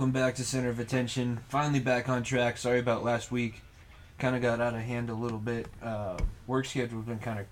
Welcome 0.00 0.12
back 0.12 0.36
to 0.36 0.44
Center 0.44 0.70
of 0.70 0.78
Attention. 0.78 1.40
Finally 1.50 1.80
back 1.80 2.08
on 2.08 2.22
track. 2.22 2.56
Sorry 2.56 2.78
about 2.78 3.04
last 3.04 3.30
week. 3.30 3.60
Kind 4.18 4.34
of 4.34 4.40
got 4.40 4.58
out 4.58 4.72
of 4.72 4.80
hand 4.80 5.10
a 5.10 5.14
little 5.14 5.36
bit. 5.38 5.66
Uh, 5.82 6.16
work 6.46 6.64
schedule's 6.64 7.04
been 7.04 7.18
kind 7.18 7.38
of 7.38 7.44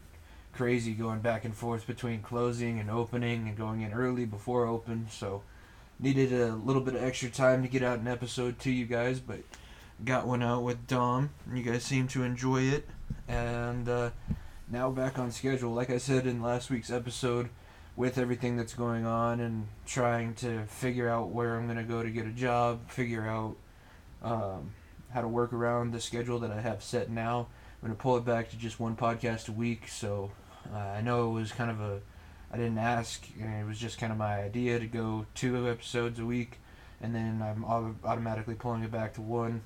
crazy 0.54 0.94
going 0.94 1.20
back 1.20 1.44
and 1.44 1.54
forth 1.54 1.86
between 1.86 2.22
closing 2.22 2.80
and 2.80 2.90
opening 2.90 3.48
and 3.48 3.54
going 3.58 3.82
in 3.82 3.92
early 3.92 4.24
before 4.24 4.64
open. 4.64 5.08
So 5.10 5.42
needed 6.00 6.32
a 6.32 6.54
little 6.54 6.80
bit 6.80 6.94
of 6.94 7.02
extra 7.02 7.28
time 7.28 7.60
to 7.64 7.68
get 7.68 7.82
out 7.82 7.98
an 7.98 8.08
episode 8.08 8.58
to 8.60 8.70
you 8.70 8.86
guys, 8.86 9.20
but 9.20 9.40
got 10.02 10.26
one 10.26 10.42
out 10.42 10.62
with 10.62 10.86
Dom. 10.86 11.28
You 11.52 11.62
guys 11.62 11.84
seem 11.84 12.08
to 12.08 12.22
enjoy 12.22 12.62
it, 12.62 12.88
and 13.28 13.86
uh, 13.90 14.10
now 14.70 14.88
back 14.90 15.18
on 15.18 15.32
schedule. 15.32 15.74
Like 15.74 15.90
I 15.90 15.98
said 15.98 16.26
in 16.26 16.40
last 16.40 16.70
week's 16.70 16.90
episode, 16.90 17.50
with 17.98 18.16
everything 18.16 18.56
that's 18.56 18.74
going 18.74 19.04
on 19.04 19.40
and 19.40 19.66
trying 19.84 20.32
to 20.32 20.64
figure 20.66 21.08
out 21.08 21.30
where 21.30 21.56
I'm 21.56 21.66
gonna 21.66 21.82
go 21.82 22.00
to 22.00 22.08
get 22.08 22.26
a 22.26 22.30
job, 22.30 22.88
figure 22.88 23.26
out 23.26 23.56
um, 24.22 24.70
how 25.12 25.20
to 25.20 25.26
work 25.26 25.52
around 25.52 25.92
the 25.92 26.00
schedule 26.00 26.38
that 26.38 26.52
I 26.52 26.60
have 26.60 26.80
set 26.80 27.10
now. 27.10 27.48
I'm 27.82 27.88
gonna 27.88 27.98
pull 27.98 28.16
it 28.16 28.24
back 28.24 28.50
to 28.50 28.56
just 28.56 28.78
one 28.78 28.94
podcast 28.94 29.48
a 29.48 29.52
week. 29.52 29.88
So 29.88 30.30
uh, 30.72 30.78
I 30.78 31.00
know 31.00 31.30
it 31.30 31.40
was 31.40 31.50
kind 31.50 31.72
of 31.72 31.80
a 31.80 32.00
I 32.52 32.56
didn't 32.56 32.78
ask, 32.78 33.26
and 33.40 33.62
it 33.62 33.66
was 33.66 33.80
just 33.80 33.98
kind 33.98 34.12
of 34.12 34.18
my 34.18 34.42
idea 34.42 34.78
to 34.78 34.86
go 34.86 35.26
two 35.34 35.68
episodes 35.68 36.20
a 36.20 36.24
week, 36.24 36.60
and 37.00 37.12
then 37.12 37.42
I'm 37.42 37.64
au- 37.64 37.96
automatically 38.04 38.54
pulling 38.54 38.84
it 38.84 38.92
back 38.92 39.14
to 39.14 39.22
one 39.22 39.62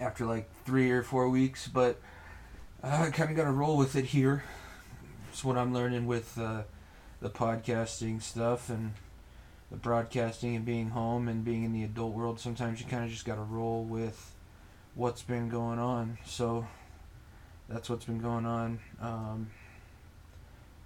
after 0.00 0.26
like 0.26 0.48
three 0.64 0.92
or 0.92 1.02
four 1.02 1.28
weeks. 1.28 1.66
But 1.66 2.00
uh, 2.84 3.06
I 3.06 3.10
kind 3.10 3.30
of 3.30 3.36
got 3.36 3.44
to 3.44 3.50
roll 3.50 3.76
with 3.76 3.96
it 3.96 4.04
here. 4.04 4.44
It's 5.32 5.42
what 5.42 5.58
I'm 5.58 5.74
learning 5.74 6.06
with 6.06 6.38
uh, 6.38 6.62
the 7.22 7.30
podcasting 7.30 8.20
stuff 8.20 8.68
and 8.68 8.92
the 9.70 9.78
broadcasting 9.78 10.54
and 10.54 10.66
being 10.66 10.90
home 10.90 11.28
and 11.28 11.44
being 11.44 11.64
in 11.64 11.72
the 11.72 11.84
adult 11.84 12.12
world. 12.12 12.38
Sometimes 12.38 12.80
you 12.80 12.86
kind 12.86 13.04
of 13.04 13.10
just 13.10 13.24
got 13.24 13.36
to 13.36 13.42
roll 13.42 13.84
with 13.84 14.34
what's 14.94 15.22
been 15.22 15.48
going 15.48 15.78
on. 15.78 16.18
So 16.26 16.66
that's 17.68 17.88
what's 17.88 18.04
been 18.04 18.20
going 18.20 18.44
on. 18.44 18.80
Um, 19.00 19.46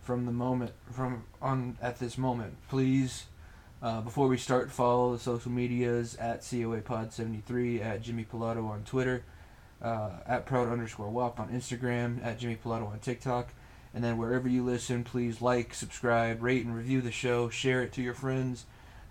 from 0.06 0.24
the 0.24 0.32
moment 0.32 0.70
from 0.92 1.24
on 1.42 1.76
at 1.82 1.98
this 1.98 2.16
moment 2.16 2.54
please 2.68 3.24
uh, 3.82 4.00
before 4.00 4.28
we 4.28 4.36
start 4.36 4.70
follow 4.70 5.12
the 5.12 5.18
social 5.18 5.50
medias 5.50 6.14
at 6.14 6.48
coa 6.48 6.80
pod 6.80 7.12
73 7.12 7.82
at 7.82 8.02
jimmy 8.02 8.24
pilato 8.24 8.70
on 8.70 8.84
twitter 8.84 9.24
uh, 9.82 10.10
at 10.24 10.46
proud 10.46 10.68
underscore 10.68 11.10
wop 11.10 11.40
on 11.40 11.48
instagram 11.48 12.24
at 12.24 12.38
jimmy 12.38 12.56
pilato 12.64 12.88
on 12.88 13.00
tiktok 13.00 13.48
and 13.96 14.04
then 14.04 14.18
wherever 14.18 14.46
you 14.46 14.62
listen 14.62 15.02
please 15.02 15.40
like 15.40 15.72
subscribe 15.72 16.42
rate 16.42 16.64
and 16.64 16.76
review 16.76 17.00
the 17.00 17.10
show 17.10 17.48
share 17.48 17.82
it 17.82 17.92
to 17.92 18.02
your 18.02 18.14
friends 18.14 18.66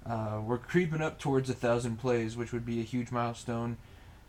uh, 0.05 0.39
we're 0.45 0.59
creeping 0.59 1.01
up 1.01 1.19
towards 1.19 1.49
a 1.49 1.53
thousand 1.53 1.97
plays 1.97 2.37
which 2.37 2.53
would 2.53 2.65
be 2.65 2.79
a 2.79 2.83
huge 2.83 3.11
milestone 3.11 3.75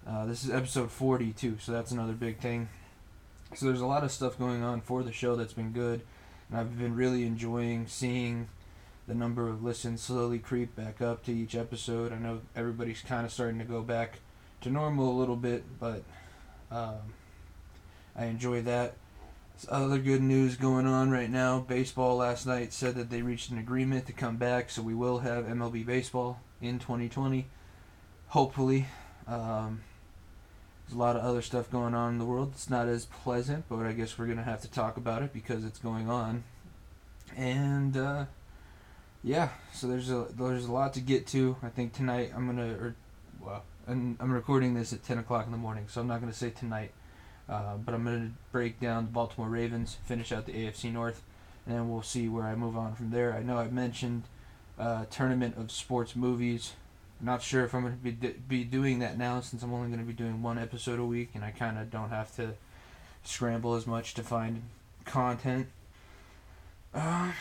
uh, 0.08 0.24
this 0.24 0.44
is 0.44 0.50
episode 0.50 0.88
42, 0.90 1.58
so 1.60 1.72
that's 1.72 1.90
another 1.90 2.14
big 2.14 2.38
thing 2.40 2.68
so 3.54 3.66
there's 3.66 3.80
a 3.80 3.86
lot 3.86 4.02
of 4.02 4.10
stuff 4.10 4.38
going 4.38 4.62
on 4.62 4.81
for 4.81 5.03
the 5.03 5.12
show 5.12 5.36
that's 5.36 5.53
been 5.53 5.72
good 5.72 6.00
and 6.48 6.58
I've 6.58 6.78
been 6.78 6.97
really 6.97 7.26
enjoying 7.26 7.86
seeing 7.86 8.48
the 9.06 9.14
number 9.14 9.48
of 9.48 9.62
listens 9.62 10.02
slowly 10.02 10.38
creep 10.38 10.75
back 10.75 11.00
up 11.00 11.25
to 11.25 11.32
each 11.32 11.54
episode. 11.54 12.12
I 12.12 12.19
know 12.19 12.41
everybody's 12.54 13.02
kind 13.02 13.25
of 13.25 13.32
starting 13.32 13.58
to 13.58 13.64
go 13.64 13.82
back 13.82 14.19
to 14.62 14.70
normal 14.70 15.10
a 15.10 15.16
little 15.19 15.36
bit, 15.36 15.64
but 15.78 16.02
um, 16.70 17.14
I 18.16 18.26
enjoy 18.26 18.62
that. 18.62 18.94
Other 19.69 19.99
good 19.99 20.22
news 20.22 20.55
going 20.56 20.87
on 20.87 21.11
right 21.11 21.31
now. 21.31 21.61
Baseball 21.61 22.17
last 22.17 22.47
night 22.47 22.72
said 22.72 22.94
that 22.97 23.11
they 23.11 23.22
reached 23.22 23.50
an 23.50 23.59
agreement 23.59 24.06
to 24.06 24.12
come 24.12 24.37
back, 24.37 24.71
so 24.71 24.83
we 24.83 24.94
will 24.94 25.21
have 25.21 25.47
MLB 25.47 25.84
baseball 25.84 26.41
in 26.61 26.78
2020, 26.78 27.47
hopefully. 28.28 28.87
Um, 29.27 29.81
there's 30.84 30.94
a 30.94 30.99
lot 30.99 31.17
of 31.17 31.25
other 31.25 31.43
stuff 31.43 31.71
going 31.71 31.94
on 31.94 32.12
in 32.12 32.19
the 32.19 32.25
world. 32.25 32.53
It's 32.53 32.71
not 32.71 32.87
as 32.87 33.06
pleasant, 33.06 33.65
but 33.69 33.87
I 33.87 33.93
guess 33.93 34.19
we're 34.19 34.27
gonna 34.27 34.44
have 34.44 34.61
to 34.61 34.71
talk 34.71 34.99
about 34.99 35.22
it 35.22 35.33
because 35.33 35.65
it's 35.65 35.78
going 35.78 36.09
on. 36.09 36.44
And 37.34 37.97
uh, 37.97 38.27
yeah, 39.25 39.49
so 39.73 39.88
there's 39.88 40.11
a 40.11 40.27
there's 40.37 40.67
a 40.67 40.73
lot 40.73 40.94
to 40.94 41.00
get 41.00 41.27
to. 41.28 41.56
I 41.62 41.71
think 41.71 41.93
tonight 41.93 42.31
I'm 42.37 42.47
gonna 42.47 42.73
or 42.75 42.94
well, 43.41 43.65
and 43.87 44.17
I'm 44.21 44.33
recording 44.33 44.75
this 44.75 44.93
at 44.93 45.03
10 45.03 45.19
o'clock 45.19 45.47
in 45.47 45.53
the 45.53 45.59
morning, 45.59 45.87
so 45.88 46.03
I'm 46.03 46.06
not 46.06 46.21
gonna 46.21 46.33
say 46.33 46.50
tonight. 46.50 46.93
Uh, 47.48 47.76
but 47.76 47.94
I'm 47.94 48.04
gonna 48.04 48.32
break 48.52 48.80
down 48.80 49.04
the 49.04 49.10
Baltimore 49.10 49.48
Ravens, 49.48 49.96
finish 50.04 50.32
out 50.32 50.46
the 50.46 50.52
AFC 50.52 50.92
North, 50.92 51.22
and 51.64 51.74
then 51.74 51.88
we'll 51.88 52.02
see 52.02 52.28
where 52.28 52.44
I 52.44 52.54
move 52.54 52.76
on 52.76 52.94
from 52.94 53.10
there. 53.10 53.34
I 53.34 53.42
know 53.42 53.58
I've 53.58 53.72
mentioned 53.72 54.24
uh, 54.78 55.04
tournament 55.10 55.56
of 55.56 55.70
sports 55.70 56.16
movies 56.16 56.72
I'm 57.20 57.26
not 57.26 57.42
sure 57.42 57.64
if 57.64 57.74
I'm 57.74 57.82
going 57.82 57.94
to 57.94 57.98
be 57.98 58.28
be 58.48 58.64
doing 58.64 58.98
that 58.98 59.16
now 59.16 59.40
since 59.40 59.62
I'm 59.62 59.72
only 59.72 59.88
going 59.88 60.00
to 60.00 60.06
be 60.06 60.12
doing 60.12 60.42
one 60.42 60.58
episode 60.58 60.98
a 60.98 61.04
week 61.04 61.30
and 61.34 61.44
I 61.44 61.50
kind 61.50 61.78
of 61.78 61.90
don't 61.90 62.10
have 62.10 62.34
to 62.36 62.54
scramble 63.24 63.74
as 63.74 63.86
much 63.86 64.14
to 64.14 64.22
find 64.22 64.62
content. 65.04 65.68
Uh, 66.94 67.32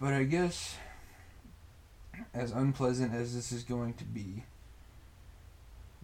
but 0.00 0.14
I 0.14 0.24
guess 0.24 0.76
as 2.32 2.52
unpleasant 2.52 3.14
as 3.14 3.34
this 3.34 3.52
is 3.52 3.64
going 3.64 3.94
to 3.94 4.04
be, 4.04 4.44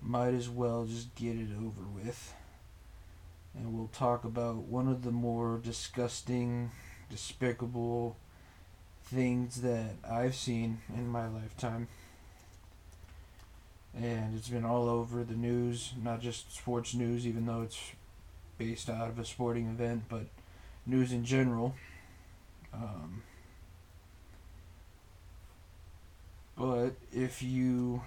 might 0.02 0.34
as 0.34 0.50
well 0.50 0.84
just 0.84 1.14
get 1.14 1.36
it 1.36 1.48
over 1.56 1.82
with. 1.94 2.34
And 3.56 3.76
we'll 3.76 3.88
talk 3.88 4.24
about 4.24 4.56
one 4.56 4.88
of 4.88 5.02
the 5.02 5.12
more 5.12 5.60
disgusting, 5.62 6.72
despicable 7.10 8.16
things 9.04 9.60
that 9.62 9.92
I've 10.08 10.34
seen 10.34 10.78
in 10.94 11.08
my 11.08 11.28
lifetime 11.28 11.88
and 13.96 14.36
it's 14.36 14.48
been 14.48 14.64
all 14.64 14.88
over 14.88 15.22
the 15.22 15.34
news, 15.34 15.92
not 16.02 16.20
just 16.20 16.54
sports 16.54 16.94
news, 16.94 17.26
even 17.26 17.46
though 17.46 17.62
it's 17.62 17.78
based 18.58 18.90
out 18.90 19.08
of 19.08 19.18
a 19.18 19.24
sporting 19.24 19.68
event, 19.68 20.04
but 20.08 20.26
news 20.84 21.12
in 21.12 21.24
general. 21.24 21.74
Um, 22.72 23.22
but 26.56 26.94
if 27.12 27.42
you 27.42 28.02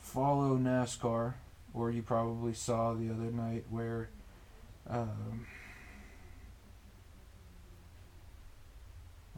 follow 0.00 0.56
NASCAR, 0.56 1.34
or 1.74 1.90
you 1.90 2.02
probably 2.02 2.54
saw 2.54 2.94
the 2.94 3.10
other 3.10 3.30
night 3.30 3.64
where 3.68 4.08
um, 4.88 5.46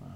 wow, 0.01 0.09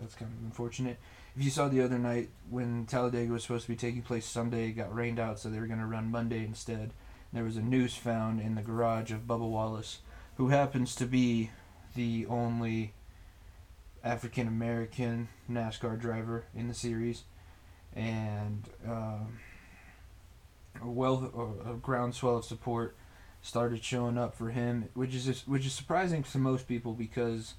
that's 0.00 0.14
kind 0.14 0.32
of 0.32 0.44
unfortunate 0.44 0.98
if 1.36 1.42
you 1.42 1.50
saw 1.50 1.68
the 1.68 1.80
other 1.80 1.98
night 1.98 2.28
when 2.50 2.84
Talladega 2.86 3.32
was 3.32 3.42
supposed 3.42 3.64
to 3.64 3.70
be 3.70 3.76
taking 3.76 4.02
place 4.02 4.26
Sunday, 4.26 4.68
it 4.68 4.72
got 4.72 4.94
rained 4.94 5.18
out, 5.18 5.38
so 5.38 5.48
they 5.48 5.58
were 5.58 5.66
going 5.66 5.80
to 5.80 5.86
run 5.86 6.10
Monday 6.10 6.44
instead. 6.44 6.92
There 7.32 7.44
was 7.44 7.56
a 7.56 7.62
noose 7.62 7.96
found 7.96 8.40
in 8.40 8.54
the 8.54 8.62
garage 8.62 9.10
of 9.10 9.26
Bubba 9.26 9.48
Wallace, 9.48 10.00
who 10.36 10.48
happens 10.48 10.94
to 10.96 11.06
be 11.06 11.50
the 11.94 12.26
only 12.26 12.92
African 14.04 14.46
American 14.46 15.28
NASCAR 15.50 15.98
driver 15.98 16.44
in 16.54 16.68
the 16.68 16.74
series, 16.74 17.22
and 17.94 18.68
um, 18.86 19.38
a 20.82 20.90
well 20.90 21.60
a 21.68 21.74
groundswell 21.74 22.38
of 22.38 22.44
support 22.44 22.96
started 23.40 23.82
showing 23.82 24.18
up 24.18 24.34
for 24.34 24.50
him, 24.50 24.88
which 24.94 25.14
is 25.14 25.46
which 25.46 25.66
is 25.66 25.72
surprising 25.72 26.22
to 26.22 26.38
most 26.38 26.68
people 26.68 26.92
because. 26.92 27.54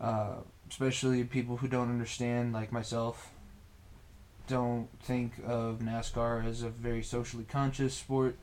Uh, 0.00 0.34
especially 0.68 1.24
people 1.24 1.58
who 1.58 1.68
don't 1.68 1.90
understand, 1.90 2.52
like 2.52 2.72
myself, 2.72 3.30
don't 4.46 4.88
think 5.02 5.34
of 5.46 5.78
NASCAR 5.78 6.44
as 6.46 6.62
a 6.62 6.68
very 6.68 7.02
socially 7.02 7.44
conscious 7.44 7.94
sport, 7.94 8.36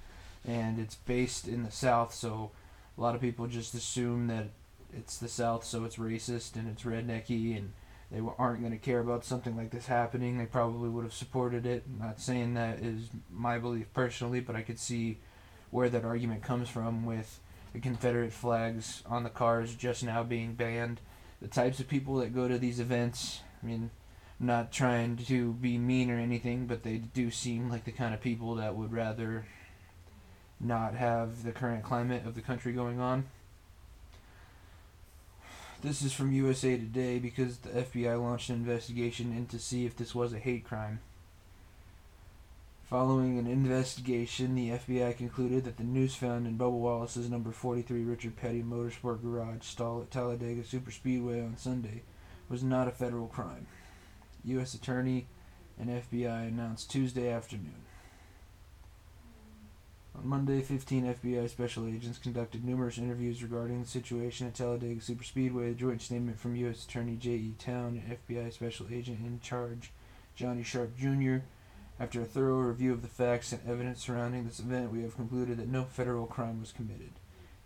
and 0.46 0.80
it's 0.80 0.96
based 0.96 1.48
in 1.48 1.64
the 1.64 1.72
South, 1.72 2.14
so 2.14 2.52
a 2.98 3.02
lot 3.02 3.16
of 3.16 3.22
people 3.22 3.48
just 3.48 3.74
assume 3.74 4.28
that 4.28 4.48
it's 4.94 5.18
the 5.18 5.28
South, 5.28 5.64
so 5.64 5.84
it's 5.86 5.98
racist 5.98 6.56
and 6.56 6.68
it's 6.68 6.84
rednecky, 6.84 7.56
and 7.56 7.74
they 8.12 8.20
aren't 8.38 8.60
going 8.60 8.74
to 8.74 8.78
care 8.78 9.00
about 9.00 9.24
something 9.24 9.56
like 9.56 9.72
this 9.72 9.88
happening. 9.88 10.38
They 10.38 10.46
probably 10.46 10.90
would 10.90 11.06
have 11.06 11.14
supported 11.14 11.66
it. 11.66 11.84
I'm 11.88 12.06
not 12.06 12.20
saying 12.20 12.56
that 12.56 12.80
is 12.80 13.10
my 13.32 13.58
belief 13.58 13.94
personally, 13.94 14.42
but 14.42 14.56
I 14.56 14.62
could 14.62 14.80
see 14.80 15.20
where 15.70 15.90
that 15.90 16.04
argument 16.04 16.44
comes 16.44 16.68
from 16.68 17.06
with 17.06 17.40
the 17.72 17.80
Confederate 17.80 18.34
flags 18.34 19.02
on 19.06 19.24
the 19.24 19.30
cars 19.30 19.76
just 19.76 20.04
now 20.04 20.24
being 20.24 20.56
banned 20.56 21.00
the 21.42 21.48
types 21.48 21.80
of 21.80 21.88
people 21.88 22.18
that 22.18 22.36
go 22.36 22.48
to 22.48 22.58
these 22.58 22.80
events. 22.80 23.42
I 23.62 23.66
mean, 23.66 23.90
I'm 24.40 24.46
not 24.46 24.72
trying 24.72 25.18
to 25.18 25.54
be 25.54 25.78
mean 25.78 26.12
or 26.12 26.20
anything, 26.20 26.68
but 26.68 26.84
they 26.84 26.98
do 26.98 27.32
seem 27.32 27.70
like 27.70 27.86
the 27.86 27.92
kind 27.92 28.14
of 28.14 28.22
people 28.22 28.56
that 28.56 28.76
would 28.76 28.94
rather 28.94 29.46
not 30.60 30.94
have 30.94 31.44
the 31.44 31.52
current 31.52 31.84
climate 31.84 32.26
of 32.26 32.36
the 32.36 32.42
country 32.42 32.74
going 32.74 33.00
on. 33.00 33.26
This 35.82 36.04
is 36.04 36.14
from 36.14 36.32
USA 36.32 36.78
Today 36.78 37.18
because 37.18 37.58
the 37.58 37.70
FBI 37.70 38.22
launched 38.22 38.50
an 38.50 38.56
investigation 38.58 39.36
into 39.36 39.58
see 39.58 39.84
if 39.84 39.96
this 39.98 40.14
was 40.14 40.32
a 40.32 40.38
hate 40.38 40.64
crime. 40.64 41.00
Following 42.84 43.40
an 43.40 43.48
investigation, 43.48 44.54
the 44.54 44.70
FBI 44.70 45.18
concluded 45.18 45.64
that 45.64 45.78
the 45.78 45.84
noose 45.84 46.14
found 46.14 46.46
in 46.46 46.56
Bubba 46.56 46.78
Wallace's 46.78 47.32
number 47.32 47.52
43 47.52 48.04
Richard 48.04 48.36
Petty 48.36 48.62
Motorsport 48.62 49.24
Garage 49.24 49.64
stall 49.64 50.02
at 50.02 50.12
Talladega 50.12 50.62
Superspeedway 50.62 51.44
on 51.44 51.58
Sunday 51.58 52.04
was 52.48 52.62
not 52.62 52.88
a 52.88 52.92
federal 52.92 53.28
crime. 53.28 53.66
U.S. 54.44 54.76
Attorney 54.76 55.26
and 55.80 55.90
FBI 55.90 56.48
announced 56.48 56.92
Tuesday 56.92 57.32
afternoon. 57.32 57.82
On 60.22 60.28
Monday, 60.30 60.62
15 60.62 61.16
FBI 61.16 61.50
special 61.50 61.88
agents 61.88 62.20
conducted 62.20 62.64
numerous 62.64 63.00
interviews 63.00 63.42
regarding 63.42 63.82
the 63.82 63.88
situation 63.88 64.46
at 64.46 64.54
Talladega 64.54 65.02
Superspeedway. 65.02 65.72
A 65.72 65.74
joint 65.74 66.00
statement 66.00 66.40
from 66.40 66.56
U.S. 66.58 66.86
Attorney 66.86 67.16
J.E. 67.16 67.56
Town 67.58 68.00
and 68.06 68.20
FBI 68.20 68.54
special 68.54 68.86
agent 68.92 69.20
in 69.26 69.40
charge 69.40 69.92
Johnny 70.36 70.62
Sharp 70.62 70.96
Jr. 70.96 71.38
After 72.00 72.22
a 72.22 72.26
thorough 72.26 72.60
review 72.60 72.94
of 72.94 73.02
the 73.02 73.08
facts 73.08 73.52
and 73.52 73.68
evidence 73.68 74.04
surrounding 74.04 74.46
this 74.46 74.60
event, 74.60 74.92
we 74.92 75.02
have 75.02 75.16
concluded 75.16 75.58
that 75.58 75.70
no 75.70 75.86
federal 75.86 76.28
crime 76.28 76.60
was 76.60 76.72
committed. 76.72 77.14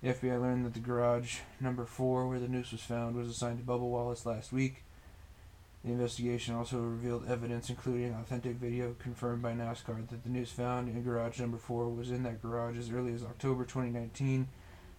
The 0.01 0.13
FBI 0.13 0.39
learned 0.39 0.65
that 0.65 0.75
the 0.75 0.79
garage 0.79 1.39
number 1.59 1.83
four, 1.85 2.25
where 2.25 2.39
the 2.39 2.47
noose 2.47 2.71
was 2.71 2.81
found, 2.81 3.17
was 3.17 3.27
assigned 3.27 3.57
to 3.57 3.65
Bubba 3.65 3.79
Wallace 3.81 4.25
last 4.25 4.53
week. 4.53 4.84
The 5.85 5.91
investigation 5.91 6.55
also 6.55 6.79
revealed 6.79 7.29
evidence, 7.29 7.69
including 7.69 8.15
authentic 8.15 8.55
video 8.55 8.95
confirmed 8.97 9.43
by 9.43 9.53
NASCAR, 9.53 10.07
that 10.09 10.23
the 10.23 10.29
noose 10.29 10.49
found 10.49 10.89
in 10.89 11.03
garage 11.03 11.39
number 11.39 11.59
four 11.59 11.89
was 11.89 12.09
in 12.09 12.23
that 12.23 12.41
garage 12.41 12.75
as 12.75 12.89
early 12.89 13.13
as 13.13 13.21
October 13.21 13.65
2019. 13.65 14.47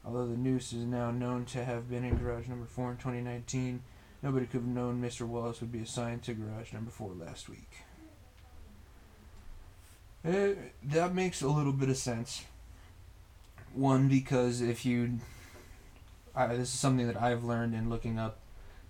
Although 0.04 0.28
the 0.28 0.36
noose 0.36 0.72
is 0.72 0.84
now 0.84 1.10
known 1.10 1.44
to 1.46 1.64
have 1.64 1.90
been 1.90 2.04
in 2.04 2.16
garage 2.16 2.46
number 2.46 2.66
four 2.66 2.92
in 2.92 2.98
2019, 2.98 3.82
nobody 4.22 4.46
could 4.46 4.60
have 4.60 4.68
known 4.68 5.02
Mr. 5.02 5.26
Wallace 5.26 5.60
would 5.60 5.72
be 5.72 5.80
assigned 5.80 6.22
to 6.22 6.34
garage 6.34 6.72
number 6.72 6.92
four 6.92 7.10
last 7.14 7.48
week. 7.48 7.78
Eh, 10.24 10.54
that 10.84 11.16
makes 11.16 11.42
a 11.42 11.48
little 11.48 11.72
bit 11.72 11.88
of 11.88 11.96
sense. 11.96 12.44
One, 13.74 14.06
because 14.06 14.60
if 14.60 14.86
you. 14.86 15.18
I, 16.32 16.46
this 16.48 16.72
is 16.72 16.78
something 16.78 17.08
that 17.08 17.20
I've 17.20 17.42
learned 17.42 17.74
in 17.74 17.90
looking 17.90 18.20
up 18.20 18.38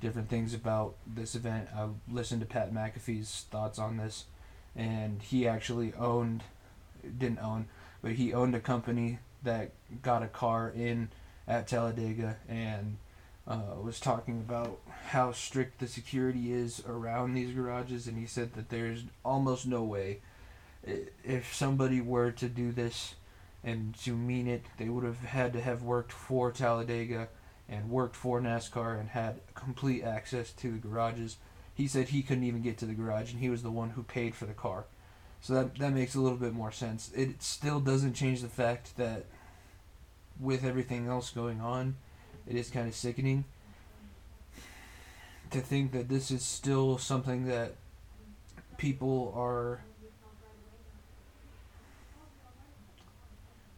different 0.01 0.29
things 0.29 0.55
about 0.55 0.95
this 1.07 1.35
event. 1.35 1.69
I 1.75 1.89
listened 2.11 2.41
to 2.41 2.47
Pat 2.47 2.73
McAfee's 2.73 3.47
thoughts 3.51 3.79
on 3.79 3.97
this, 3.97 4.25
and 4.75 5.23
he 5.23 5.49
actually 5.49 5.95
owned, 5.95 6.43
didn't 7.19 7.41
own, 7.41 7.67
but 8.03 8.13
he 8.13 8.33
owned 8.33 8.55
a 8.55 8.61
company 8.61 9.19
that 9.43 9.73
got 10.03 10.23
a 10.23 10.29
car 10.29 10.73
in 10.75 11.09
at 11.49 11.69
Talladega 11.69 12.37
and 12.49 12.97
uh, 13.47 13.61
was 13.81 14.01
talking 14.01 14.39
about 14.39 14.81
how 15.09 15.31
strict 15.31 15.79
the 15.79 15.87
security 15.87 16.53
is 16.53 16.83
around 16.89 17.35
these 17.35 17.55
garages, 17.55 18.07
and 18.07 18.19
he 18.19 18.27
said 18.27 18.55
that 18.55 18.69
there's 18.69 19.05
almost 19.25 19.67
no 19.67 19.83
way 19.83 20.21
if 21.25 21.53
somebody 21.55 22.01
were 22.01 22.31
to 22.31 22.49
do 22.49 22.73
this 22.73 23.15
and 23.65 23.95
to 23.99 24.13
mean 24.13 24.47
it, 24.47 24.65
they 24.79 24.89
would 24.89 25.05
have 25.05 25.21
had 25.21 25.53
to 25.53 25.61
have 25.61 25.83
worked 25.83 26.13
for 26.13 26.53
Talladega 26.53 27.29
and 27.69 27.91
worked 27.91 28.17
for 28.17 28.41
NASCAR 28.41 28.99
and 28.99 29.11
had 29.11 29.41
complete 29.55 30.03
access 30.03 30.53
to 30.53 30.73
the 30.73 30.79
garages. 30.79 31.37
He 31.75 31.89
said 31.89 32.09
he 32.09 32.23
couldn't 32.23 32.45
even 32.45 32.63
get 32.63 32.79
to 32.79 32.87
the 32.87 32.95
garage, 32.95 33.33
and 33.33 33.41
he 33.41 33.51
was 33.51 33.63
the 33.63 33.71
one 33.71 33.91
who 33.91 34.03
paid 34.03 34.35
for 34.35 34.47
the 34.47 34.55
car. 34.55 34.85
So 35.41 35.55
that 35.55 35.79
that 35.79 35.93
makes 35.93 36.15
a 36.15 36.21
little 36.21 36.39
bit 36.39 36.55
more 36.55 36.73
sense. 36.73 37.11
It 37.15 37.43
still 37.43 37.81
doesn't 37.81 38.15
change 38.15 38.41
the 38.41 38.49
fact 38.49 38.97
that 38.97 39.27
with 40.41 40.65
everything 40.65 41.07
else 41.07 41.31
going 41.31 41.61
on, 41.61 41.97
it 42.47 42.57
is 42.57 42.71
kind 42.71 42.89
of 42.89 42.95
sickening 42.95 43.45
to 45.51 45.61
think 45.61 45.93
that 45.93 46.09
this 46.09 46.31
is 46.31 46.43
still 46.43 46.99
something 46.99 47.47
that 47.47 47.75
people 48.77 49.33
are 49.37 49.81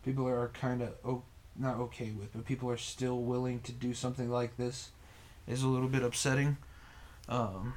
people 0.04 0.26
are 0.26 0.50
kind 0.54 0.82
of 0.82 1.22
not 1.58 1.76
okay 1.76 2.10
with, 2.10 2.32
but 2.32 2.44
people 2.44 2.70
are 2.70 2.76
still 2.76 3.18
willing 3.18 3.60
to 3.60 3.72
do 3.72 3.94
something 3.94 4.30
like 4.30 4.56
this 4.56 4.90
is 5.46 5.62
a 5.62 5.68
little 5.68 5.88
bit 5.88 6.02
upsetting. 6.02 6.56
Um, 7.28 7.74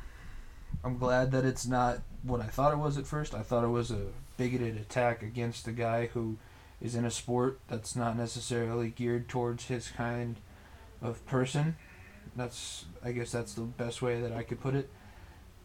I'm 0.83 0.97
glad 0.97 1.31
that 1.31 1.45
it's 1.45 1.65
not 1.65 1.99
what 2.23 2.41
I 2.41 2.47
thought 2.47 2.73
it 2.73 2.77
was 2.77 2.97
at 2.97 3.07
first. 3.07 3.33
I 3.33 3.41
thought 3.41 3.63
it 3.63 3.69
was 3.69 3.91
a 3.91 4.07
bigoted 4.37 4.77
attack 4.77 5.23
against 5.23 5.67
a 5.67 5.71
guy 5.71 6.07
who 6.07 6.37
is 6.81 6.95
in 6.95 7.05
a 7.05 7.11
sport 7.11 7.59
that's 7.67 7.95
not 7.95 8.17
necessarily 8.17 8.89
geared 8.89 9.29
towards 9.29 9.65
his 9.65 9.89
kind 9.89 10.37
of 11.01 11.25
person. 11.25 11.75
That's 12.35 12.85
I 13.03 13.11
guess 13.11 13.31
that's 13.31 13.53
the 13.53 13.61
best 13.61 14.01
way 14.01 14.21
that 14.21 14.31
I 14.31 14.43
could 14.43 14.61
put 14.61 14.75
it. 14.75 14.89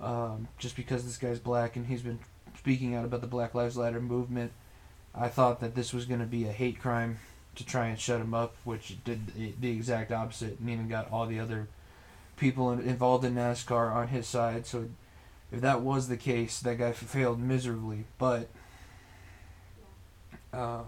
Um, 0.01 0.49
just 0.59 0.77
because 0.77 1.05
this 1.05 1.17
guy's 1.17 1.39
black 1.39 1.77
and 1.77 1.87
he's 1.87 2.03
been 2.03 2.19
speaking 2.59 2.95
out 2.95 3.05
about 3.05 3.23
the 3.23 3.27
Black 3.27 3.55
Lives 3.55 3.79
Matter 3.79 4.01
movement, 4.01 4.53
I 5.15 5.29
thought 5.29 5.61
that 5.61 5.75
this 5.75 5.95
was 5.95 6.05
going 6.05 6.21
to 6.21 6.27
be 6.27 6.47
a 6.47 6.53
hate 6.53 6.79
crime 6.79 7.19
to 7.57 7.65
try 7.65 7.87
and 7.87 7.99
shut 7.99 8.21
him 8.21 8.35
up, 8.35 8.55
which 8.65 9.03
did 9.05 9.61
the 9.61 9.71
exact 9.71 10.13
opposite, 10.13 10.59
and 10.61 10.71
even 10.71 10.89
got 10.89 11.11
all 11.11 11.27
the 11.27 11.41
other 11.41 11.69
people 12.37 12.71
involved 12.73 13.25
in 13.25 13.35
NASCAR 13.35 13.95
on 13.95 14.09
his 14.09 14.27
side. 14.27 14.67
So, 14.67 14.89
if 15.51 15.61
that 15.63 15.81
was 15.81 16.09
the 16.09 16.17
case, 16.17 16.61
that 16.61 16.79
guy 16.79 16.93
failed 16.93 17.41
miserably. 17.41 18.05
But, 18.19 18.49
um, 20.53 20.85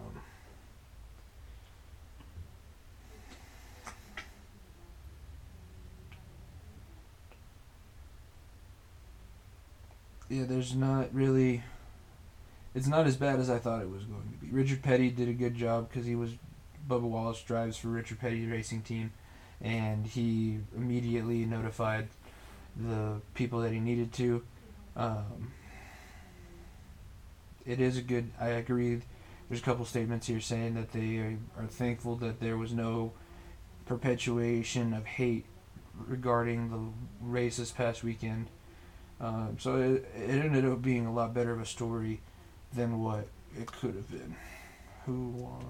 yeah, 10.28 10.44
there's 10.46 10.74
not 10.74 11.14
really. 11.14 11.62
It's 12.74 12.86
not 12.86 13.06
as 13.06 13.16
bad 13.16 13.40
as 13.40 13.48
I 13.48 13.58
thought 13.58 13.80
it 13.80 13.90
was 13.90 14.04
going 14.04 14.22
to 14.22 14.46
be. 14.46 14.52
Richard 14.52 14.82
Petty 14.82 15.10
did 15.10 15.28
a 15.28 15.32
good 15.32 15.54
job 15.54 15.88
because 15.88 16.06
he 16.06 16.14
was 16.14 16.32
Bubba 16.88 17.02
Wallace 17.02 17.42
drives 17.42 17.76
for 17.76 17.88
Richard 17.88 18.18
Petty 18.18 18.46
Racing 18.46 18.82
Team, 18.82 19.12
and 19.60 20.06
he 20.06 20.58
immediately 20.76 21.44
notified 21.44 22.08
the 22.76 23.20
people 23.34 23.60
that 23.60 23.72
he 23.72 23.80
needed 23.80 24.12
to. 24.14 24.42
Um, 24.96 25.52
it 27.66 27.80
is 27.80 27.98
a 27.98 28.02
good. 28.02 28.30
I 28.40 28.48
agree. 28.48 29.02
There's 29.48 29.60
a 29.60 29.64
couple 29.64 29.84
statements 29.84 30.26
here 30.26 30.40
saying 30.40 30.74
that 30.74 30.92
they 30.92 31.16
are, 31.16 31.38
thankful 31.68 32.16
that 32.16 32.40
there 32.40 32.56
was 32.56 32.72
no 32.72 33.12
perpetuation 33.86 34.92
of 34.92 35.06
hate 35.06 35.46
regarding 36.06 36.70
the 36.70 37.26
race 37.26 37.56
this 37.56 37.70
past 37.70 38.04
weekend. 38.04 38.46
Um, 39.20 39.56
so 39.58 39.76
it, 39.76 40.08
it 40.14 40.44
ended 40.44 40.64
up 40.64 40.82
being 40.82 41.06
a 41.06 41.12
lot 41.12 41.34
better 41.34 41.52
of 41.52 41.60
a 41.60 41.66
story 41.66 42.20
than 42.72 43.02
what 43.02 43.26
it 43.58 43.66
could 43.66 43.94
have 43.94 44.10
been. 44.10 44.36
Who 45.06 45.28
won? 45.28 45.64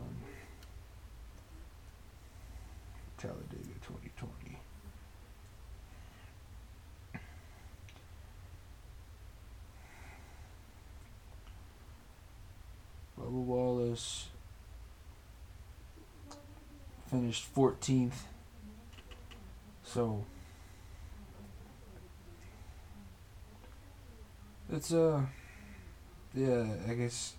Talladega 3.18 3.74
2020. 3.82 4.58
Bubba 13.18 13.30
Wallace 13.30 14.28
finished 17.10 17.52
14th. 17.54 18.12
So 19.82 20.24
it's 24.70 24.92
uh 24.92 25.22
yeah, 26.34 26.66
I 26.88 26.94
guess 26.94 27.34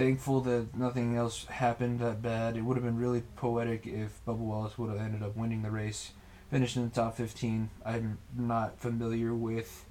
thankful 0.00 0.40
that 0.40 0.74
nothing 0.74 1.14
else 1.14 1.44
happened 1.44 2.00
that 2.00 2.22
bad. 2.22 2.56
It 2.56 2.62
would 2.62 2.78
have 2.78 2.84
been 2.84 2.96
really 2.96 3.22
poetic 3.36 3.86
if 3.86 4.24
Bubba 4.24 4.38
Wallace 4.38 4.78
would 4.78 4.88
have 4.88 4.98
ended 4.98 5.22
up 5.22 5.36
winning 5.36 5.60
the 5.60 5.70
race, 5.70 6.12
finishing 6.50 6.84
in 6.84 6.88
the 6.88 6.94
top 6.94 7.18
15. 7.18 7.68
I'm 7.84 8.16
not 8.34 8.80
familiar 8.80 9.34
with 9.34 9.84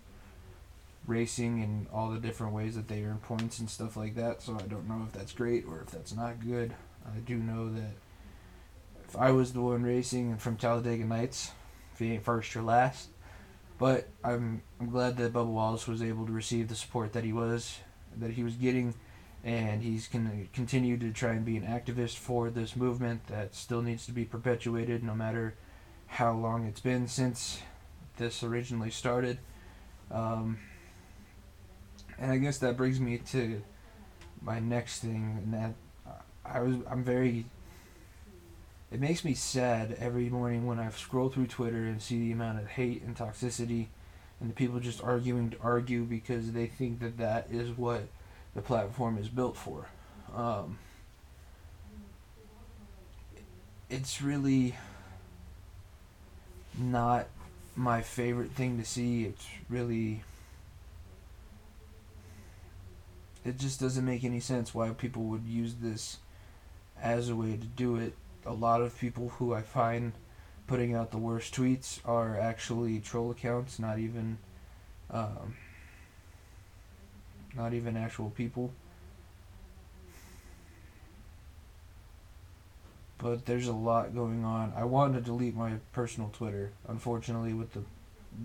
racing 1.06 1.62
and 1.62 1.86
all 1.94 2.10
the 2.10 2.20
different 2.20 2.54
ways 2.54 2.76
that 2.76 2.88
they 2.88 3.04
earn 3.04 3.20
points 3.20 3.60
and 3.60 3.70
stuff 3.70 3.96
like 3.96 4.16
that, 4.16 4.42
so 4.42 4.56
I 4.56 4.64
don't 4.64 4.90
know 4.90 5.06
if 5.06 5.14
that's 5.14 5.32
great 5.32 5.66
or 5.68 5.82
if 5.82 5.92
that's 5.92 6.16
not 6.16 6.40
good. 6.40 6.74
I 7.06 7.20
do 7.20 7.36
know 7.36 7.72
that 7.72 7.94
if 9.08 9.16
I 9.16 9.30
was 9.30 9.54
the 9.54 9.62
one 9.62 9.84
racing 9.84 10.38
from 10.38 10.58
Talladega 10.58 11.06
Nights, 11.06 11.52
if 11.94 12.00
he 12.00 12.14
ain't 12.14 12.26
first 12.26 12.56
or 12.56 12.64
last, 12.64 13.10
but 13.78 14.10
I'm 14.24 14.64
I'm 14.80 14.90
glad 14.90 15.18
that 15.18 15.34
Bubba 15.34 15.46
Wallace 15.46 15.88
was 15.88 16.02
able 16.02 16.26
to 16.26 16.32
receive 16.32 16.68
the 16.68 16.74
support 16.74 17.14
that 17.14 17.24
he 17.24 17.32
was 17.32 17.78
that 18.18 18.32
he 18.32 18.44
was 18.44 18.56
getting 18.56 18.96
and 19.44 19.82
he's 19.82 20.08
going 20.08 20.30
to 20.30 20.48
continue 20.54 20.98
to 20.98 21.12
try 21.12 21.32
and 21.32 21.46
be 21.46 21.56
an 21.58 21.64
activist 21.64 22.18
for 22.18 22.50
this 22.50 22.76
movement 22.76 23.28
that 23.28 23.56
still 23.56 23.82
needs 23.82 24.06
to 24.06 24.12
be 24.12 24.26
perpetuated 24.26 25.04
no 25.04 25.16
matter 25.16 25.56
how 26.08 26.34
long 26.34 26.66
it's 26.66 26.82
been 26.82 27.08
since 27.08 27.62
this 28.18 28.44
originally 28.44 28.90
started. 28.90 29.40
Um, 30.12 30.60
and 32.18 32.32
I 32.32 32.38
guess 32.38 32.58
that 32.60 32.76
brings 32.76 33.00
me 33.00 33.20
to 33.32 33.62
my 34.42 34.60
next 34.60 35.00
thing, 35.00 35.40
and 35.44 35.54
that 35.54 35.74
I 36.46 36.62
was 36.62 36.76
I'm 36.90 37.04
very. 37.04 37.46
It 38.92 39.00
makes 39.00 39.24
me 39.24 39.36
sad 39.36 39.96
every 40.00 40.30
morning 40.30 40.66
when 40.66 40.80
I 40.80 40.90
scroll 40.90 41.30
through 41.30 41.46
Twitter 41.46 41.86
and 41.86 42.02
see 42.02 42.20
the 42.20 42.32
amount 42.32 42.60
of 42.60 42.68
hate 42.68 43.04
and 43.04 43.16
toxicity, 43.16 43.88
and 44.40 44.50
the 44.50 44.54
people 44.56 44.80
just 44.80 45.04
arguing 45.04 45.52
to 45.52 45.58
argue 45.62 46.04
because 46.04 46.52
they 46.54 46.66
think 46.66 47.00
that 47.02 47.18
that 47.20 47.48
is 47.52 47.70
what 47.78 48.08
the 48.54 48.62
platform 48.62 49.18
is 49.18 49.30
built 49.30 49.56
for. 49.56 49.88
Um, 50.36 50.78
it's 53.90 54.22
really 54.22 54.76
not 56.78 57.28
my 57.76 58.02
favorite 58.02 58.52
thing 58.52 58.78
to 58.78 58.86
see. 58.86 59.26
It's 59.26 59.46
really. 59.70 60.24
It 63.46 63.58
just 63.58 63.80
doesn't 63.80 64.06
make 64.06 64.24
any 64.24 64.40
sense 64.40 64.76
why 64.76 64.90
people 64.90 65.24
would 65.24 65.46
use 65.46 65.76
this 65.76 66.18
as 67.02 67.30
a 67.30 67.36
way 67.36 67.52
to 67.52 67.66
do 67.66 67.96
it. 67.96 68.14
A 68.46 68.54
lot 68.54 68.82
of 68.82 68.98
people 69.00 69.30
who 69.30 69.54
I 69.54 69.62
find 69.62 70.12
putting 70.68 70.94
out 70.94 71.12
the 71.12 71.18
worst 71.18 71.56
tweets 71.56 72.00
are 72.06 72.38
actually 72.38 73.00
troll 73.00 73.32
accounts, 73.32 73.80
not 73.80 73.98
even. 73.98 74.38
Um, 75.10 75.56
not 77.56 77.74
even 77.74 77.98
actual 77.98 78.30
people. 78.30 78.72
But 83.18 83.46
there's 83.46 83.68
a 83.68 83.74
lot 83.74 84.16
going 84.16 84.46
on. 84.46 84.72
I 84.76 84.86
wanted 84.86 85.16
to 85.16 85.22
delete 85.22 85.56
my 85.56 85.74
personal 85.92 86.30
Twitter. 86.30 86.72
Unfortunately, 86.88 87.54
with 87.54 87.74
the 87.74 87.84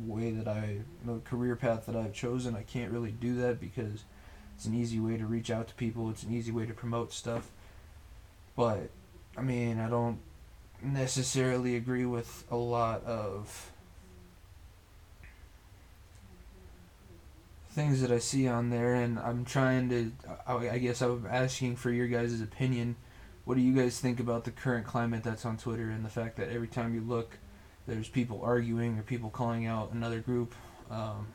way 0.04 0.32
that 0.32 0.48
I, 0.48 0.78
the 1.04 1.20
career 1.20 1.54
path 1.54 1.86
that 1.86 1.94
I've 1.94 2.12
chosen, 2.12 2.56
I 2.56 2.62
can't 2.62 2.90
really 2.90 3.12
do 3.12 3.36
that 3.36 3.60
because 3.60 4.02
it's 4.56 4.64
an 4.64 4.74
easy 4.74 4.98
way 4.98 5.16
to 5.16 5.26
reach 5.26 5.50
out 5.50 5.68
to 5.68 5.74
people. 5.74 6.10
It's 6.10 6.24
an 6.24 6.32
easy 6.32 6.50
way 6.50 6.66
to 6.66 6.74
promote 6.74 7.12
stuff. 7.12 7.50
But, 8.56 8.90
I 9.36 9.42
mean, 9.42 9.78
I 9.78 9.88
don't 9.88 10.18
necessarily 10.82 11.76
agree 11.76 12.06
with 12.06 12.44
a 12.50 12.56
lot 12.56 13.04
of 13.04 13.70
things 17.74 18.00
that 18.00 18.12
I 18.12 18.20
see 18.20 18.46
on 18.46 18.70
there, 18.70 18.94
and 18.94 19.18
I'm 19.18 19.44
trying 19.44 19.88
to. 19.90 20.12
I, 20.46 20.78
guess 20.78 21.02
I'm 21.02 21.26
asking 21.28 21.76
for 21.76 21.90
your 21.90 22.06
guys' 22.06 22.40
opinion. 22.40 22.96
What 23.44 23.56
do 23.56 23.60
you 23.60 23.74
guys 23.74 23.98
think 23.98 24.20
about 24.20 24.44
the 24.44 24.52
current 24.52 24.86
climate 24.86 25.24
that's 25.24 25.44
on 25.44 25.56
Twitter 25.56 25.90
and 25.90 26.04
the 26.04 26.08
fact 26.08 26.36
that 26.36 26.48
every 26.50 26.68
time 26.68 26.94
you 26.94 27.00
look, 27.00 27.36
there's 27.86 28.08
people 28.08 28.40
arguing 28.42 28.98
or 28.98 29.02
people 29.02 29.28
calling 29.28 29.66
out 29.66 29.92
another 29.92 30.20
group? 30.20 30.54
Um, 30.90 31.26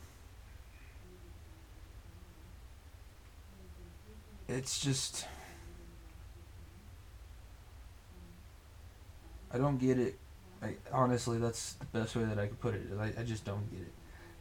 it's 4.47 4.79
just. 4.79 5.27
I 9.51 9.57
don't 9.57 9.77
get 9.77 9.99
it. 9.99 10.17
I, 10.61 10.75
honestly, 10.93 11.37
that's 11.37 11.73
the 11.73 11.85
best 11.85 12.15
way 12.15 12.23
that 12.23 12.39
I 12.39 12.47
could 12.47 12.61
put 12.61 12.75
it. 12.75 12.87
I, 12.97 13.21
I 13.21 13.23
just 13.23 13.43
don't 13.43 13.69
get 13.71 13.81
it. 13.81 13.93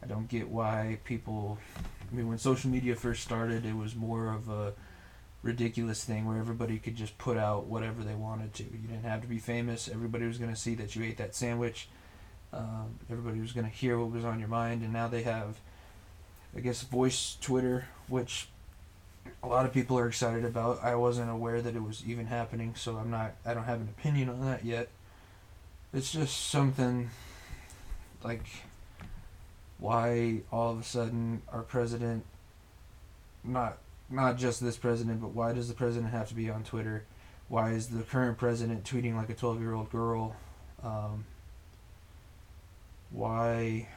I 0.03 0.07
don't 0.07 0.27
get 0.27 0.49
why 0.49 0.99
people. 1.03 1.57
I 1.77 2.15
mean, 2.15 2.27
when 2.27 2.37
social 2.37 2.69
media 2.69 2.95
first 2.95 3.23
started, 3.23 3.65
it 3.65 3.75
was 3.75 3.95
more 3.95 4.33
of 4.33 4.49
a 4.49 4.73
ridiculous 5.43 6.03
thing 6.03 6.25
where 6.25 6.37
everybody 6.37 6.77
could 6.79 6.95
just 6.95 7.17
put 7.17 7.37
out 7.37 7.65
whatever 7.65 8.03
they 8.03 8.15
wanted 8.15 8.53
to. 8.55 8.63
You 8.63 8.87
didn't 8.87 9.03
have 9.03 9.21
to 9.21 9.27
be 9.27 9.37
famous. 9.37 9.87
Everybody 9.87 10.25
was 10.25 10.37
going 10.37 10.51
to 10.51 10.59
see 10.59 10.75
that 10.75 10.95
you 10.95 11.03
ate 11.03 11.17
that 11.17 11.35
sandwich. 11.35 11.87
Um, 12.51 12.99
everybody 13.11 13.39
was 13.39 13.51
going 13.51 13.69
to 13.69 13.75
hear 13.75 13.99
what 13.99 14.11
was 14.11 14.25
on 14.25 14.39
your 14.39 14.49
mind, 14.49 14.81
and 14.81 14.91
now 14.91 15.07
they 15.07 15.23
have, 15.23 15.57
I 16.55 16.61
guess, 16.61 16.81
voice 16.81 17.37
Twitter, 17.39 17.85
which 18.07 18.49
a 19.43 19.47
lot 19.47 19.65
of 19.65 19.73
people 19.73 19.97
are 19.99 20.07
excited 20.07 20.43
about. 20.43 20.83
I 20.83 20.95
wasn't 20.95 21.29
aware 21.29 21.61
that 21.61 21.75
it 21.75 21.83
was 21.83 22.03
even 22.05 22.25
happening, 22.25 22.73
so 22.75 22.97
I'm 22.97 23.11
not. 23.11 23.35
I 23.45 23.53
don't 23.53 23.65
have 23.65 23.81
an 23.81 23.89
opinion 23.97 24.29
on 24.29 24.45
that 24.45 24.65
yet. 24.65 24.89
It's 25.93 26.11
just 26.11 26.49
something 26.49 27.09
like 28.23 28.45
why 29.79 30.41
all 30.51 30.71
of 30.71 30.79
a 30.79 30.83
sudden 30.83 31.41
our 31.51 31.63
president 31.63 32.25
not 33.43 33.77
not 34.09 34.37
just 34.37 34.61
this 34.61 34.77
president 34.77 35.21
but 35.21 35.29
why 35.29 35.53
does 35.53 35.67
the 35.67 35.73
president 35.73 36.11
have 36.11 36.27
to 36.27 36.35
be 36.35 36.49
on 36.49 36.63
twitter? 36.63 37.05
Why 37.47 37.71
is 37.71 37.87
the 37.87 38.03
current 38.03 38.37
president 38.37 38.83
tweeting 38.83 39.15
like 39.15 39.29
a 39.29 39.33
12 39.33 39.59
year 39.59 39.73
old 39.73 39.89
girl? 39.89 40.35
Um, 40.83 41.25
why 43.11 43.87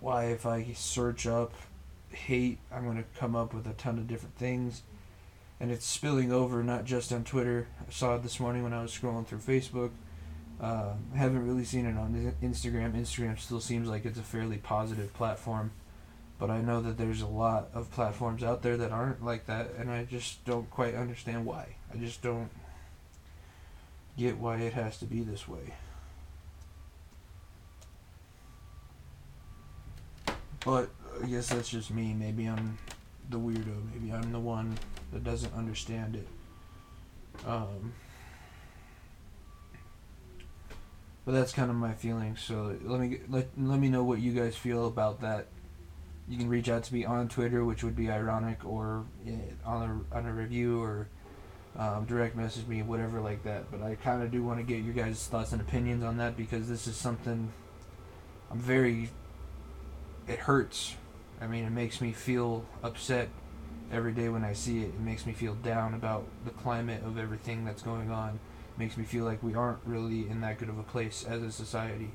why 0.00 0.24
if 0.24 0.44
i 0.44 0.72
search 0.72 1.26
up 1.26 1.52
hate 2.10 2.58
i'm 2.72 2.84
going 2.84 2.96
to 2.96 3.04
come 3.18 3.36
up 3.36 3.54
with 3.54 3.66
a 3.66 3.72
ton 3.74 3.98
of 3.98 4.08
different 4.08 4.36
things. 4.36 4.82
And 5.60 5.70
it's 5.70 5.86
spilling 5.86 6.32
over 6.32 6.64
not 6.64 6.84
just 6.84 7.12
on 7.12 7.22
twitter. 7.22 7.68
I 7.80 7.92
saw 7.92 8.16
it 8.16 8.22
this 8.22 8.40
morning 8.40 8.62
when 8.62 8.72
i 8.72 8.82
was 8.82 8.90
scrolling 8.90 9.26
through 9.26 9.38
facebook 9.38 9.90
uh, 10.62 10.94
haven't 11.16 11.44
really 11.44 11.64
seen 11.64 11.86
it 11.86 11.98
on 11.98 12.34
Instagram. 12.40 12.94
Instagram 12.94 13.38
still 13.38 13.60
seems 13.60 13.88
like 13.88 14.04
it's 14.04 14.18
a 14.18 14.22
fairly 14.22 14.58
positive 14.58 15.12
platform, 15.12 15.72
but 16.38 16.50
I 16.50 16.60
know 16.60 16.80
that 16.80 16.96
there's 16.96 17.20
a 17.20 17.26
lot 17.26 17.68
of 17.74 17.90
platforms 17.90 18.44
out 18.44 18.62
there 18.62 18.76
that 18.76 18.92
aren't 18.92 19.24
like 19.24 19.46
that, 19.46 19.70
and 19.76 19.90
I 19.90 20.04
just 20.04 20.44
don't 20.44 20.70
quite 20.70 20.94
understand 20.94 21.44
why. 21.44 21.74
I 21.92 21.96
just 21.96 22.22
don't 22.22 22.48
get 24.16 24.38
why 24.38 24.58
it 24.58 24.72
has 24.74 24.98
to 24.98 25.04
be 25.04 25.22
this 25.22 25.48
way. 25.48 25.74
But 30.64 30.90
I 31.20 31.26
guess 31.26 31.48
that's 31.48 31.68
just 31.68 31.90
me. 31.90 32.14
Maybe 32.14 32.46
I'm 32.46 32.78
the 33.30 33.38
weirdo. 33.38 33.92
Maybe 33.92 34.12
I'm 34.12 34.30
the 34.30 34.38
one 34.38 34.78
that 35.12 35.24
doesn't 35.24 35.52
understand 35.54 36.14
it. 36.14 36.28
Um, 37.46 37.92
but 41.24 41.32
that's 41.32 41.52
kind 41.52 41.70
of 41.70 41.76
my 41.76 41.94
feeling. 41.94 42.36
So 42.36 42.76
let 42.82 43.00
me 43.00 43.20
let 43.28 43.48
let 43.56 43.78
me 43.78 43.88
know 43.88 44.02
what 44.04 44.18
you 44.20 44.32
guys 44.32 44.56
feel 44.56 44.86
about 44.86 45.20
that. 45.20 45.46
You 46.28 46.38
can 46.38 46.48
reach 46.48 46.68
out 46.68 46.84
to 46.84 46.94
me 46.94 47.04
on 47.04 47.28
Twitter, 47.28 47.64
which 47.64 47.84
would 47.84 47.96
be 47.96 48.10
ironic, 48.10 48.64
or 48.64 49.04
on 49.64 50.04
a 50.12 50.16
on 50.16 50.26
a 50.26 50.32
review, 50.32 50.82
or 50.82 51.08
um, 51.78 52.04
direct 52.06 52.36
message 52.36 52.66
me, 52.66 52.82
whatever 52.82 53.20
like 53.20 53.44
that. 53.44 53.70
But 53.70 53.82
I 53.82 53.94
kind 53.96 54.22
of 54.22 54.30
do 54.30 54.42
want 54.42 54.58
to 54.58 54.64
get 54.64 54.82
your 54.82 54.94
guys' 54.94 55.26
thoughts 55.26 55.52
and 55.52 55.60
opinions 55.60 56.02
on 56.02 56.16
that 56.18 56.36
because 56.36 56.68
this 56.68 56.86
is 56.86 56.96
something 56.96 57.52
I'm 58.50 58.58
very. 58.58 59.10
It 60.26 60.38
hurts. 60.38 60.94
I 61.40 61.46
mean, 61.48 61.64
it 61.64 61.70
makes 61.70 62.00
me 62.00 62.12
feel 62.12 62.64
upset 62.84 63.28
every 63.90 64.12
day 64.12 64.28
when 64.28 64.44
I 64.44 64.52
see 64.52 64.82
it. 64.82 64.88
It 64.88 65.00
makes 65.00 65.26
me 65.26 65.32
feel 65.32 65.54
down 65.54 65.94
about 65.94 66.26
the 66.44 66.52
climate 66.52 67.02
of 67.04 67.18
everything 67.18 67.64
that's 67.64 67.82
going 67.82 68.10
on 68.10 68.38
makes 68.78 68.96
me 68.96 69.04
feel 69.04 69.24
like 69.24 69.42
we 69.42 69.54
aren't 69.54 69.78
really 69.84 70.28
in 70.28 70.40
that 70.40 70.58
good 70.58 70.68
of 70.68 70.78
a 70.78 70.82
place 70.82 71.24
as 71.24 71.42
a 71.42 71.52
society 71.52 72.10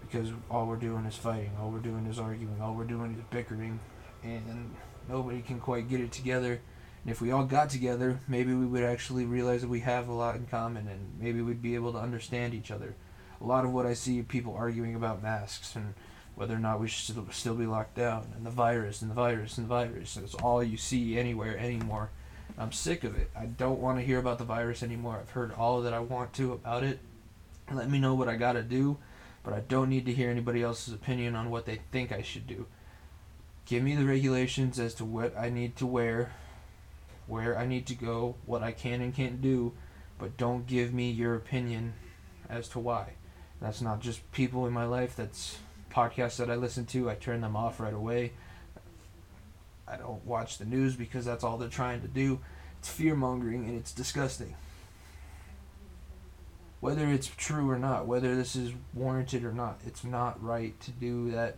because 0.00 0.30
all 0.50 0.66
we're 0.66 0.76
doing 0.76 1.04
is 1.04 1.16
fighting, 1.16 1.52
all 1.60 1.70
we're 1.70 1.78
doing 1.78 2.06
is 2.06 2.18
arguing, 2.18 2.60
all 2.60 2.74
we're 2.74 2.84
doing 2.84 3.14
is 3.14 3.24
bickering, 3.30 3.78
and 4.22 4.74
nobody 5.08 5.42
can 5.42 5.60
quite 5.60 5.88
get 5.88 6.00
it 6.00 6.12
together. 6.12 6.60
And 7.02 7.12
if 7.12 7.20
we 7.20 7.30
all 7.30 7.44
got 7.44 7.70
together, 7.70 8.18
maybe 8.26 8.54
we 8.54 8.66
would 8.66 8.82
actually 8.82 9.24
realize 9.24 9.60
that 9.60 9.68
we 9.68 9.80
have 9.80 10.08
a 10.08 10.12
lot 10.12 10.36
in 10.36 10.46
common, 10.46 10.88
and 10.88 11.18
maybe 11.20 11.42
we'd 11.42 11.62
be 11.62 11.74
able 11.74 11.92
to 11.92 11.98
understand 11.98 12.54
each 12.54 12.70
other. 12.70 12.94
A 13.40 13.44
lot 13.44 13.64
of 13.64 13.72
what 13.72 13.86
I 13.86 13.94
see 13.94 14.20
people 14.22 14.54
arguing 14.54 14.94
about 14.94 15.22
masks 15.22 15.76
and 15.76 15.94
whether 16.34 16.54
or 16.54 16.60
not 16.60 16.80
we 16.80 16.88
should 16.88 17.16
still 17.32 17.54
be 17.54 17.66
locked 17.66 17.96
down, 17.96 18.32
and 18.36 18.46
the 18.46 18.50
virus, 18.50 19.02
and 19.02 19.10
the 19.10 19.14
virus, 19.14 19.58
and 19.58 19.66
the 19.66 19.68
virus. 19.68 20.14
That's 20.14 20.34
all 20.34 20.62
you 20.62 20.76
see 20.76 21.18
anywhere 21.18 21.58
anymore. 21.58 22.10
I'm 22.58 22.72
sick 22.72 23.04
of 23.04 23.16
it. 23.16 23.30
I 23.38 23.46
don't 23.46 23.78
want 23.78 23.98
to 23.98 24.04
hear 24.04 24.18
about 24.18 24.38
the 24.38 24.44
virus 24.44 24.82
anymore. 24.82 25.18
I've 25.20 25.30
heard 25.30 25.52
all 25.52 25.82
that 25.82 25.94
I 25.94 26.00
want 26.00 26.32
to 26.34 26.52
about 26.52 26.82
it. 26.82 26.98
Let 27.72 27.88
me 27.88 28.00
know 28.00 28.14
what 28.14 28.28
I 28.28 28.36
got 28.36 28.54
to 28.54 28.62
do, 28.62 28.96
but 29.44 29.54
I 29.54 29.60
don't 29.60 29.88
need 29.88 30.06
to 30.06 30.12
hear 30.12 30.30
anybody 30.30 30.62
else's 30.62 30.92
opinion 30.92 31.36
on 31.36 31.50
what 31.50 31.66
they 31.66 31.80
think 31.92 32.10
I 32.10 32.22
should 32.22 32.46
do. 32.46 32.66
Give 33.64 33.82
me 33.82 33.94
the 33.94 34.06
regulations 34.06 34.80
as 34.80 34.94
to 34.94 35.04
what 35.04 35.36
I 35.38 35.50
need 35.50 35.76
to 35.76 35.86
wear, 35.86 36.32
where 37.26 37.56
I 37.56 37.66
need 37.66 37.86
to 37.86 37.94
go, 37.94 38.34
what 38.44 38.62
I 38.62 38.72
can 38.72 39.02
and 39.02 39.14
can't 39.14 39.40
do, 39.40 39.72
but 40.18 40.36
don't 40.36 40.66
give 40.66 40.92
me 40.92 41.10
your 41.10 41.34
opinion 41.34 41.92
as 42.48 42.68
to 42.70 42.80
why. 42.80 43.12
That's 43.60 43.82
not 43.82 44.00
just 44.00 44.32
people 44.32 44.66
in 44.66 44.72
my 44.72 44.84
life, 44.84 45.14
that's 45.14 45.58
podcasts 45.90 46.38
that 46.38 46.50
I 46.50 46.54
listen 46.54 46.86
to. 46.86 47.10
I 47.10 47.14
turn 47.14 47.40
them 47.40 47.56
off 47.56 47.78
right 47.78 47.94
away. 47.94 48.32
I 49.90 49.96
don't 49.96 50.24
watch 50.24 50.58
the 50.58 50.64
news 50.64 50.96
because 50.96 51.24
that's 51.24 51.44
all 51.44 51.56
they're 51.56 51.68
trying 51.68 52.02
to 52.02 52.08
do. 52.08 52.40
It's 52.78 52.88
fear 52.88 53.14
mongering 53.14 53.64
and 53.64 53.78
it's 53.78 53.92
disgusting. 53.92 54.54
Whether 56.80 57.06
it's 57.08 57.26
true 57.26 57.68
or 57.68 57.78
not, 57.78 58.06
whether 58.06 58.36
this 58.36 58.54
is 58.54 58.72
warranted 58.94 59.44
or 59.44 59.52
not, 59.52 59.80
it's 59.84 60.04
not 60.04 60.42
right 60.42 60.78
to 60.80 60.90
do 60.92 61.30
that 61.32 61.56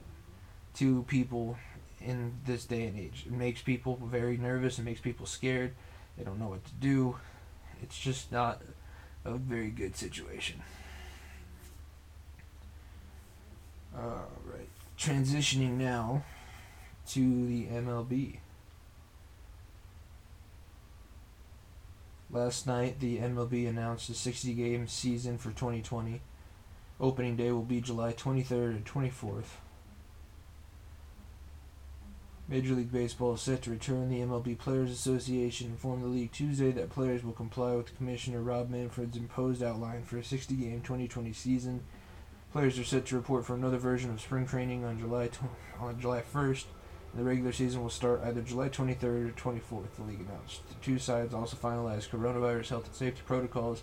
to 0.74 1.02
people 1.04 1.58
in 2.00 2.32
this 2.46 2.64
day 2.64 2.84
and 2.84 2.98
age. 2.98 3.24
It 3.26 3.32
makes 3.32 3.60
people 3.60 4.00
very 4.02 4.38
nervous, 4.38 4.78
it 4.78 4.84
makes 4.84 5.00
people 5.00 5.26
scared. 5.26 5.74
They 6.16 6.24
don't 6.24 6.38
know 6.38 6.48
what 6.48 6.64
to 6.64 6.72
do. 6.80 7.16
It's 7.82 7.98
just 7.98 8.32
not 8.32 8.62
a 9.24 9.32
very 9.32 9.70
good 9.70 9.96
situation. 9.96 10.62
Alright. 13.94 14.68
Transitioning 14.98 15.72
now 15.72 16.24
to 17.10 17.46
the 17.46 17.66
MLB. 17.66 18.38
Last 22.30 22.66
night, 22.66 23.00
the 23.00 23.18
MLB 23.18 23.68
announced 23.68 24.08
a 24.08 24.14
60 24.14 24.54
game 24.54 24.86
season 24.86 25.36
for 25.36 25.50
2020. 25.50 26.20
Opening 27.00 27.34
day 27.34 27.50
will 27.50 27.62
be 27.62 27.80
July 27.80 28.12
23rd 28.12 28.76
and 28.76 28.84
24th. 28.84 29.56
Major 32.46 32.74
League 32.74 32.92
Baseball 32.92 33.34
is 33.34 33.40
set 33.40 33.62
to 33.62 33.70
return. 33.70 34.08
The 34.08 34.20
MLB 34.20 34.58
Players 34.58 34.90
Association 34.90 35.68
informed 35.68 36.04
the 36.04 36.08
league 36.08 36.32
Tuesday 36.32 36.70
that 36.72 36.90
players 36.90 37.24
will 37.24 37.32
comply 37.32 37.74
with 37.74 37.96
Commissioner 37.96 38.40
Rob 38.40 38.70
Manfred's 38.70 39.16
imposed 39.16 39.62
outline 39.62 40.02
for 40.04 40.18
a 40.18 40.24
60 40.24 40.54
game 40.54 40.80
2020 40.80 41.32
season. 41.32 41.82
Players 42.52 42.78
are 42.78 42.84
set 42.84 43.06
to 43.06 43.16
report 43.16 43.44
for 43.44 43.54
another 43.54 43.78
version 43.78 44.10
of 44.10 44.20
spring 44.20 44.46
training 44.46 44.84
on 44.84 44.98
July 44.98 45.28
tw- 45.28 45.44
on 45.80 46.00
July 46.00 46.22
1st. 46.22 46.64
The 47.14 47.24
regular 47.24 47.52
season 47.52 47.82
will 47.82 47.90
start 47.90 48.22
either 48.24 48.40
July 48.40 48.68
23rd 48.68 49.02
or 49.02 49.32
24th, 49.32 49.94
the 49.96 50.04
league 50.04 50.20
announced. 50.20 50.66
The 50.68 50.74
two 50.80 50.98
sides 50.98 51.34
also 51.34 51.56
finalized 51.56 52.08
coronavirus 52.08 52.68
health 52.68 52.86
and 52.86 52.94
safety 52.94 53.22
protocols 53.26 53.82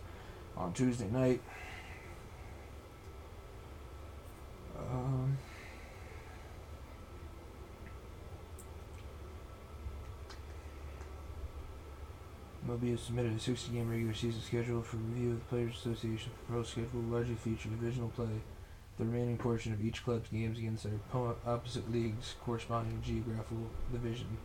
on 0.56 0.72
Tuesday 0.72 1.10
night. 1.10 1.42
Um, 4.80 5.38
MLB 12.68 12.98
submitted 12.98 13.36
a 13.36 13.40
60 13.40 13.74
game 13.74 13.90
regular 13.90 14.14
season 14.14 14.42
schedule 14.42 14.82
for 14.82 14.98
review 14.98 15.32
of 15.32 15.40
the 15.40 15.46
Players 15.46 15.76
Association. 15.76 16.32
Proposed 16.48 16.72
schedule 16.72 17.02
largely 17.10 17.36
feature 17.36 17.70
divisional 17.70 18.10
play. 18.10 18.28
The 18.98 19.06
remaining 19.06 19.38
portion 19.38 19.74
of 19.74 19.84
each 19.84 20.04
club's 20.04 20.30
games 20.30 20.58
against 20.58 20.84
their 20.84 20.94
opposite 21.46 21.92
leagues 21.92 22.36
corresponding 22.44 23.02
geographical 23.06 23.70
division, 23.92 24.38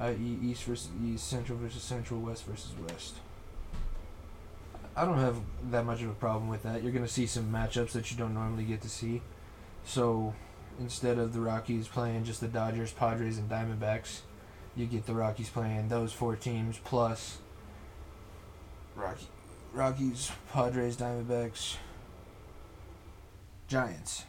i.e., 0.00 0.38
East 0.42 0.64
versus 0.64 0.90
East, 1.04 1.28
Central 1.28 1.58
versus 1.58 1.82
Central, 1.82 2.20
West 2.20 2.46
versus 2.46 2.72
West. 2.88 3.14
I 4.96 5.04
don't 5.04 5.18
have 5.18 5.36
that 5.70 5.84
much 5.84 6.02
of 6.02 6.10
a 6.10 6.14
problem 6.14 6.48
with 6.48 6.62
that. 6.64 6.82
You're 6.82 6.92
going 6.92 7.04
to 7.04 7.12
see 7.12 7.26
some 7.26 7.52
matchups 7.52 7.92
that 7.92 8.10
you 8.10 8.16
don't 8.16 8.34
normally 8.34 8.64
get 8.64 8.80
to 8.82 8.88
see. 8.88 9.22
So 9.84 10.34
instead 10.80 11.18
of 11.18 11.32
the 11.32 11.40
Rockies 11.40 11.88
playing 11.88 12.24
just 12.24 12.40
the 12.40 12.48
Dodgers, 12.48 12.92
Padres, 12.92 13.38
and 13.38 13.50
Diamondbacks, 13.50 14.20
you 14.76 14.86
get 14.86 15.06
the 15.06 15.14
Rockies 15.14 15.48
playing 15.48 15.88
those 15.88 16.12
four 16.12 16.36
teams 16.36 16.78
plus 16.82 17.38
Rocky, 18.96 19.26
Rockies, 19.72 20.30
Padres, 20.52 20.96
Diamondbacks, 20.96 21.76
Giants. 23.68 24.24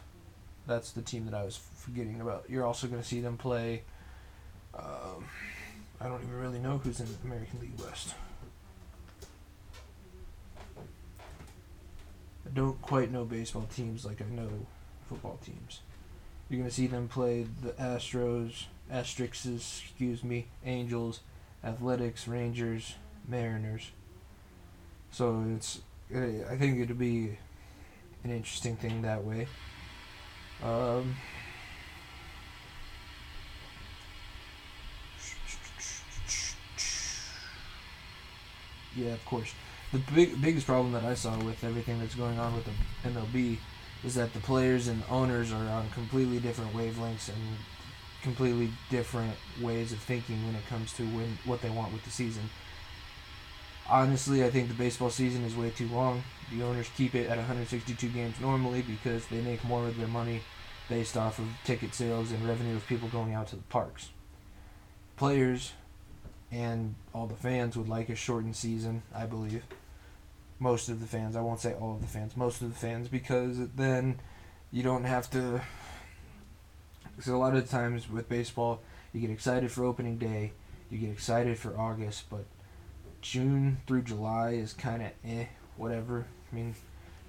That's 0.66 0.90
the 0.92 1.02
team 1.02 1.26
that 1.26 1.34
I 1.34 1.44
was 1.44 1.56
forgetting 1.56 2.20
about. 2.20 2.44
You're 2.48 2.64
also 2.64 2.86
going 2.86 3.00
to 3.00 3.06
see 3.06 3.20
them 3.20 3.36
play. 3.36 3.82
Um, 4.74 5.24
I 6.00 6.08
don't 6.08 6.22
even 6.22 6.34
really 6.34 6.58
know 6.58 6.78
who's 6.78 7.00
in 7.00 7.06
American 7.24 7.60
League 7.60 7.78
West. 7.80 8.14
I 12.46 12.50
don't 12.54 12.80
quite 12.82 13.10
know 13.10 13.24
baseball 13.24 13.68
teams 13.74 14.04
like 14.04 14.20
I 14.20 14.24
know 14.34 14.48
football 15.08 15.38
teams. 15.44 15.80
You're 16.48 16.58
going 16.58 16.70
to 16.70 16.74
see 16.74 16.86
them 16.86 17.08
play 17.08 17.46
the 17.62 17.72
Astros, 17.72 18.64
Asterixes, 18.92 19.82
excuse 19.82 20.22
me, 20.22 20.46
Angels, 20.64 21.20
Athletics, 21.64 22.28
Rangers, 22.28 22.94
Mariners. 23.26 23.90
So 25.10 25.44
it's, 25.56 25.80
I 26.14 26.56
think 26.56 26.80
it'll 26.80 26.94
be 26.94 27.38
an 28.30 28.36
interesting 28.36 28.76
thing 28.76 29.02
that 29.02 29.24
way. 29.24 29.46
Um, 30.62 31.16
yeah, 38.96 39.12
of 39.12 39.24
course. 39.24 39.52
The 39.92 39.98
big 40.14 40.40
biggest 40.42 40.66
problem 40.66 40.92
that 40.92 41.04
I 41.04 41.14
saw 41.14 41.38
with 41.38 41.62
everything 41.62 42.00
that's 42.00 42.14
going 42.14 42.38
on 42.38 42.54
with 42.54 42.64
the 42.64 43.08
MLB 43.08 43.58
is 44.04 44.14
that 44.16 44.32
the 44.34 44.40
players 44.40 44.88
and 44.88 45.02
owners 45.08 45.52
are 45.52 45.68
on 45.68 45.88
completely 45.90 46.38
different 46.38 46.74
wavelengths 46.74 47.28
and 47.28 47.38
completely 48.22 48.70
different 48.90 49.34
ways 49.60 49.92
of 49.92 49.98
thinking 49.98 50.44
when 50.46 50.56
it 50.56 50.66
comes 50.68 50.92
to 50.94 51.04
when 51.04 51.38
what 51.44 51.62
they 51.62 51.70
want 51.70 51.92
with 51.92 52.04
the 52.04 52.10
season. 52.10 52.50
Honestly, 53.88 54.44
I 54.44 54.50
think 54.50 54.66
the 54.68 54.74
baseball 54.74 55.10
season 55.10 55.44
is 55.44 55.54
way 55.54 55.70
too 55.70 55.86
long. 55.88 56.24
The 56.50 56.62
owners 56.62 56.88
keep 56.96 57.14
it 57.14 57.28
at 57.28 57.36
162 57.36 58.08
games 58.08 58.36
normally 58.40 58.82
because 58.82 59.26
they 59.26 59.40
make 59.40 59.64
more 59.64 59.86
of 59.86 59.96
their 59.96 60.08
money 60.08 60.42
based 60.88 61.16
off 61.16 61.38
of 61.38 61.46
ticket 61.64 61.94
sales 61.94 62.30
and 62.30 62.46
revenue 62.46 62.76
of 62.76 62.86
people 62.86 63.08
going 63.08 63.34
out 63.34 63.48
to 63.48 63.56
the 63.56 63.62
parks. 63.62 64.10
Players 65.16 65.72
and 66.52 66.94
all 67.12 67.26
the 67.26 67.34
fans 67.34 67.76
would 67.76 67.88
like 67.88 68.08
a 68.08 68.14
shortened 68.14 68.56
season, 68.56 69.02
I 69.14 69.26
believe. 69.26 69.64
Most 70.58 70.88
of 70.88 71.00
the 71.00 71.06
fans, 71.06 71.36
I 71.36 71.40
won't 71.40 71.60
say 71.60 71.74
all 71.74 71.96
of 71.96 72.00
the 72.00 72.06
fans, 72.06 72.36
most 72.36 72.62
of 72.62 72.72
the 72.72 72.78
fans, 72.78 73.08
because 73.08 73.58
then 73.74 74.20
you 74.72 74.82
don't 74.82 75.04
have 75.04 75.28
to. 75.30 75.60
Because 77.16 77.32
a 77.32 77.36
lot 77.36 77.56
of 77.56 77.68
times 77.68 78.08
with 78.08 78.28
baseball, 78.28 78.80
you 79.12 79.20
get 79.20 79.30
excited 79.30 79.70
for 79.70 79.84
opening 79.84 80.18
day, 80.18 80.52
you 80.90 80.98
get 80.98 81.10
excited 81.10 81.58
for 81.58 81.76
August, 81.76 82.24
but 82.30 82.44
June 83.20 83.78
through 83.86 84.02
July 84.02 84.50
is 84.50 84.72
kind 84.72 85.02
of 85.02 85.10
eh, 85.24 85.46
whatever. 85.76 86.26
I 86.50 86.54
mean, 86.54 86.74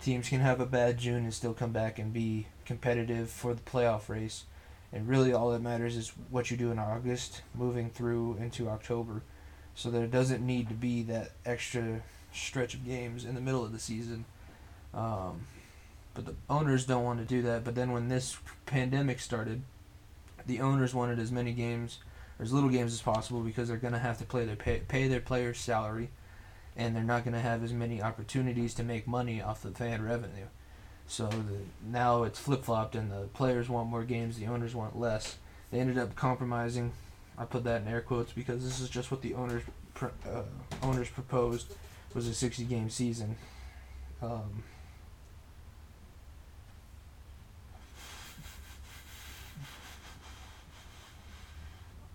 teams 0.01 0.29
can 0.29 0.39
have 0.41 0.59
a 0.59 0.65
bad 0.65 0.97
June 0.97 1.23
and 1.23 1.33
still 1.33 1.53
come 1.53 1.71
back 1.71 1.99
and 1.99 2.13
be 2.13 2.47
competitive 2.65 3.29
for 3.29 3.53
the 3.53 3.61
playoff 3.61 4.09
race. 4.09 4.45
And 4.93 5.07
really, 5.07 5.33
all 5.33 5.51
that 5.51 5.61
matters 5.61 5.97
is 5.97 6.13
what 6.29 6.49
you 6.49 6.57
do 6.57 6.71
in 6.71 6.79
August, 6.79 7.41
moving 7.53 7.89
through 7.89 8.37
into 8.39 8.69
October. 8.69 9.21
So 9.75 9.91
there 9.91 10.07
doesn't 10.07 10.45
need 10.45 10.69
to 10.69 10.73
be 10.73 11.03
that 11.03 11.31
extra 11.45 12.01
stretch 12.31 12.73
of 12.73 12.85
games 12.85 13.25
in 13.25 13.35
the 13.35 13.41
middle 13.41 13.63
of 13.63 13.73
the 13.73 13.79
season. 13.79 14.25
Um, 14.93 15.41
but 16.13 16.25
the 16.25 16.35
owners 16.49 16.85
don't 16.85 17.03
want 17.03 17.19
to 17.19 17.25
do 17.25 17.41
that. 17.43 17.63
But 17.63 17.75
then 17.75 17.91
when 17.91 18.07
this 18.07 18.37
pandemic 18.65 19.19
started, 19.19 19.61
the 20.45 20.61
owners 20.61 20.93
wanted 20.93 21.19
as 21.19 21.31
many 21.31 21.51
games 21.51 21.99
or 22.39 22.43
as 22.43 22.53
little 22.53 22.69
games 22.69 22.93
as 22.93 23.01
possible 23.01 23.41
because 23.41 23.67
they're 23.67 23.77
going 23.77 23.93
to 23.93 23.99
have 23.99 24.17
to 24.19 24.25
play 24.25 24.45
their 24.45 24.55
pay, 24.55 24.81
pay 24.87 25.07
their 25.07 25.19
players' 25.19 25.59
salary, 25.59 26.09
and 26.77 26.95
they're 26.95 27.03
not 27.03 27.25
going 27.25 27.33
to 27.33 27.41
have 27.41 27.63
as 27.63 27.73
many 27.73 28.01
opportunities 28.01 28.75
to 28.75 28.83
make 28.83 29.07
money 29.07 29.41
off 29.41 29.63
the 29.63 29.71
fan 29.71 30.03
revenue. 30.03 30.45
So 31.07 31.27
the, 31.27 31.59
now 31.83 32.23
it's 32.23 32.37
flip 32.37 32.63
flopped, 32.63 32.95
and 32.95 33.11
the 33.11 33.27
players 33.33 33.67
want 33.67 33.89
more 33.89 34.03
games, 34.03 34.37
the 34.37 34.45
owners 34.45 34.75
want 34.75 34.97
less. 34.97 35.37
They 35.71 35.79
ended 35.79 35.97
up 35.97 36.15
compromising. 36.15 36.93
I 37.37 37.45
put 37.45 37.63
that 37.63 37.81
in 37.81 37.87
air 37.87 38.01
quotes 38.01 38.31
because 38.31 38.63
this 38.63 38.79
is 38.79 38.89
just 38.89 39.09
what 39.11 39.21
the 39.21 39.33
owners 39.33 39.63
uh, 40.01 40.43
owners 40.83 41.09
proposed 41.09 41.73
was 42.13 42.27
a 42.27 42.33
60 42.33 42.63
game 42.65 42.89
season. 42.89 43.35
Um, 44.21 44.63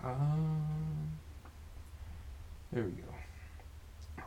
um, 0.05 1.11
there 2.73 2.85
we 2.85 2.91
go. 2.91 3.12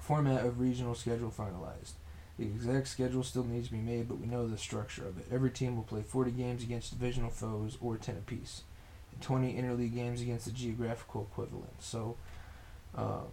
Format 0.05 0.45
of 0.45 0.59
regional 0.59 0.93
schedule 0.93 1.33
finalized. 1.35 1.93
The 2.37 2.45
exact 2.45 2.87
schedule 2.89 3.23
still 3.23 3.43
needs 3.43 3.69
to 3.69 3.73
be 3.73 3.79
made, 3.79 4.07
but 4.07 4.19
we 4.19 4.27
know 4.27 4.47
the 4.47 4.55
structure 4.55 5.07
of 5.07 5.17
it. 5.17 5.25
Every 5.31 5.49
team 5.49 5.75
will 5.75 5.83
play 5.83 6.03
40 6.03 6.29
games 6.29 6.61
against 6.61 6.91
divisional 6.91 7.31
foes 7.31 7.75
or 7.81 7.97
10 7.97 8.17
apiece, 8.17 8.61
and 9.11 9.19
20 9.19 9.55
interleague 9.55 9.95
games 9.95 10.21
against 10.21 10.45
the 10.45 10.51
geographical 10.51 11.27
equivalent. 11.31 11.81
So, 11.81 12.17
um, 12.93 13.29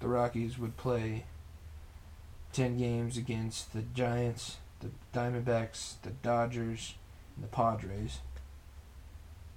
the 0.00 0.08
Rockies 0.08 0.58
would 0.58 0.78
play 0.78 1.24
10 2.54 2.78
games 2.78 3.18
against 3.18 3.74
the 3.74 3.82
Giants, 3.82 4.56
the 4.80 4.88
Diamondbacks, 5.12 6.00
the 6.00 6.10
Dodgers, 6.22 6.94
and 7.36 7.44
the 7.44 7.48
Padres. 7.48 8.20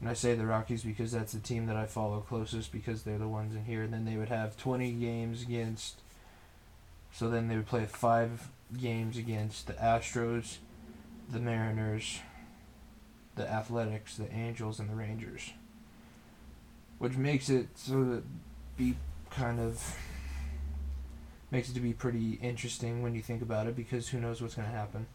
And 0.01 0.09
I 0.09 0.13
say 0.13 0.33
the 0.33 0.47
Rockies 0.47 0.83
because 0.83 1.11
that's 1.11 1.31
the 1.31 1.39
team 1.39 1.67
that 1.67 1.75
I 1.75 1.85
follow 1.85 2.21
closest 2.21 2.71
because 2.71 3.03
they're 3.03 3.19
the 3.19 3.27
ones 3.27 3.55
in 3.55 3.65
here. 3.65 3.83
And 3.83 3.93
then 3.93 4.03
they 4.03 4.17
would 4.17 4.29
have 4.29 4.57
20 4.57 4.93
games 4.93 5.43
against. 5.43 6.01
So 7.13 7.29
then 7.29 7.47
they 7.47 7.55
would 7.55 7.67
play 7.67 7.85
five 7.85 8.49
games 8.79 9.15
against 9.15 9.67
the 9.67 9.73
Astros, 9.73 10.57
the 11.29 11.39
Mariners, 11.39 12.19
the 13.35 13.47
Athletics, 13.47 14.17
the 14.17 14.31
Angels, 14.33 14.79
and 14.79 14.89
the 14.89 14.95
Rangers. 14.95 15.53
Which 16.97 17.15
makes 17.15 17.49
it 17.49 17.67
so 17.75 18.03
that 18.05 18.23
be 18.77 18.95
kind 19.29 19.59
of 19.59 19.95
makes 21.51 21.69
it 21.69 21.73
to 21.73 21.79
be 21.79 21.93
pretty 21.93 22.39
interesting 22.41 23.03
when 23.03 23.13
you 23.13 23.21
think 23.21 23.41
about 23.41 23.67
it 23.67 23.75
because 23.75 24.09
who 24.09 24.19
knows 24.19 24.41
what's 24.41 24.55
going 24.55 24.67
to 24.67 24.73
happen. 24.75 25.05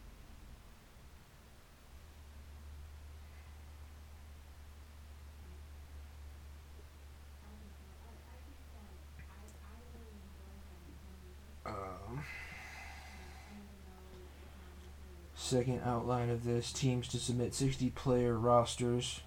Second 15.56 15.80
outline 15.86 16.28
of 16.28 16.44
this 16.44 16.70
teams 16.70 17.08
to 17.08 17.16
submit 17.16 17.54
60 17.54 17.88
player 17.90 18.38
rosters 18.38 19.20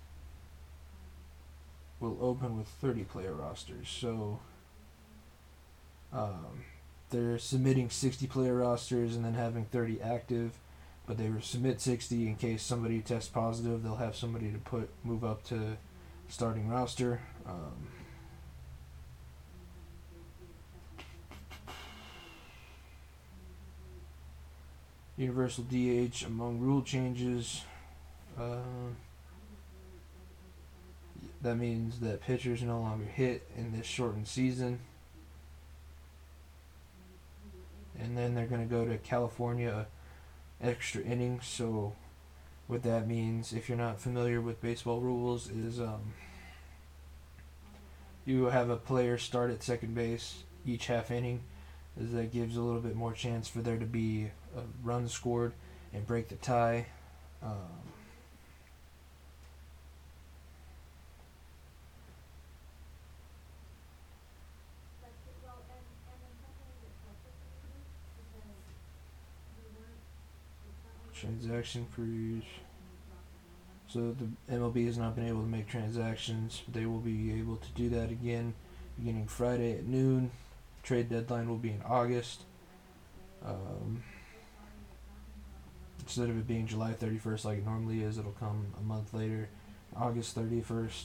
will 2.00 2.20
open 2.22 2.56
with 2.56 2.68
30 2.68 3.04
player 3.06 3.34
rosters. 3.34 3.90
So 3.90 4.40
um, 6.14 6.66
they're 7.10 7.40
submitting 7.40 7.90
60 7.90 8.28
player 8.28 8.54
rosters 8.58 9.16
and 9.16 9.26
then 9.26 9.34
having 9.34 9.66
30 9.66 10.02
active, 10.04 10.52
but 11.08 11.18
they 11.18 11.30
will 11.30 11.42
submit 11.42 11.82
60 11.82 12.28
in 12.28 12.36
case 12.36 12.62
somebody 12.62 13.02
tests 13.02 13.30
positive. 13.30 13.82
They'll 13.82 13.96
have 13.96 14.16
somebody 14.16 14.52
to 14.52 14.60
put 14.60 14.92
move 15.04 15.24
up 15.24 15.44
to 15.46 15.78
starting 16.28 16.70
roster. 16.70 17.22
Um, 17.48 17.88
Universal 25.20 25.66
DH 25.66 26.24
among 26.26 26.60
rule 26.60 26.82
changes. 26.82 27.64
Uh, 28.40 28.56
that 31.42 31.56
means 31.56 32.00
that 32.00 32.22
pitchers 32.22 32.64
no 32.64 32.80
longer 32.80 33.04
hit 33.04 33.46
in 33.58 33.74
this 33.74 33.86
shortened 33.86 34.30
season. 34.30 34.80
And 38.00 38.18
then 38.18 38.34
they're 38.34 38.46
going 38.46 38.66
to 38.66 38.74
go 38.74 38.86
to 38.86 38.98
California 38.98 39.88
extra 40.62 41.02
innings. 41.02 41.46
So, 41.46 41.96
what 42.68 42.84
that 42.84 43.06
means, 43.06 43.52
if 43.52 43.68
you're 43.68 43.78
not 43.78 44.00
familiar 44.00 44.40
with 44.40 44.62
baseball 44.62 45.02
rules, 45.02 45.50
is 45.50 45.82
um, 45.82 46.14
you 48.26 48.46
have 48.46 48.70
a 48.70 48.78
player 48.78 49.18
start 49.18 49.52
at 49.52 49.64
second 49.64 49.96
base 49.96 50.44
each 50.66 50.88
half 50.88 51.12
inning. 51.12 51.42
As 52.02 52.14
that 52.14 52.32
gives 52.32 52.56
a 52.56 52.62
little 52.62 52.80
bit 52.80 52.96
more 52.96 53.12
chance 53.12 53.50
for 53.50 53.60
there 53.60 53.78
to 53.78 53.86
be 53.86 54.32
a 54.58 54.62
run 54.84 55.08
scored 55.08 55.54
and 55.94 56.06
break 56.06 56.28
the 56.30 56.36
tie. 56.36 56.86
Um, 57.42 57.56
transaction 71.14 71.86
freeze. 71.92 72.44
So 73.88 74.16
the 74.18 74.54
MLB 74.56 74.86
has 74.86 74.98
not 74.98 75.16
been 75.16 75.28
able 75.28 75.42
to 75.42 75.48
make 75.48 75.68
transactions. 75.68 76.62
They 76.72 76.86
will 76.86 77.00
be 77.00 77.34
able 77.40 77.58
to 77.58 77.68
do 77.76 77.90
that 77.90 78.12
again 78.12 78.54
beginning 78.98 79.28
Friday 79.28 79.74
at 79.74 79.86
noon. 79.86 80.32
Trade 80.84 81.10
deadline 81.10 81.50
will 81.50 81.58
be 81.58 81.70
in 81.72 81.82
August. 81.86 82.44
Um, 83.46 84.04
instead 86.10 86.28
of 86.28 86.38
it 86.40 86.48
being 86.48 86.66
July 86.66 86.92
31st 86.94 87.46
like 87.46 87.60
it 87.60 87.66
normally 87.66 88.02
is, 88.02 88.18
it'll 88.18 88.32
come 88.32 88.74
a 88.80 88.82
month 88.82 89.14
later, 89.14 89.48
August 89.96 90.36
31st. 90.36 91.04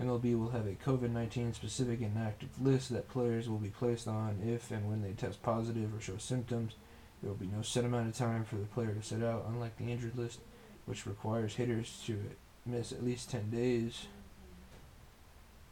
MLB 0.00 0.36
will 0.36 0.50
have 0.50 0.66
a 0.66 0.72
COVID 0.72 1.12
19 1.12 1.54
specific 1.54 2.00
and 2.00 2.18
active 2.18 2.48
list 2.60 2.90
that 2.90 3.08
players 3.08 3.48
will 3.48 3.58
be 3.58 3.68
placed 3.68 4.08
on 4.08 4.40
if 4.44 4.72
and 4.72 4.88
when 4.88 5.02
they 5.02 5.12
test 5.12 5.40
positive 5.40 5.94
or 5.94 6.00
show 6.00 6.16
symptoms. 6.18 6.74
There 7.22 7.30
will 7.30 7.38
be 7.38 7.46
no 7.46 7.62
set 7.62 7.84
amount 7.84 8.08
of 8.08 8.16
time 8.16 8.44
for 8.44 8.56
the 8.56 8.66
player 8.66 8.92
to 8.92 9.02
sit 9.02 9.22
out, 9.22 9.46
unlike 9.48 9.78
the 9.78 9.92
injured 9.92 10.18
list, 10.18 10.40
which 10.84 11.06
requires 11.06 11.54
hitters 11.54 12.02
to 12.06 12.18
miss 12.66 12.90
at 12.90 13.04
least 13.04 13.30
10 13.30 13.50
days. 13.50 14.06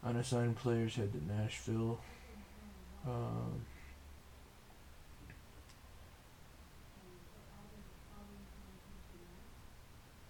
Unassigned 0.05 0.55
players 0.55 0.95
head 0.95 1.11
to 1.11 1.33
Nashville. 1.33 1.99
Um, 3.05 3.65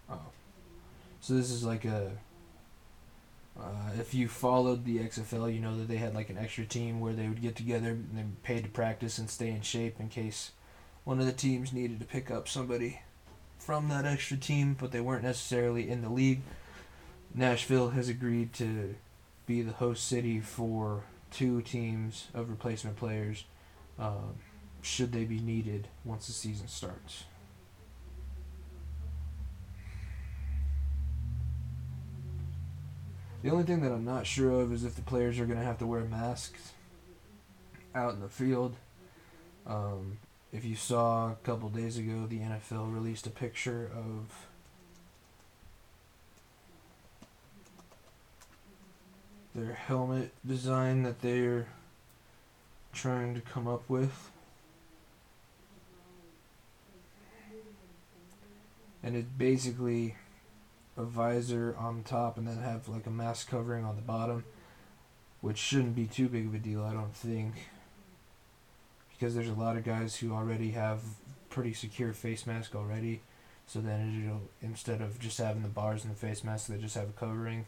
oh. 0.09 0.19
So 1.21 1.33
this 1.33 1.51
is 1.51 1.63
like 1.63 1.85
a 1.85 2.11
uh, 3.59 3.91
if 3.99 4.13
you 4.13 4.27
followed 4.27 4.83
the 4.83 4.97
XFL, 4.97 5.53
you 5.53 5.59
know 5.59 5.77
that 5.77 5.87
they 5.87 5.97
had 5.97 6.15
like 6.15 6.29
an 6.29 6.37
extra 6.37 6.65
team 6.65 6.99
where 6.99 7.13
they 7.13 7.27
would 7.27 7.41
get 7.41 7.55
together 7.55 7.89
and 7.89 8.17
they 8.17 8.23
paid 8.41 8.63
to 8.63 8.69
practice 8.69 9.17
and 9.19 9.29
stay 9.29 9.49
in 9.49 9.61
shape 9.61 9.99
in 9.99 10.09
case 10.09 10.51
one 11.03 11.19
of 11.19 11.25
the 11.25 11.31
teams 11.31 11.71
needed 11.71 11.99
to 11.99 12.05
pick 12.05 12.31
up 12.31 12.47
somebody 12.47 13.01
from 13.59 13.89
that 13.89 14.05
extra 14.05 14.37
team, 14.37 14.75
but 14.79 14.91
they 14.91 14.99
weren't 14.99 15.23
necessarily 15.23 15.89
in 15.89 16.01
the 16.01 16.09
league. 16.09 16.41
Nashville 17.33 17.89
has 17.89 18.09
agreed 18.09 18.53
to 18.53 18.95
be 19.45 19.61
the 19.61 19.73
host 19.73 20.07
city 20.07 20.39
for 20.39 21.03
two 21.33 21.61
teams 21.61 22.27
of 22.33 22.49
replacement 22.49 22.95
players 22.95 23.45
um, 23.99 24.35
should 24.81 25.11
they 25.11 25.25
be 25.25 25.39
needed 25.39 25.87
once 26.05 26.27
the 26.27 26.33
season 26.33 26.67
starts. 26.67 27.23
The 33.41 33.49
only 33.49 33.65
thing 33.65 33.81
that 33.81 33.91
I'm 33.91 34.05
not 34.05 34.25
sure 34.25 34.61
of 34.61 34.71
is 34.71 34.85
if 34.85 34.95
the 34.95 35.01
players 35.01 35.37
are 35.39 35.45
going 35.45 35.59
to 35.59 35.65
have 35.65 35.79
to 35.79 35.85
wear 35.85 36.01
masks 36.01 36.71
out 37.93 38.13
in 38.13 38.21
the 38.21 38.29
field. 38.29 38.75
Um, 39.67 40.19
if 40.53 40.63
you 40.63 40.75
saw 40.75 41.31
a 41.31 41.35
couple 41.43 41.67
days 41.69 41.97
ago, 41.97 42.25
the 42.27 42.39
NFL 42.39 42.93
released 42.93 43.27
a 43.27 43.31
picture 43.31 43.91
of 43.93 44.47
their 49.55 49.73
helmet 49.73 50.31
design 50.45 51.03
that 51.03 51.21
they're 51.21 51.67
trying 52.91 53.35
to 53.35 53.41
come 53.41 53.67
up 53.67 53.83
with. 53.89 54.31
And 59.03 59.15
it's 59.15 59.27
basically 59.37 60.15
a 60.95 61.03
visor 61.03 61.75
on 61.77 62.03
top 62.03 62.37
and 62.37 62.47
then 62.47 62.57
have 62.57 62.87
like 62.87 63.05
a 63.05 63.11
mask 63.11 63.49
covering 63.49 63.83
on 63.83 63.95
the 63.95 64.01
bottom, 64.01 64.45
which 65.41 65.57
shouldn't 65.57 65.95
be 65.95 66.05
too 66.05 66.29
big 66.29 66.47
of 66.47 66.55
a 66.55 66.59
deal, 66.59 66.83
I 66.83 66.93
don't 66.93 67.15
think. 67.15 67.69
Because 69.11 69.35
there's 69.35 69.49
a 69.49 69.53
lot 69.53 69.75
of 69.75 69.83
guys 69.83 70.15
who 70.15 70.33
already 70.33 70.71
have 70.71 71.01
pretty 71.49 71.73
secure 71.73 72.13
face 72.13 72.47
mask 72.47 72.75
already. 72.75 73.21
So 73.67 73.79
then 73.79 74.23
it'll 74.23 74.41
instead 74.61 75.01
of 75.01 75.19
just 75.19 75.37
having 75.37 75.63
the 75.63 75.69
bars 75.69 76.03
and 76.03 76.13
the 76.13 76.17
face 76.17 76.43
mask, 76.43 76.67
they 76.67 76.77
just 76.77 76.95
have 76.95 77.09
a 77.09 77.13
covering. 77.13 77.65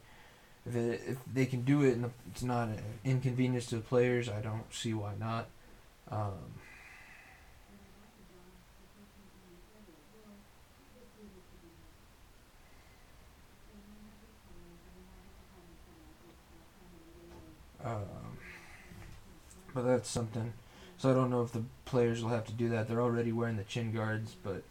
If 0.65 0.75
it, 0.75 1.01
if 1.08 1.17
they 1.32 1.45
can 1.45 1.62
do 1.62 1.84
it 1.84 1.93
and 1.95 2.12
it's 2.32 2.41
not 2.41 2.69
an 2.69 2.80
inconvenience 3.04 3.67
to 3.67 3.75
the 3.75 3.82
players, 3.82 4.28
I 4.30 4.41
don't 4.41 4.73
see 4.73 4.93
why 4.93 5.13
not. 5.19 5.47
Um, 6.10 6.34
Um, 17.86 18.38
but 19.73 19.84
that's 19.84 20.10
something. 20.10 20.54
So 20.97 21.12
I 21.12 21.13
don't 21.13 21.30
know 21.30 21.43
if 21.43 21.51
the 21.51 21.63
players 21.86 22.23
will 22.23 22.32
have 22.32 22.45
to 22.47 22.51
do 22.54 22.69
that. 22.69 22.88
They're 22.88 23.01
already 23.01 23.32
wearing 23.32 23.58
the 23.58 23.63
chin 23.63 23.91
guards, 23.91 24.36
but 24.43 24.63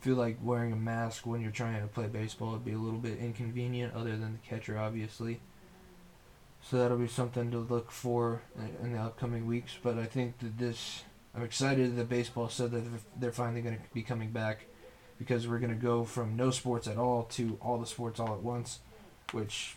feel 0.00 0.16
like 0.16 0.38
wearing 0.42 0.72
a 0.72 0.76
mask 0.76 1.26
when 1.26 1.40
you're 1.40 1.50
trying 1.50 1.80
to 1.80 1.88
play 1.88 2.06
baseball 2.06 2.52
would 2.52 2.64
be 2.64 2.72
a 2.72 2.78
little 2.78 2.98
bit 2.98 3.18
inconvenient, 3.18 3.94
other 3.94 4.16
than 4.16 4.32
the 4.32 4.48
catcher, 4.48 4.78
obviously. 4.78 5.40
So 6.62 6.78
that'll 6.78 6.98
be 6.98 7.08
something 7.08 7.50
to 7.50 7.58
look 7.58 7.90
for 7.90 8.42
in 8.82 8.92
the 8.92 8.98
upcoming 8.98 9.46
weeks. 9.46 9.76
But 9.82 9.98
I 9.98 10.04
think 10.04 10.38
that 10.40 10.58
this, 10.58 11.04
I'm 11.34 11.42
excited 11.42 11.96
that 11.96 12.08
baseball 12.08 12.48
said 12.48 12.72
that 12.72 12.84
they're 13.18 13.32
finally 13.32 13.62
going 13.62 13.76
to 13.76 13.82
be 13.94 14.02
coming 14.02 14.30
back 14.30 14.66
because 15.18 15.48
we're 15.48 15.58
going 15.58 15.74
to 15.74 15.82
go 15.82 16.04
from 16.04 16.36
no 16.36 16.50
sports 16.50 16.86
at 16.86 16.96
all 16.96 17.24
to 17.24 17.58
all 17.60 17.78
the 17.78 17.86
sports 17.86 18.20
all 18.20 18.32
at 18.32 18.42
once, 18.42 18.80
which 19.32 19.76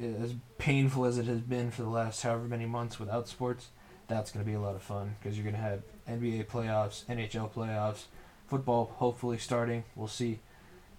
as 0.00 0.34
painful 0.58 1.04
as 1.04 1.18
it 1.18 1.26
has 1.26 1.40
been 1.40 1.70
for 1.70 1.82
the 1.82 1.88
last 1.88 2.22
however 2.22 2.44
many 2.44 2.66
months 2.66 2.98
without 2.98 3.28
sports, 3.28 3.68
that's 4.08 4.30
going 4.30 4.44
to 4.44 4.50
be 4.50 4.56
a 4.56 4.60
lot 4.60 4.74
of 4.74 4.82
fun 4.82 5.16
because 5.20 5.36
you're 5.36 5.44
going 5.44 5.56
to 5.56 5.60
have 5.60 5.82
NBA 6.08 6.46
playoffs, 6.46 7.04
NHL 7.04 7.52
playoffs, 7.52 8.04
football 8.52 8.92
hopefully 8.96 9.38
starting. 9.38 9.82
We'll 9.96 10.08
see. 10.08 10.38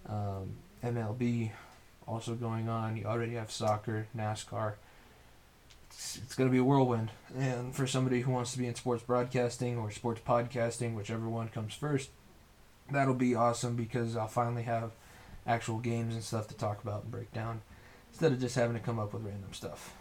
Um, 0.08 0.56
MLB 0.82 1.52
also 2.06 2.34
going 2.34 2.68
on. 2.68 2.96
You 2.96 3.04
already 3.04 3.34
have 3.34 3.52
soccer, 3.52 4.08
NASCAR. 4.16 4.74
It's, 5.88 6.16
it's 6.16 6.34
going 6.34 6.50
to 6.50 6.52
be 6.52 6.58
a 6.58 6.64
whirlwind. 6.64 7.12
And 7.38 7.72
for 7.72 7.86
somebody 7.86 8.22
who 8.22 8.32
wants 8.32 8.50
to 8.52 8.58
be 8.58 8.66
in 8.66 8.74
sports 8.74 9.04
broadcasting 9.04 9.78
or 9.78 9.92
sports 9.92 10.20
podcasting, 10.26 10.96
whichever 10.96 11.28
one 11.28 11.46
comes 11.48 11.74
first, 11.74 12.10
that'll 12.90 13.14
be 13.14 13.36
awesome 13.36 13.76
because 13.76 14.16
I'll 14.16 14.26
finally 14.26 14.64
have 14.64 14.90
actual 15.46 15.78
games 15.78 16.14
and 16.14 16.24
stuff 16.24 16.48
to 16.48 16.56
talk 16.56 16.82
about 16.82 17.04
and 17.04 17.12
break 17.12 17.32
down 17.32 17.62
instead 18.10 18.32
of 18.32 18.40
just 18.40 18.56
having 18.56 18.74
to 18.74 18.82
come 18.82 18.98
up 18.98 19.12
with 19.12 19.22
random 19.22 19.52
stuff. 19.52 19.94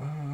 Uh, 0.00 0.32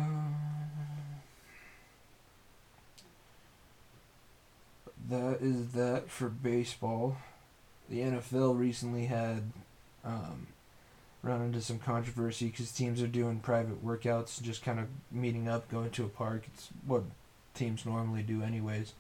that 5.08 5.38
is 5.40 5.72
that 5.72 6.10
for 6.10 6.28
baseball. 6.28 7.16
The 7.88 8.00
NFL 8.00 8.58
recently 8.58 9.06
had 9.06 9.50
um, 10.04 10.48
run 11.22 11.42
into 11.42 11.60
some 11.62 11.78
controversy 11.78 12.46
because 12.46 12.70
teams 12.70 13.02
are 13.02 13.06
doing 13.06 13.40
private 13.40 13.84
workouts, 13.84 14.42
just 14.42 14.62
kind 14.62 14.78
of 14.78 14.86
meeting 15.10 15.48
up, 15.48 15.70
going 15.70 15.90
to 15.90 16.04
a 16.04 16.08
park. 16.08 16.44
It's 16.52 16.68
what 16.86 17.04
teams 17.54 17.86
normally 17.86 18.22
do, 18.22 18.42
anyways. 18.42 18.92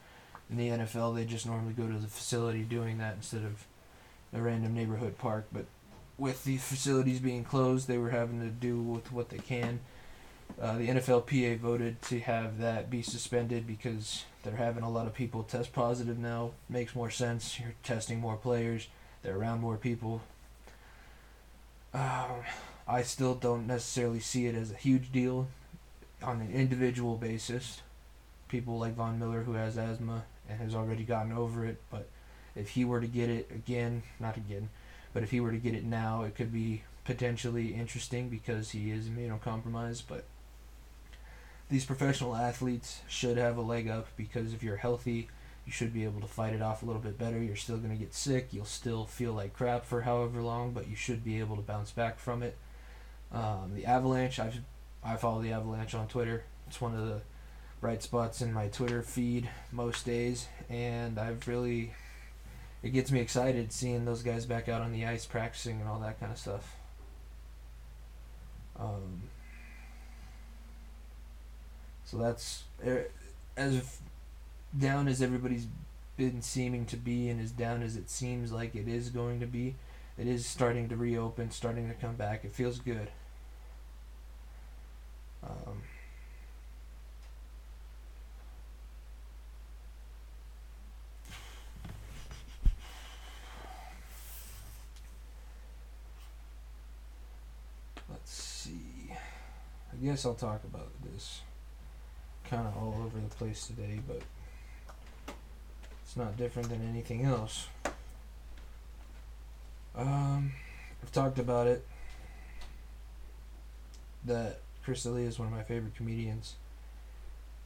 In 0.50 0.56
the 0.56 0.68
NFL, 0.68 1.14
they 1.14 1.26
just 1.26 1.46
normally 1.46 1.74
go 1.74 1.86
to 1.86 1.98
the 1.98 2.06
facility 2.06 2.62
doing 2.62 2.98
that 2.98 3.16
instead 3.16 3.44
of 3.44 3.66
a 4.32 4.40
random 4.40 4.74
neighborhood 4.74 5.18
park. 5.18 5.46
But 5.52 5.66
with 6.16 6.44
the 6.44 6.56
facilities 6.56 7.20
being 7.20 7.44
closed, 7.44 7.86
they 7.86 7.98
were 7.98 8.10
having 8.10 8.40
to 8.40 8.48
do 8.48 8.80
with 8.80 9.12
what 9.12 9.28
they 9.28 9.38
can. 9.38 9.80
Uh, 10.60 10.78
the 10.78 10.88
NFLPA 10.88 11.58
voted 11.58 12.00
to 12.02 12.20
have 12.20 12.58
that 12.58 12.88
be 12.88 13.02
suspended 13.02 13.66
because 13.66 14.24
they're 14.48 14.56
having 14.56 14.82
a 14.82 14.90
lot 14.90 15.06
of 15.06 15.12
people 15.12 15.42
test 15.42 15.74
positive 15.74 16.18
now. 16.18 16.52
Makes 16.70 16.94
more 16.94 17.10
sense. 17.10 17.60
You're 17.60 17.74
testing 17.82 18.18
more 18.18 18.36
players. 18.36 18.88
They're 19.22 19.36
around 19.36 19.60
more 19.60 19.76
people. 19.76 20.22
Um, 21.92 22.44
I 22.86 23.02
still 23.02 23.34
don't 23.34 23.66
necessarily 23.66 24.20
see 24.20 24.46
it 24.46 24.54
as 24.54 24.70
a 24.70 24.76
huge 24.76 25.12
deal 25.12 25.48
on 26.22 26.40
an 26.40 26.50
individual 26.50 27.16
basis. 27.16 27.82
People 28.48 28.78
like 28.78 28.94
Von 28.94 29.18
Miller, 29.18 29.42
who 29.42 29.52
has 29.52 29.76
asthma 29.76 30.24
and 30.48 30.58
has 30.60 30.74
already 30.74 31.04
gotten 31.04 31.32
over 31.32 31.66
it, 31.66 31.82
but 31.90 32.08
if 32.56 32.70
he 32.70 32.86
were 32.86 33.02
to 33.02 33.06
get 33.06 33.28
it 33.28 33.50
again, 33.54 34.02
not 34.18 34.38
again, 34.38 34.70
but 35.12 35.22
if 35.22 35.30
he 35.30 35.40
were 35.40 35.52
to 35.52 35.58
get 35.58 35.74
it 35.74 35.84
now, 35.84 36.22
it 36.22 36.34
could 36.34 36.52
be 36.52 36.84
potentially 37.04 37.74
interesting 37.74 38.30
because 38.30 38.70
he 38.70 38.90
is 38.90 39.08
immunocompromised. 39.08 40.04
But 40.08 40.24
these 41.68 41.84
professional 41.84 42.34
athletes 42.34 43.00
should 43.08 43.36
have 43.36 43.56
a 43.56 43.62
leg 43.62 43.88
up 43.88 44.08
because 44.16 44.52
if 44.52 44.62
you're 44.62 44.76
healthy, 44.76 45.28
you 45.66 45.72
should 45.72 45.92
be 45.92 46.04
able 46.04 46.20
to 46.20 46.26
fight 46.26 46.54
it 46.54 46.62
off 46.62 46.82
a 46.82 46.86
little 46.86 47.02
bit 47.02 47.18
better. 47.18 47.38
You're 47.38 47.56
still 47.56 47.76
going 47.76 47.90
to 47.90 48.02
get 48.02 48.14
sick. 48.14 48.48
You'll 48.52 48.64
still 48.64 49.04
feel 49.04 49.34
like 49.34 49.52
crap 49.52 49.84
for 49.84 50.02
however 50.02 50.40
long, 50.40 50.72
but 50.72 50.88
you 50.88 50.96
should 50.96 51.22
be 51.22 51.38
able 51.40 51.56
to 51.56 51.62
bounce 51.62 51.90
back 51.90 52.18
from 52.18 52.42
it. 52.42 52.56
Um, 53.32 53.72
the 53.74 53.84
Avalanche, 53.84 54.38
I've, 54.38 54.60
I 55.04 55.16
follow 55.16 55.42
the 55.42 55.52
Avalanche 55.52 55.94
on 55.94 56.08
Twitter. 56.08 56.44
It's 56.66 56.80
one 56.80 56.94
of 56.94 57.06
the 57.06 57.20
bright 57.80 58.02
spots 58.02 58.40
in 58.40 58.52
my 58.52 58.68
Twitter 58.68 59.02
feed 59.02 59.48
most 59.70 60.06
days, 60.06 60.48
and 60.70 61.18
I've 61.18 61.46
really 61.46 61.92
it 62.82 62.90
gets 62.90 63.10
me 63.10 63.20
excited 63.20 63.72
seeing 63.72 64.04
those 64.04 64.22
guys 64.22 64.46
back 64.46 64.68
out 64.68 64.80
on 64.82 64.92
the 64.92 65.04
ice 65.04 65.26
practicing 65.26 65.80
and 65.80 65.88
all 65.88 65.98
that 66.00 66.20
kind 66.20 66.30
of 66.30 66.38
stuff. 66.38 66.76
Um, 68.78 69.22
so 72.10 72.16
that's 72.16 72.62
eh, 72.82 73.02
as 73.56 73.98
down 74.78 75.08
as 75.08 75.20
everybody's 75.20 75.66
been 76.16 76.40
seeming 76.40 76.86
to 76.86 76.96
be, 76.96 77.28
and 77.28 77.38
as 77.38 77.50
down 77.50 77.82
as 77.82 77.96
it 77.96 78.08
seems 78.08 78.50
like 78.50 78.74
it 78.74 78.88
is 78.88 79.10
going 79.10 79.40
to 79.40 79.46
be. 79.46 79.74
It 80.16 80.26
is 80.26 80.46
starting 80.46 80.88
to 80.88 80.96
reopen, 80.96 81.50
starting 81.50 81.86
to 81.88 81.94
come 81.94 82.16
back. 82.16 82.44
It 82.44 82.52
feels 82.52 82.78
good. 82.78 83.10
Um, 85.44 85.82
let's 98.08 98.32
see. 98.32 99.12
I 99.92 100.04
guess 100.04 100.24
I'll 100.24 100.34
talk 100.34 100.64
about 100.64 100.90
this 101.04 101.42
kind 102.48 102.66
of 102.66 102.76
all 102.76 103.02
over 103.04 103.18
the 103.18 103.34
place 103.34 103.66
today, 103.66 104.00
but 104.06 104.22
it's 106.02 106.16
not 106.16 106.36
different 106.36 106.70
than 106.70 106.88
anything 106.88 107.24
else. 107.24 107.68
Um, 109.94 110.52
I've 111.02 111.12
talked 111.12 111.38
about 111.38 111.66
it 111.66 111.84
that 114.24 114.60
Chris 114.84 115.02
D'Elia 115.02 115.26
is 115.26 115.38
one 115.38 115.48
of 115.48 115.54
my 115.54 115.62
favorite 115.62 115.94
comedians, 115.94 116.54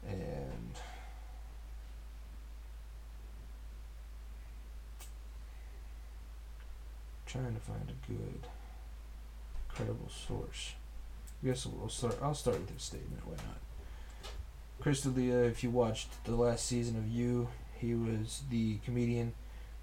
and 0.09 0.75
trying 7.27 7.55
to 7.55 7.61
find 7.61 7.88
a 7.88 8.11
good, 8.11 8.47
credible 9.68 10.11
source. 10.11 10.73
I 11.42 11.47
guess 11.47 11.66
we'll 11.66 11.88
start. 11.88 12.18
I'll 12.21 12.35
start 12.35 12.61
with 12.61 12.71
his 12.71 12.83
statement. 12.83 13.25
Why 13.25 13.37
not? 13.37 13.71
Chris 14.83 15.03
D'Elia, 15.03 15.45
if 15.45 15.62
you 15.62 15.71
watched 15.71 16.25
the 16.25 16.35
last 16.35 16.66
season 16.66 16.97
of 16.97 17.07
You, 17.07 17.47
he 17.79 17.95
was 17.95 18.42
the 18.51 18.79
comedian 18.79 19.33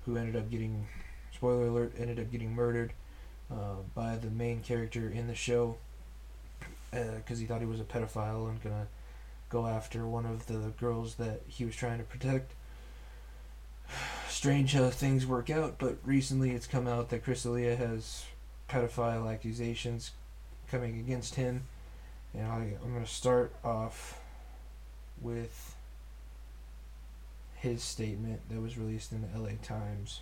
who 0.04 0.18
ended 0.18 0.36
up 0.36 0.52
getting, 0.52 0.90
spoiler 1.34 1.68
alert, 1.68 1.94
ended 1.98 2.20
up 2.20 2.30
getting 2.30 2.54
murdered 2.54 2.92
uh, 3.50 3.76
by 3.96 4.18
the 4.18 4.30
main 4.30 4.60
character 4.60 5.10
in 5.10 5.28
the 5.28 5.36
show 5.36 5.78
because 6.92 7.38
uh, 7.38 7.40
he 7.40 7.46
thought 7.46 7.62
he 7.62 7.66
was 7.66 7.80
a 7.80 7.86
pedophile 7.86 8.50
and 8.50 8.62
gonna 8.62 8.88
go 9.48 9.68
after 9.68 10.06
one 10.06 10.26
of 10.26 10.48
the 10.48 10.74
girls 10.78 11.16
that 11.16 11.44
he 11.48 11.64
was 11.64 11.78
trying 11.78 12.00
to 12.00 12.04
protect. 12.04 12.52
Strange 14.28 14.74
how 14.74 14.90
things 14.90 15.26
work 15.26 15.50
out, 15.50 15.76
but 15.80 15.96
recently 16.04 16.52
it's 16.52 16.68
come 16.68 16.88
out 16.88 17.08
that 17.08 17.24
Chris 17.24 17.44
D'Elia 17.44 17.78
has 17.78 18.26
pedophile 18.68 19.32
accusations 19.32 20.12
coming 20.70 21.00
against 21.00 21.36
him. 21.36 21.68
And 22.34 22.46
I, 22.46 22.74
I'm 22.84 22.92
going 22.92 23.06
to 23.06 23.10
start 23.10 23.54
off 23.64 24.19
with 25.22 25.76
his 27.56 27.84
statement 27.84 28.42
that 28.50 28.62
was 28.62 28.78
released 28.78 29.12
in 29.12 29.22
the 29.22 29.40
LA 29.40 29.52
Times. 29.62 30.22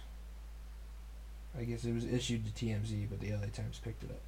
I 1.58 1.64
guess 1.64 1.86
it 1.86 1.94
was 1.94 2.06
issued 2.06 2.46
to 2.46 2.66
TMZ, 2.66 3.08
but 3.10 3.20
the 3.20 3.32
LA 3.32 3.48
Times 3.54 3.80
picked 3.84 4.04
it 4.04 4.12
up. 4.12 4.22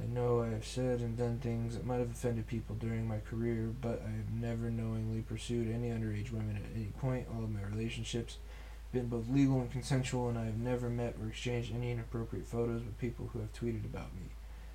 I 0.00 0.06
know 0.06 0.42
I 0.42 0.48
have 0.48 0.64
said 0.64 1.00
and 1.00 1.16
done 1.16 1.38
things 1.38 1.74
that 1.74 1.84
might 1.84 1.98
have 1.98 2.10
offended 2.10 2.46
people 2.46 2.74
during 2.76 3.06
my 3.06 3.18
career, 3.18 3.70
but 3.80 4.02
I 4.06 4.10
have 4.10 4.32
never 4.32 4.70
knowingly 4.70 5.20
pursued 5.20 5.70
any 5.70 5.88
underage 5.88 6.32
women 6.32 6.56
at 6.56 6.74
any 6.74 6.92
point. 7.00 7.26
All 7.34 7.44
of 7.44 7.50
my 7.50 7.62
relationships 7.62 8.38
have 8.84 8.92
been 8.92 9.08
both 9.08 9.28
legal 9.28 9.60
and 9.60 9.70
consensual, 9.70 10.28
and 10.28 10.38
I 10.38 10.46
have 10.46 10.58
never 10.58 10.88
met 10.88 11.16
or 11.20 11.28
exchanged 11.28 11.74
any 11.74 11.90
inappropriate 11.90 12.46
photos 12.46 12.82
with 12.82 12.98
people 12.98 13.30
who 13.32 13.40
have 13.40 13.52
tweeted 13.52 13.84
about 13.84 14.14
me. 14.14 14.30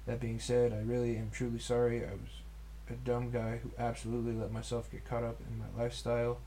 That 0.06 0.20
being 0.20 0.40
said, 0.40 0.72
I 0.72 0.82
really 0.82 1.18
am 1.18 1.32
truly 1.32 1.60
sorry. 1.60 2.06
I 2.06 2.12
was 2.12 2.42
a 2.90 2.94
dumb 2.94 3.32
guy 3.32 3.60
who 3.64 3.72
absolutely 3.80 4.34
let 4.34 4.52
myself 4.52 4.92
get 4.92 5.06
caught 5.06 5.24
up 5.24 5.40
in 5.50 5.58
my 5.58 5.84
lifestyle. 5.84 6.40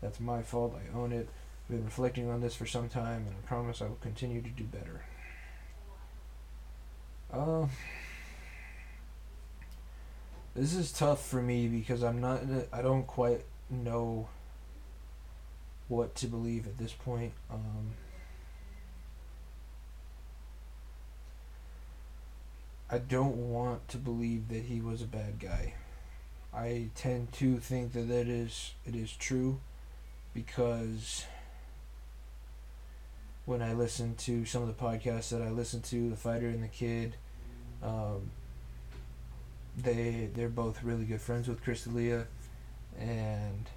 That's 0.00 0.20
my 0.20 0.42
fault. 0.42 0.76
I 0.76 0.96
own 0.96 1.12
it. 1.12 1.28
I've 1.64 1.76
been 1.76 1.84
reflecting 1.84 2.30
on 2.30 2.40
this 2.40 2.54
for 2.54 2.66
some 2.66 2.88
time, 2.88 3.26
and 3.26 3.34
I 3.36 3.46
promise 3.46 3.82
I 3.82 3.86
will 3.86 3.98
continue 4.00 4.40
to 4.40 4.48
do 4.48 4.64
better. 4.64 5.02
Uh, 7.32 7.66
this 10.54 10.74
is 10.74 10.92
tough 10.92 11.24
for 11.24 11.42
me 11.42 11.68
because 11.68 12.02
I'm 12.02 12.20
not. 12.20 12.42
I 12.72 12.82
don't 12.82 13.06
quite 13.06 13.44
know 13.68 14.28
what 15.88 16.14
to 16.16 16.26
believe 16.26 16.66
at 16.66 16.78
this 16.78 16.92
point. 16.92 17.32
Um, 17.50 17.92
I 22.92 22.98
don't 22.98 23.36
want 23.36 23.86
to 23.88 23.98
believe 23.98 24.48
that 24.48 24.62
he 24.64 24.80
was 24.80 25.00
a 25.00 25.06
bad 25.06 25.38
guy. 25.38 25.74
I 26.52 26.88
tend 26.96 27.32
to 27.34 27.58
think 27.58 27.92
that 27.92 28.08
that 28.08 28.26
is 28.26 28.72
it 28.84 28.96
is 28.96 29.12
true 29.12 29.60
because 30.34 31.24
when 33.46 33.62
I 33.62 33.72
listen 33.72 34.16
to 34.16 34.44
some 34.44 34.62
of 34.62 34.68
the 34.68 34.74
podcasts 34.74 35.30
that 35.30 35.42
I 35.42 35.50
listen 35.50 35.82
to, 35.82 36.10
the 36.10 36.16
fighter 36.16 36.48
and 36.48 36.62
the 36.62 36.68
kid, 36.68 37.14
um, 37.82 38.30
they 39.76 40.28
they're 40.34 40.48
both 40.48 40.82
really 40.82 41.04
good 41.04 41.20
friends 41.20 41.46
with 41.48 41.62
Chris 41.62 41.84
D'Elia, 41.84 42.26
and 42.98 43.68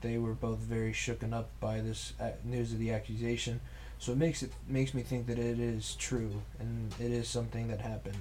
they 0.00 0.18
were 0.18 0.34
both 0.34 0.58
very 0.58 0.92
shooken 0.92 1.32
up 1.32 1.50
by 1.58 1.80
this 1.80 2.12
news 2.44 2.72
of 2.72 2.78
the 2.78 2.92
accusation. 2.92 3.60
So 3.98 4.12
it 4.12 4.18
makes 4.18 4.42
it 4.42 4.52
makes 4.68 4.94
me 4.94 5.02
think 5.02 5.26
that 5.26 5.38
it 5.38 5.58
is 5.58 5.94
true 5.96 6.42
and 6.60 6.94
it 7.00 7.10
is 7.10 7.28
something 7.28 7.68
that 7.68 7.80
happened, 7.80 8.18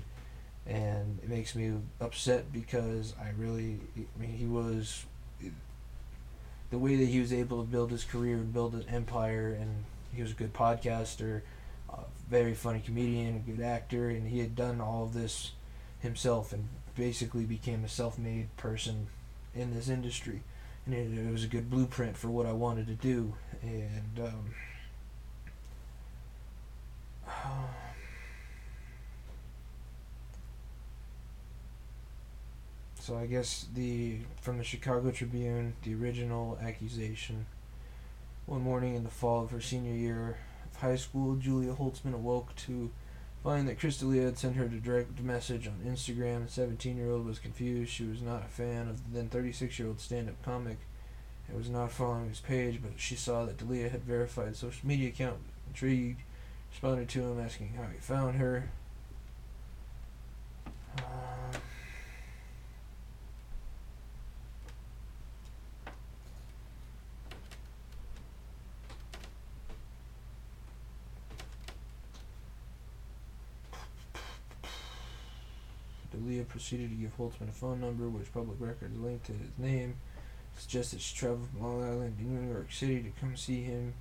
and 0.66 1.20
it 1.22 1.30
makes 1.30 1.56
me 1.56 1.74
upset 2.02 2.52
because 2.52 3.14
I 3.22 3.30
really, 3.38 3.80
I 3.98 4.22
mean, 4.22 4.32
he 4.32 4.46
was 4.46 5.06
the 6.72 6.78
way 6.78 6.96
that 6.96 7.06
he 7.06 7.20
was 7.20 7.32
able 7.32 7.64
to 7.64 7.70
build 7.70 7.92
his 7.92 8.04
career 8.04 8.36
and 8.38 8.52
build 8.52 8.74
an 8.74 8.86
empire, 8.90 9.56
and 9.60 9.86
he 10.14 10.22
was 10.22 10.32
a 10.32 10.36
good 10.36 10.54
podcaster, 10.54 11.42
a 11.90 12.00
very 12.30 12.54
funny 12.54 12.80
comedian, 12.80 13.36
a 13.36 13.52
good 13.52 13.64
actor, 13.64 14.10
and 14.10 14.28
he 14.28 14.40
had 14.40 14.56
done 14.56 14.82
all 14.82 15.04
of 15.04 15.14
this 15.14 15.52
himself 16.00 16.52
and 16.52 16.68
basically 16.96 17.46
became 17.46 17.84
a 17.84 17.90
self-made 17.90 18.56
person 18.58 19.08
in 19.54 19.74
this 19.74 19.90
industry 19.90 20.42
and 20.86 20.94
it, 20.94 21.18
it 21.18 21.32
was 21.32 21.44
a 21.44 21.48
good 21.48 21.70
blueprint 21.70 22.16
for 22.16 22.30
what 22.30 22.46
I 22.46 22.52
wanted 22.52 22.88
to 22.88 22.94
do. 22.94 23.34
And 23.62 24.20
um, 24.20 24.54
so 33.06 33.16
I 33.16 33.28
guess 33.28 33.68
the 33.76 34.18
from 34.42 34.58
the 34.58 34.64
Chicago 34.64 35.12
Tribune, 35.12 35.76
the 35.84 35.94
original 35.94 36.58
accusation. 36.60 37.46
One 38.48 38.62
morning 38.62 38.96
in 38.96 39.04
the 39.04 39.12
fall 39.12 39.44
of 39.44 39.52
her 39.52 39.62
senior 39.62 39.94
year 39.94 40.38
of 40.66 40.80
high 40.82 40.96
school, 40.96 41.36
Julia 41.36 41.74
Holtzman 41.74 42.16
awoke 42.16 42.56
to 42.56 42.90
find 43.44 43.68
that 43.68 43.80
Chris 43.80 44.00
D'Elia 44.00 44.24
had 44.24 44.40
sent 44.40 44.56
her 44.56 44.66
a 44.66 44.70
direct 44.70 45.22
message 45.22 45.68
on 45.68 45.82
Instagram. 45.86 46.46
The 46.46 46.52
17 46.52 46.98
year 46.98 47.12
old 47.12 47.28
was 47.28 47.38
confused. 47.38 47.92
She 47.92 48.06
was 48.06 48.24
not 48.24 48.42
a 48.42 48.48
fan 48.48 48.88
of 48.88 48.98
the 48.98 49.20
then 49.20 49.30
36 49.30 49.78
year 49.78 49.88
old 49.88 50.00
stand 50.00 50.28
up 50.28 50.42
comic 50.44 50.80
It 51.48 51.56
was 51.56 51.70
not 51.70 51.92
following 51.92 52.30
his 52.30 52.40
page, 52.40 52.80
but 52.82 52.94
she 52.96 53.16
saw 53.16 53.46
that 53.46 53.58
D'Elia 53.58 53.90
had 53.90 54.04
verified 54.04 54.56
social 54.56 54.88
media 54.88 55.10
account. 55.10 55.38
Intrigued, 55.68 56.22
responded 56.72 57.08
to 57.10 57.22
him 57.22 57.40
asking 57.40 57.74
how 57.78 57.86
he 57.86 58.00
found 58.00 58.38
her. 58.38 58.72
Um, 60.98 61.62
D'Elia 76.16 76.45
proceeded 76.56 76.90
to 76.90 76.96
give 76.96 77.18
Holtzman 77.18 77.50
a 77.50 77.52
phone 77.52 77.82
number, 77.82 78.08
which 78.08 78.32
public 78.34 78.56
records 78.62 78.98
linked 78.98 79.26
to 79.26 79.34
his 79.34 79.52
name. 79.58 79.96
Suggested 80.58 81.02
she 81.02 81.14
traveled 81.14 81.50
from 81.50 81.62
Long 81.62 81.84
Island 81.84 82.18
to 82.18 82.24
New 82.24 82.50
York 82.50 82.72
City 82.72 83.04
to 83.04 83.10
come 83.20 83.36
see 83.36 83.64
him. 83.64 83.94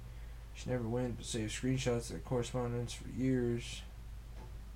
She 0.54 0.70
never 0.70 0.84
went, 0.84 1.16
but 1.16 1.26
saved 1.26 1.52
screenshots 1.52 2.06
of 2.06 2.08
their 2.10 2.18
correspondence 2.20 2.92
for 2.92 3.08
years. 3.08 3.82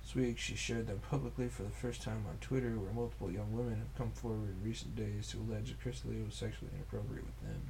This 0.03 0.13
week, 0.13 0.37
she 0.39 0.55
shared 0.55 0.87
them 0.87 0.99
publicly 1.09 1.47
for 1.47 1.63
the 1.63 1.69
first 1.69 2.01
time 2.01 2.25
on 2.27 2.35
Twitter, 2.41 2.71
where 2.71 2.91
multiple 2.91 3.31
young 3.31 3.53
women 3.53 3.77
have 3.77 3.97
come 3.97 4.11
forward 4.11 4.49
in 4.49 4.67
recent 4.67 4.97
days 4.97 5.29
to 5.29 5.37
allege 5.37 5.69
that 5.69 5.81
Chris 5.81 6.01
D'Elia 6.01 6.25
was 6.25 6.35
sexually 6.35 6.71
inappropriate 6.75 7.23
with 7.23 7.41
them. 7.41 7.61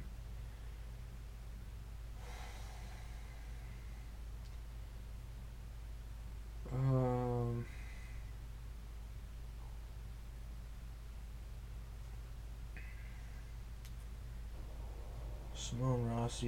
Um. 6.72 7.64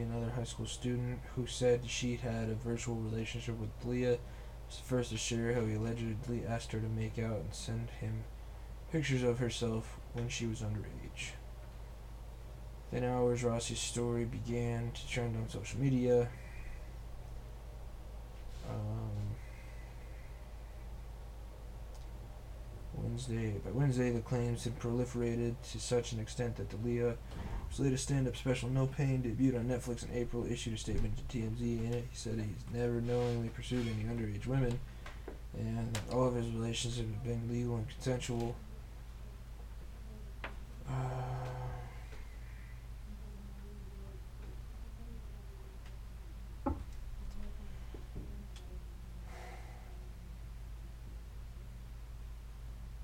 Another 0.00 0.32
high 0.34 0.44
school 0.44 0.66
student 0.66 1.20
who 1.36 1.46
said 1.46 1.82
she'd 1.86 2.20
had 2.20 2.48
a 2.48 2.54
virtual 2.54 2.96
relationship 2.96 3.58
with 3.58 3.78
D'Elia, 3.80 4.16
was 4.66 4.76
the 4.78 4.84
first 4.84 5.10
to 5.10 5.18
share 5.18 5.52
how 5.52 5.66
he 5.66 5.74
allegedly 5.74 6.44
asked 6.46 6.72
her 6.72 6.80
to 6.80 6.88
make 6.88 7.18
out 7.18 7.40
and 7.40 7.54
send 7.54 7.90
him 8.00 8.24
pictures 8.90 9.22
of 9.22 9.38
herself 9.38 9.98
when 10.14 10.30
she 10.30 10.46
was 10.46 10.62
underage. 10.62 11.32
Within 12.90 13.08
hours, 13.08 13.42
Rossi's 13.42 13.80
story 13.80 14.24
began 14.24 14.92
to 14.92 15.08
trend 15.08 15.36
on 15.36 15.48
social 15.50 15.78
media. 15.78 16.28
Um, 18.70 19.36
Wednesday, 22.94 23.58
by 23.64 23.70
Wednesday, 23.72 24.10
the 24.10 24.20
claims 24.20 24.64
had 24.64 24.78
proliferated 24.78 25.54
to 25.72 25.80
such 25.80 26.12
an 26.12 26.20
extent 26.20 26.56
that 26.56 26.70
D'Elia 26.70 27.16
his 27.72 27.80
latest 27.80 28.04
stand-up 28.04 28.36
special, 28.36 28.68
No 28.68 28.86
Pain, 28.86 29.22
debuted 29.22 29.58
on 29.58 29.64
Netflix 29.64 30.06
in 30.06 30.14
April, 30.14 30.44
issued 30.44 30.74
a 30.74 30.76
statement 30.76 31.14
to 31.16 31.38
TMZ. 31.38 31.60
In 31.60 31.92
it, 31.94 32.04
he 32.10 32.16
said 32.16 32.34
he's 32.34 32.74
never 32.78 33.00
knowingly 33.00 33.48
pursued 33.48 33.86
any 33.88 34.04
underage 34.04 34.46
women, 34.46 34.78
and 35.58 35.94
that 35.94 36.02
all 36.12 36.26
of 36.26 36.34
his 36.34 36.50
relationships 36.50 36.98
have 36.98 37.24
been 37.24 37.50
legal 37.50 37.76
and 37.76 37.88
consensual. 37.88 38.54
Uh, 40.86 40.92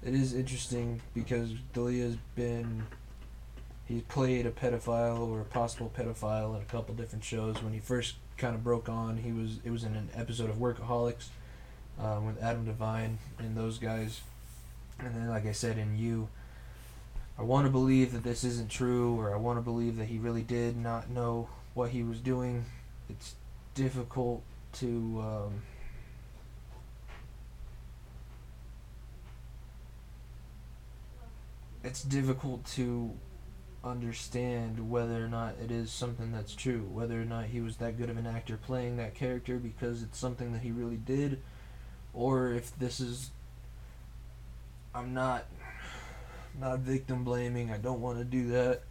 it 0.03 0.15
is 0.15 0.35
interesting 0.35 1.01
because 1.15 1.55
D'Elia's 1.73 2.17
been 2.35 2.83
he 3.89 4.03
played 4.03 4.45
a 4.45 4.51
pedophile 4.51 5.27
or 5.27 5.41
a 5.41 5.45
possible 5.45 5.91
pedophile 5.97 6.55
in 6.55 6.61
a 6.61 6.67
couple 6.67 6.95
different 6.95 7.25
shows. 7.25 7.63
When 7.63 7.73
he 7.73 7.79
first 7.79 8.17
kind 8.37 8.55
of 8.55 8.63
broke 8.63 8.87
on, 8.87 9.17
he 9.17 9.33
was 9.33 9.61
it 9.65 9.71
was 9.71 9.83
in 9.83 9.97
an 9.97 10.11
episode 10.15 10.51
of 10.51 10.57
Workaholics 10.57 11.29
um, 11.99 12.27
with 12.27 12.43
Adam 12.43 12.67
DeVine 12.67 13.17
and 13.39 13.57
those 13.57 13.79
guys. 13.79 14.21
And 14.99 15.15
then, 15.15 15.29
like 15.29 15.47
I 15.47 15.53
said, 15.53 15.79
in 15.79 15.97
You, 15.97 16.29
I 17.39 17.43
want 17.43 17.67
to 17.67 17.71
believe 17.71 18.13
that 18.13 18.25
this 18.25 18.45
isn't 18.45 18.71
true, 18.71 19.19
or 19.19 19.33
I 19.33 19.39
want 19.39 19.57
to 19.57 19.63
believe 19.63 19.97
that 19.97 20.07
he 20.07 20.19
really 20.19 20.43
did 20.43 20.77
not 20.77 21.09
know 21.09 21.49
what 21.73 21.91
he 21.91 22.03
was 22.03 22.19
doing. 22.19 22.67
It's 23.09 23.37
difficult 23.75 24.43
to. 24.75 25.25
Um, 25.25 25.63
it's 31.83 32.03
difficult 32.03 32.67
to 32.67 33.13
understand 33.85 34.91
whether 34.91 35.25
or 35.25 35.29
not 35.29 35.55
it 35.63 35.71
is 35.71 35.91
something 35.91 36.33
that's 36.33 36.55
true, 36.55 36.89
whether 36.93 37.21
or 37.21 37.25
not 37.25 37.47
he 37.47 37.61
was 37.61 37.77
that 37.77 37.97
good 37.97 38.11
of 38.11 38.17
an 38.17 38.27
actor 38.27 38.57
playing 38.57 38.97
that 38.97 39.15
character 39.15 39.57
because 39.57 40.03
it's 40.03 40.19
something 40.19 40.53
that 40.53 40.63
he 40.63 40.71
really 40.71 40.97
did, 40.97 41.41
or 42.13 42.53
if 42.53 42.77
this 42.79 43.01
is. 43.01 43.31
I'm 44.95 45.15
not. 45.15 45.45
Not 46.61 46.81
victim 46.81 47.23
blaming. 47.23 47.71
I 47.71 47.77
don't 47.79 48.01
want 48.01 48.19
to 48.19 48.25
do 48.25 48.49
that. 48.49 48.83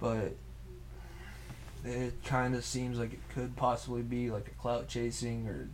But 0.00 0.36
it 1.84 2.14
kind 2.24 2.54
of 2.54 2.64
seems 2.64 2.98
like 2.98 3.12
it 3.12 3.20
could 3.34 3.56
possibly 3.56 4.00
be 4.02 4.30
like 4.30 4.48
a 4.48 4.62
clout 4.62 4.88
chasing 4.88 5.46
or 5.48 5.68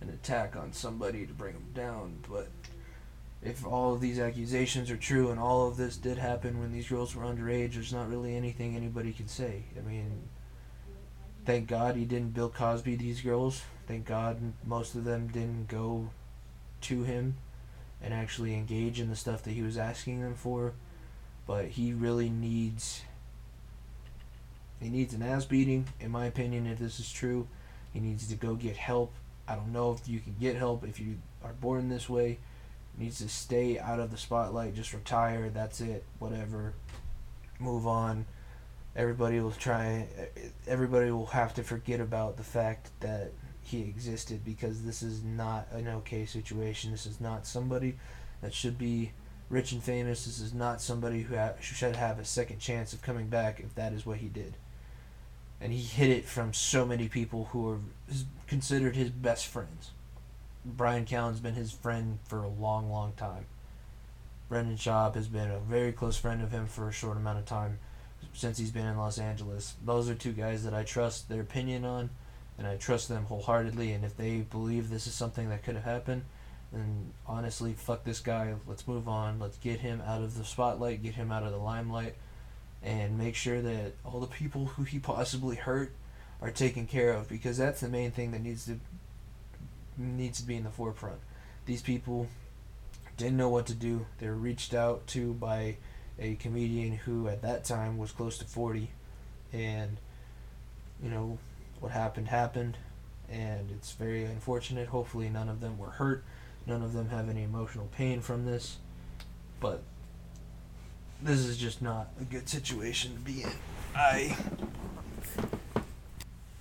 an 0.00 0.08
attack 0.08 0.56
on 0.56 0.72
somebody 0.72 1.26
to 1.26 1.32
bring 1.32 1.54
them 1.54 1.70
down. 1.74 2.18
But 2.28 2.48
if 3.42 3.66
all 3.66 3.94
of 3.94 4.00
these 4.00 4.18
accusations 4.18 4.90
are 4.90 4.96
true 4.96 5.30
and 5.30 5.40
all 5.40 5.68
of 5.68 5.76
this 5.76 5.96
did 5.96 6.18
happen 6.18 6.60
when 6.60 6.72
these 6.72 6.88
girls 6.88 7.14
were 7.14 7.24
underage, 7.24 7.74
there's 7.74 7.92
not 7.92 8.10
really 8.10 8.34
anything 8.36 8.76
anybody 8.76 9.12
can 9.12 9.28
say. 9.28 9.64
I 9.76 9.88
mean, 9.88 10.22
thank 11.44 11.68
God 11.68 11.96
he 11.96 12.04
didn't 12.04 12.34
Bill 12.34 12.50
Cosby 12.50 12.96
these 12.96 13.20
girls. 13.20 13.62
Thank 13.86 14.06
God 14.06 14.52
most 14.64 14.94
of 14.94 15.04
them 15.04 15.28
didn't 15.28 15.68
go 15.68 16.10
to 16.82 17.02
him 17.02 17.36
and 18.02 18.14
actually 18.14 18.54
engage 18.54 19.00
in 19.00 19.10
the 19.10 19.16
stuff 19.16 19.42
that 19.42 19.52
he 19.52 19.62
was 19.62 19.76
asking 19.76 20.22
them 20.22 20.34
for. 20.34 20.74
But 21.46 21.66
he 21.66 21.92
really 21.92 22.30
needs 22.30 23.02
he 24.80 24.88
needs 24.88 25.12
an 25.12 25.22
ass 25.22 25.44
beating, 25.44 25.88
in 26.00 26.10
my 26.10 26.24
opinion, 26.24 26.66
if 26.66 26.78
this 26.78 26.98
is 27.00 27.12
true. 27.12 27.46
He 27.92 28.00
needs 28.00 28.26
to 28.28 28.34
go 28.34 28.54
get 28.54 28.76
help 28.76 29.12
I 29.50 29.56
don't 29.56 29.72
know 29.72 29.92
if 29.92 30.08
you 30.08 30.20
can 30.20 30.36
get 30.38 30.54
help 30.54 30.84
if 30.84 31.00
you 31.00 31.16
are 31.42 31.52
born 31.52 31.88
this 31.88 32.08
way. 32.08 32.38
Needs 32.96 33.18
to 33.18 33.28
stay 33.28 33.80
out 33.80 33.98
of 33.98 34.12
the 34.12 34.16
spotlight. 34.16 34.76
Just 34.76 34.92
retire. 34.92 35.50
That's 35.50 35.80
it. 35.80 36.04
Whatever. 36.20 36.74
Move 37.58 37.84
on. 37.84 38.26
Everybody 38.94 39.40
will 39.40 39.50
try. 39.50 40.06
Everybody 40.68 41.10
will 41.10 41.26
have 41.26 41.52
to 41.54 41.64
forget 41.64 41.98
about 41.98 42.36
the 42.36 42.44
fact 42.44 42.90
that 43.00 43.32
he 43.60 43.80
existed 43.80 44.44
because 44.44 44.82
this 44.82 45.02
is 45.02 45.24
not 45.24 45.66
an 45.72 45.88
okay 45.88 46.26
situation. 46.26 46.92
This 46.92 47.06
is 47.06 47.20
not 47.20 47.44
somebody 47.44 47.96
that 48.42 48.54
should 48.54 48.78
be 48.78 49.10
rich 49.48 49.72
and 49.72 49.82
famous. 49.82 50.26
This 50.26 50.40
is 50.40 50.54
not 50.54 50.80
somebody 50.80 51.22
who 51.22 51.36
ha- 51.36 51.54
should 51.60 51.96
have 51.96 52.20
a 52.20 52.24
second 52.24 52.60
chance 52.60 52.92
of 52.92 53.02
coming 53.02 53.26
back 53.26 53.58
if 53.58 53.74
that 53.74 53.92
is 53.92 54.06
what 54.06 54.18
he 54.18 54.28
did 54.28 54.54
and 55.60 55.72
he 55.72 55.80
hid 55.80 56.10
it 56.10 56.24
from 56.24 56.54
so 56.54 56.86
many 56.86 57.08
people 57.08 57.48
who 57.52 57.68
are 57.68 57.78
considered 58.46 58.96
his 58.96 59.10
best 59.10 59.46
friends. 59.46 59.90
Brian 60.64 61.04
Callen's 61.04 61.40
been 61.40 61.54
his 61.54 61.72
friend 61.72 62.18
for 62.26 62.42
a 62.42 62.48
long, 62.48 62.90
long 62.90 63.12
time. 63.16 63.46
Brendan 64.48 64.76
Schaub 64.76 65.14
has 65.14 65.28
been 65.28 65.50
a 65.50 65.60
very 65.60 65.92
close 65.92 66.16
friend 66.16 66.42
of 66.42 66.50
him 66.50 66.66
for 66.66 66.88
a 66.88 66.92
short 66.92 67.16
amount 67.16 67.38
of 67.38 67.44
time 67.44 67.78
since 68.32 68.58
he's 68.58 68.70
been 68.70 68.86
in 68.86 68.98
Los 68.98 69.18
Angeles. 69.18 69.74
Those 69.84 70.08
are 70.08 70.14
two 70.14 70.32
guys 70.32 70.64
that 70.64 70.74
I 70.74 70.82
trust 70.82 71.28
their 71.28 71.40
opinion 71.40 71.84
on, 71.84 72.10
and 72.58 72.66
I 72.66 72.76
trust 72.76 73.08
them 73.08 73.26
wholeheartedly. 73.26 73.92
And 73.92 74.04
if 74.04 74.16
they 74.16 74.38
believe 74.38 74.90
this 74.90 75.06
is 75.06 75.14
something 75.14 75.48
that 75.50 75.62
could 75.62 75.76
have 75.76 75.84
happened, 75.84 76.24
then 76.72 77.12
honestly, 77.26 77.72
fuck 77.72 78.04
this 78.04 78.20
guy. 78.20 78.54
Let's 78.66 78.88
move 78.88 79.08
on. 79.08 79.38
Let's 79.38 79.56
get 79.58 79.80
him 79.80 80.02
out 80.06 80.22
of 80.22 80.36
the 80.36 80.44
spotlight, 80.44 81.02
get 81.02 81.14
him 81.14 81.30
out 81.30 81.42
of 81.42 81.52
the 81.52 81.58
limelight 81.58 82.16
and 82.82 83.18
make 83.18 83.34
sure 83.34 83.60
that 83.60 83.92
all 84.04 84.20
the 84.20 84.26
people 84.26 84.66
who 84.66 84.84
he 84.84 84.98
possibly 84.98 85.56
hurt 85.56 85.92
are 86.40 86.50
taken 86.50 86.86
care 86.86 87.12
of 87.12 87.28
because 87.28 87.58
that's 87.58 87.80
the 87.80 87.88
main 87.88 88.10
thing 88.10 88.30
that 88.30 88.42
needs 88.42 88.64
to 88.66 88.80
needs 89.98 90.40
to 90.40 90.46
be 90.46 90.56
in 90.56 90.64
the 90.64 90.70
forefront. 90.70 91.18
These 91.66 91.82
people 91.82 92.28
didn't 93.16 93.36
know 93.36 93.50
what 93.50 93.66
to 93.66 93.74
do. 93.74 94.06
They 94.18 94.28
were 94.28 94.34
reached 94.34 94.72
out 94.72 95.06
to 95.08 95.34
by 95.34 95.76
a 96.18 96.36
comedian 96.36 96.92
who 96.92 97.28
at 97.28 97.42
that 97.42 97.64
time 97.64 97.98
was 97.98 98.12
close 98.12 98.38
to 98.38 98.44
40 98.44 98.90
and 99.52 99.98
you 101.02 101.10
know 101.10 101.38
what 101.80 101.92
happened 101.92 102.28
happened 102.28 102.76
and 103.30 103.70
it's 103.70 103.92
very 103.92 104.24
unfortunate. 104.24 104.88
Hopefully 104.88 105.28
none 105.28 105.48
of 105.48 105.60
them 105.60 105.78
were 105.78 105.90
hurt. 105.90 106.24
None 106.66 106.82
of 106.82 106.92
them 106.92 107.10
have 107.10 107.28
any 107.28 107.42
emotional 107.42 107.88
pain 107.96 108.20
from 108.20 108.44
this. 108.44 108.78
But 109.60 109.82
this 111.22 111.40
is 111.40 111.56
just 111.56 111.82
not 111.82 112.08
a 112.20 112.24
good 112.24 112.48
situation 112.48 113.14
to 113.14 113.20
be 113.20 113.42
in. 113.42 113.52
I 113.94 114.36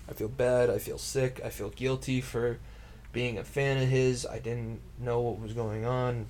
I 0.10 0.14
feel 0.14 0.28
bad, 0.28 0.70
I 0.70 0.80
feel 0.80 0.98
sick, 0.98 1.40
I 1.44 1.50
feel 1.50 1.70
guilty 1.70 2.20
for 2.22 2.58
being 3.14 3.38
a 3.38 3.44
fan 3.44 3.82
of 3.82 3.90
his. 3.90 4.26
I 4.26 4.40
didn't 4.40 4.82
know 5.00 5.22
what 5.22 5.40
was 5.40 5.54
going 5.54 5.86
on. 5.86 6.28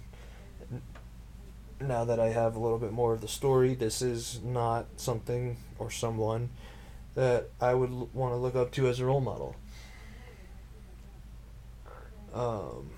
now 1.82 2.04
that 2.04 2.20
I 2.20 2.30
have 2.30 2.56
a 2.56 2.60
little 2.60 2.78
bit 2.78 2.92
more 2.92 3.14
of 3.14 3.22
the 3.22 3.28
story, 3.28 3.74
this 3.74 4.02
is 4.02 4.42
not 4.44 4.86
something 4.98 5.58
or 5.78 5.90
someone 5.90 6.50
that 7.16 7.50
I 7.62 7.74
would 7.74 7.90
l- 7.90 8.10
want 8.14 8.34
to 8.34 8.38
look 8.38 8.56
up 8.56 8.72
to 8.74 8.88
as 8.88 9.00
a 9.00 9.06
role 9.06 9.22
model. 9.22 9.56
Um, 12.34 12.90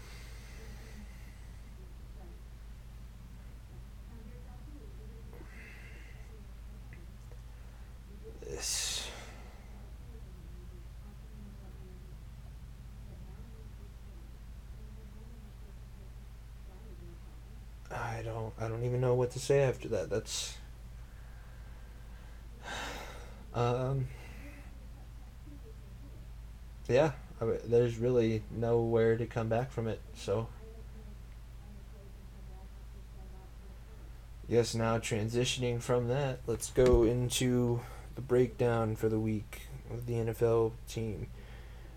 this. 8.61 9.07
I 17.91 18.21
don't 18.23 18.53
I 18.59 18.67
don't 18.67 18.83
even 18.83 19.01
know 19.01 19.15
what 19.15 19.31
to 19.31 19.39
say 19.39 19.61
after 19.63 19.87
that. 19.89 20.09
That's 20.09 20.55
um 23.53 24.07
yeah, 26.87 27.11
I 27.41 27.45
mean, 27.45 27.57
there's 27.65 27.97
really 27.97 28.43
nowhere 28.51 29.17
to 29.17 29.25
come 29.25 29.49
back 29.49 29.71
from 29.71 29.87
it. 29.87 29.99
So 30.15 30.47
yes, 34.47 34.75
now 34.75 34.99
transitioning 34.99 35.81
from 35.81 36.09
that, 36.09 36.39
let's 36.45 36.69
go 36.71 37.03
into 37.03 37.81
the 38.15 38.21
breakdown 38.21 38.95
for 38.95 39.09
the 39.09 39.19
week 39.19 39.63
of 39.91 40.05
the 40.05 40.13
NFL 40.13 40.73
team. 40.87 41.27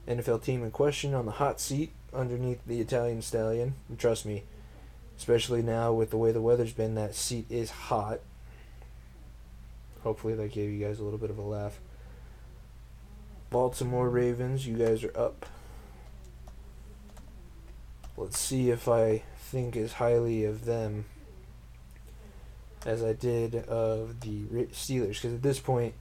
NFL 0.06 0.42
team 0.42 0.62
in 0.62 0.70
question 0.70 1.14
on 1.14 1.26
the 1.26 1.32
hot 1.32 1.60
seat 1.60 1.92
underneath 2.12 2.60
the 2.66 2.80
Italian 2.80 3.22
stallion. 3.22 3.74
And 3.88 3.98
trust 3.98 4.26
me, 4.26 4.44
especially 5.16 5.62
now 5.62 5.92
with 5.92 6.10
the 6.10 6.16
way 6.16 6.32
the 6.32 6.40
weather's 6.40 6.72
been, 6.72 6.94
that 6.94 7.14
seat 7.14 7.46
is 7.50 7.70
hot. 7.70 8.20
Hopefully, 10.02 10.34
that 10.34 10.52
gave 10.52 10.70
you 10.70 10.84
guys 10.84 10.98
a 10.98 11.04
little 11.04 11.18
bit 11.18 11.30
of 11.30 11.38
a 11.38 11.42
laugh. 11.42 11.80
Baltimore 13.50 14.10
Ravens, 14.10 14.66
you 14.66 14.76
guys 14.76 15.02
are 15.02 15.16
up. 15.16 15.46
Let's 18.16 18.38
see 18.38 18.70
if 18.70 18.86
I 18.86 19.22
think 19.38 19.76
as 19.76 19.94
highly 19.94 20.44
of 20.44 20.66
them 20.66 21.06
as 22.84 23.02
I 23.02 23.12
did 23.12 23.54
of 23.54 24.20
the 24.20 24.44
Steelers. 24.72 25.14
Because 25.14 25.34
at 25.34 25.42
this 25.42 25.58
point, 25.58 25.94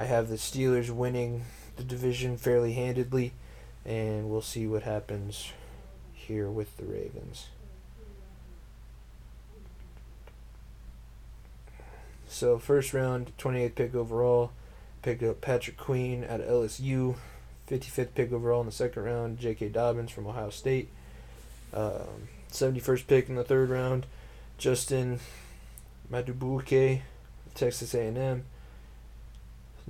I 0.00 0.04
have 0.04 0.30
the 0.30 0.36
Steelers 0.36 0.88
winning 0.88 1.44
the 1.76 1.84
division 1.84 2.38
fairly 2.38 2.72
handedly, 2.72 3.34
and 3.84 4.30
we'll 4.30 4.40
see 4.40 4.66
what 4.66 4.82
happens 4.82 5.52
here 6.14 6.48
with 6.48 6.74
the 6.78 6.86
Ravens. 6.86 7.48
So 12.26 12.58
first 12.58 12.94
round, 12.94 13.36
28th 13.36 13.74
pick 13.74 13.94
overall, 13.94 14.52
picked 15.02 15.22
up 15.22 15.42
Patrick 15.42 15.76
Queen 15.76 16.24
at 16.24 16.40
LSU. 16.40 17.16
55th 17.68 18.14
pick 18.14 18.32
overall 18.32 18.60
in 18.60 18.66
the 18.66 18.72
second 18.72 19.02
round, 19.02 19.38
J.K. 19.38 19.68
Dobbins 19.68 20.10
from 20.10 20.26
Ohio 20.26 20.48
State. 20.48 20.88
Um, 21.74 22.28
71st 22.50 23.06
pick 23.06 23.28
in 23.28 23.34
the 23.34 23.44
third 23.44 23.68
round, 23.68 24.06
Justin 24.56 25.20
Madubuike, 26.10 27.02
Texas 27.54 27.92
A&M. 27.92 28.44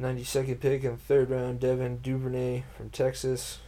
92nd 0.01 0.61
pick 0.61 0.83
in 0.83 0.93
the 0.93 0.97
third 0.97 1.31
round, 1.31 1.61
Devin 1.61 1.99
Duvernay 1.99 2.65
from 2.77 2.89
Texas. 2.91 3.59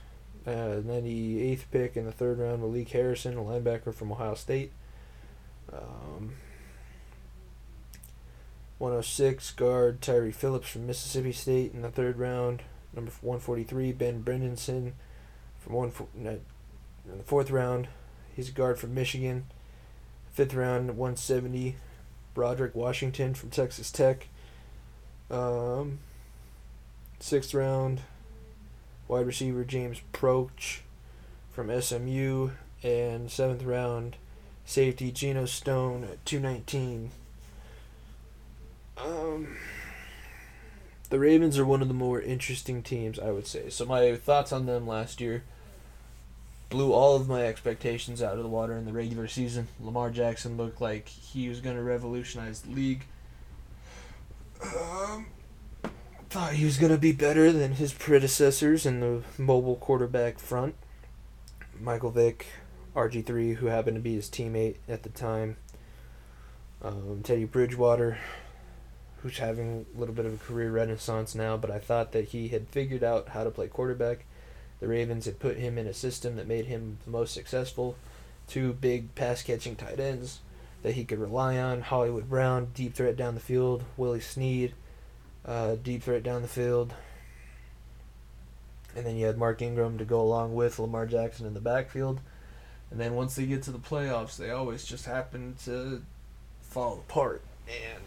Uh, 0.47 0.81
98th 0.81 1.65
pick 1.71 1.97
in 1.97 2.07
the 2.07 2.13
third 2.13 2.39
round, 2.39 2.63
Malik 2.63 2.89
Harrison, 2.89 3.37
a 3.37 3.43
linebacker 3.43 3.95
from 3.95 4.11
Ohio 4.11 4.35
State. 4.35 4.73
Um, 5.73 6.33
106 8.79 9.53
guard 9.53 10.01
Tyree 10.01 10.33
Phillips 10.33 10.71
from 10.71 10.87
Mississippi 10.87 11.33
State 11.33 11.75
in 11.75 11.83
the 11.83 11.91
third 11.91 12.19
round. 12.19 12.63
Number 12.95 13.13
143 13.21 13.93
Ben 13.93 14.23
Bredeson 14.23 14.93
from 15.61 15.75
one 15.75 15.93
in 16.17 16.25
the 16.25 17.23
fourth 17.25 17.51
round. 17.51 17.89
He's 18.35 18.49
a 18.49 18.53
guard 18.53 18.79
from 18.79 18.95
Michigan. 18.95 19.47
Fifth 20.33 20.55
round 20.55 20.89
170 20.97 21.77
Broderick 22.35 22.75
Washington 22.75 23.35
from 23.35 23.51
Texas 23.51 23.91
Tech. 23.93 24.29
Um, 25.31 26.01
sixth 27.23 27.55
round 27.55 28.01
wide 29.07 29.27
receiver 29.27 29.65
James 29.65 30.01
Proche 30.13 30.81
from 31.53 31.81
SMU 31.81 32.51
and 32.83 33.31
seventh 33.31 33.63
round 33.63 34.17
safety 34.65 35.13
Geno 35.13 35.47
Stone 35.47 36.05
at 36.05 36.25
219 36.27 37.13
um, 38.99 39.57
the 41.11 41.19
Ravens 41.19 41.59
are 41.59 41.65
one 41.65 41.83
of 41.83 41.89
the 41.89 41.95
more 41.95 42.21
interesting 42.21 42.83
teams, 42.83 43.19
I 43.19 43.31
would 43.31 43.47
say. 43.47 43.71
So 43.71 43.85
my 43.85 44.17
thoughts 44.17 44.53
on 44.53 44.67
them 44.67 44.87
last 44.87 45.21
year 45.21 45.45
blew 46.69 46.93
all 46.93 47.17
of 47.17 47.29
my 47.29 47.45
expectations 47.45 48.23
out 48.23 48.37
of 48.37 48.43
the 48.43 48.49
water 48.49 48.75
in 48.77 48.85
the 48.85 48.93
regular 48.93 49.29
season. 49.29 49.69
Lamar 49.81 50.11
Jackson 50.11 50.57
looked 50.57 50.81
like 50.81 51.09
he 51.09 51.49
was 51.49 51.61
going 51.61 51.77
to 51.77 51.83
revolutionize 51.83 52.63
the 52.63 52.71
league. 52.71 53.05
Um, 54.63 55.27
thought 56.33 56.55
he 56.55 56.65
was 56.65 56.79
going 56.79 56.91
to 56.91 56.97
be 56.97 57.13
better 57.13 57.53
than 57.53 57.73
his 57.73 57.93
predecessors 57.93 58.87
in 58.87 59.01
the 59.01 59.23
mobile 59.37 59.77
quarterback 59.77 60.39
front. 60.39 60.75
Michael 61.79 62.11
Vick, 62.11 62.47
RG3, 62.97 63.57
who 63.57 63.67
happened 63.67 63.97
to 63.97 64.01
be 64.01 64.15
his 64.15 64.31
teammate 64.31 64.77
at 64.89 65.03
the 65.03 65.11
time. 65.11 65.59
Um, 66.81 67.21
Teddy 67.23 67.45
Bridgewater, 67.45 68.17
who's 69.19 69.37
having 69.37 69.85
a 69.95 70.01
little 70.01 70.15
bit 70.15 70.25
of 70.25 70.33
a 70.33 70.39
career 70.39 70.71
renaissance 70.71 71.35
now, 71.35 71.59
but 71.59 71.71
I 71.71 71.79
thought 71.79 72.13
that 72.13 72.29
he 72.29 72.49
had 72.49 72.67
figured 72.67 73.05
out 73.05 73.29
how 73.29 73.45
to 73.45 73.51
play 73.51 73.69
quarterback. 73.69 74.25
The 74.81 74.89
Ravens 74.89 75.27
had 75.27 75.39
put 75.39 75.59
him 75.59 75.77
in 75.77 75.87
a 75.87 75.93
system 75.93 76.37
that 76.37 76.49
made 76.49 76.65
him 76.65 76.97
the 77.05 77.11
most 77.11 77.35
successful. 77.35 77.95
Two 78.49 78.73
big 78.73 79.15
pass 79.15 79.43
catching 79.43 79.77
tight 79.77 80.01
ends 80.01 80.41
that 80.83 80.95
he 80.95 81.05
could 81.05 81.19
rely 81.19 81.59
on 81.59 81.83
Hollywood 81.83 82.31
Brown, 82.31 82.71
deep 82.73 82.95
threat 82.95 83.19
down 83.19 83.35
the 83.35 83.41
field, 83.41 83.85
Willie 83.99 84.19
Snead, 84.19 84.73
uh, 85.47 85.77
deep 85.83 86.03
threat 86.03 86.23
down 86.23 86.43
the 86.43 86.49
field. 86.49 86.95
And 88.95 89.07
then 89.07 89.17
you 89.17 89.27
had 89.27 89.39
Mark 89.39 89.63
Ingram 89.63 89.99
to 89.99 90.05
go 90.05 90.21
along 90.21 90.55
with 90.55 90.79
Lamar 90.79 91.07
Jackson 91.07 91.47
in 91.47 91.55
the 91.55 91.61
backfield. 91.61 92.21
And 92.91 93.01
then 93.01 93.15
once 93.15 93.35
they 93.35 93.47
get 93.47 93.63
to 93.65 93.71
the 93.71 93.79
playoffs, 93.79 94.37
they 94.37 94.51
always 94.51 94.85
just 94.85 95.07
happen 95.07 95.57
to 95.65 96.03
fall 96.61 97.05
apart. 97.09 97.43
And 97.67 98.03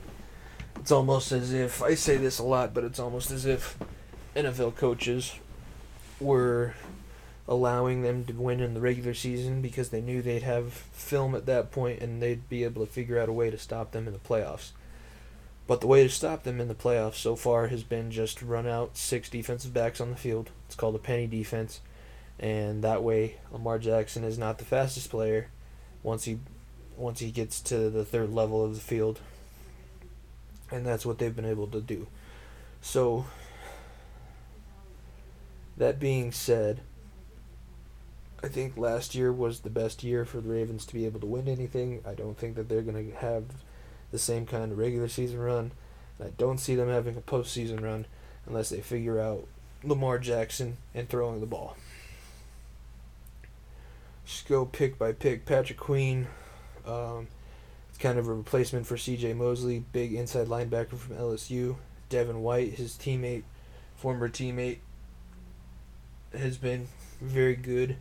it's 0.79 0.91
almost 0.91 1.31
as 1.31 1.53
if 1.53 1.81
I 1.81 1.95
say 1.95 2.17
this 2.17 2.37
a 2.37 2.43
lot, 2.43 2.73
but 2.73 2.83
it's 2.83 2.99
almost 2.99 3.31
as 3.31 3.45
if 3.45 3.77
NFL 4.35 4.75
coaches 4.75 5.33
were 6.19 6.75
allowing 7.47 8.01
them 8.01 8.25
to 8.25 8.33
win 8.33 8.59
in 8.59 8.73
the 8.73 8.81
regular 8.81 9.13
season 9.13 9.61
because 9.61 9.89
they 9.89 10.01
knew 10.01 10.21
they'd 10.21 10.43
have 10.43 10.73
film 10.73 11.35
at 11.35 11.45
that 11.45 11.71
point 11.71 12.01
and 12.01 12.21
they'd 12.21 12.49
be 12.49 12.63
able 12.63 12.85
to 12.85 12.91
figure 12.91 13.19
out 13.19 13.29
a 13.29 13.33
way 13.33 13.49
to 13.49 13.57
stop 13.57 13.91
them 13.91 14.07
in 14.07 14.13
the 14.13 14.19
playoffs. 14.19 14.71
But 15.67 15.81
the 15.81 15.87
way 15.87 16.03
to 16.03 16.09
stop 16.09 16.43
them 16.43 16.61
in 16.61 16.67
the 16.67 16.75
playoffs 16.75 17.15
so 17.15 17.35
far 17.35 17.67
has 17.67 17.83
been 17.83 18.11
just 18.11 18.41
run 18.41 18.67
out 18.67 18.97
six 18.97 19.29
defensive 19.29 19.73
backs 19.73 19.99
on 19.99 20.11
the 20.11 20.15
field. 20.15 20.51
It's 20.67 20.75
called 20.75 20.95
a 20.95 20.99
penny 20.99 21.25
defense. 21.25 21.81
And 22.39 22.83
that 22.83 23.03
way 23.03 23.37
Lamar 23.51 23.79
Jackson 23.79 24.23
is 24.23 24.37
not 24.37 24.57
the 24.57 24.65
fastest 24.65 25.09
player 25.09 25.49
once 26.03 26.25
he 26.25 26.39
once 26.97 27.19
he 27.19 27.31
gets 27.31 27.59
to 27.61 27.89
the 27.89 28.05
third 28.05 28.31
level 28.31 28.63
of 28.63 28.75
the 28.75 28.81
field 28.81 29.19
and 30.71 30.85
that's 30.85 31.05
what 31.05 31.17
they've 31.17 31.35
been 31.35 31.45
able 31.45 31.67
to 31.67 31.81
do. 31.81 32.07
So, 32.81 33.25
that 35.77 35.99
being 35.99 36.31
said, 36.31 36.81
I 38.43 38.47
think 38.47 38.77
last 38.77 39.15
year 39.15 39.31
was 39.31 39.61
the 39.61 39.69
best 39.69 40.03
year 40.03 40.25
for 40.25 40.39
the 40.39 40.49
Ravens 40.49 40.85
to 40.87 40.93
be 40.93 41.05
able 41.05 41.19
to 41.19 41.25
win 41.25 41.47
anything. 41.47 42.01
I 42.05 42.13
don't 42.13 42.37
think 42.37 42.55
that 42.55 42.69
they're 42.69 42.81
going 42.81 43.11
to 43.11 43.17
have 43.17 43.45
the 44.11 44.19
same 44.19 44.45
kind 44.45 44.71
of 44.71 44.77
regular 44.77 45.07
season 45.07 45.39
run. 45.39 45.71
I 46.19 46.29
don't 46.37 46.59
see 46.59 46.75
them 46.75 46.89
having 46.89 47.17
a 47.17 47.21
postseason 47.21 47.81
run 47.81 48.05
unless 48.45 48.69
they 48.69 48.81
figure 48.81 49.19
out 49.19 49.47
Lamar 49.83 50.19
Jackson 50.19 50.77
and 50.93 51.09
throwing 51.09 51.39
the 51.39 51.45
ball. 51.45 51.75
Just 54.25 54.47
go 54.47 54.65
pick 54.65 54.97
by 54.97 55.11
pick. 55.11 55.45
Patrick 55.45 55.77
Queen. 55.77 56.27
Um, 56.85 57.27
it's 57.89 57.97
kind 57.97 58.17
of 58.19 58.27
a 58.27 58.33
replacement 58.33 58.85
for 58.87 58.97
C.J. 58.97 59.33
Mosley, 59.33 59.83
big 59.91 60.13
inside 60.13 60.47
linebacker 60.47 60.97
from 60.97 61.15
LSU. 61.15 61.77
Devin 62.09 62.41
White, 62.41 62.73
his 62.73 62.93
teammate, 62.93 63.43
former 63.95 64.27
teammate, 64.27 64.79
has 66.37 66.57
been 66.57 66.87
very 67.21 67.55
good 67.55 67.97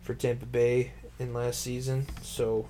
for 0.00 0.14
Tampa 0.14 0.46
Bay 0.46 0.92
in 1.18 1.34
last 1.34 1.60
season. 1.60 2.06
So 2.22 2.66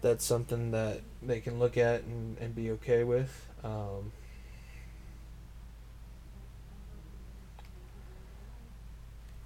that's 0.00 0.24
something 0.24 0.70
that 0.70 1.00
they 1.22 1.40
can 1.40 1.58
look 1.58 1.76
at 1.76 2.02
and, 2.02 2.38
and 2.38 2.54
be 2.54 2.70
okay 2.72 3.04
with. 3.04 3.46
Um, 3.62 4.12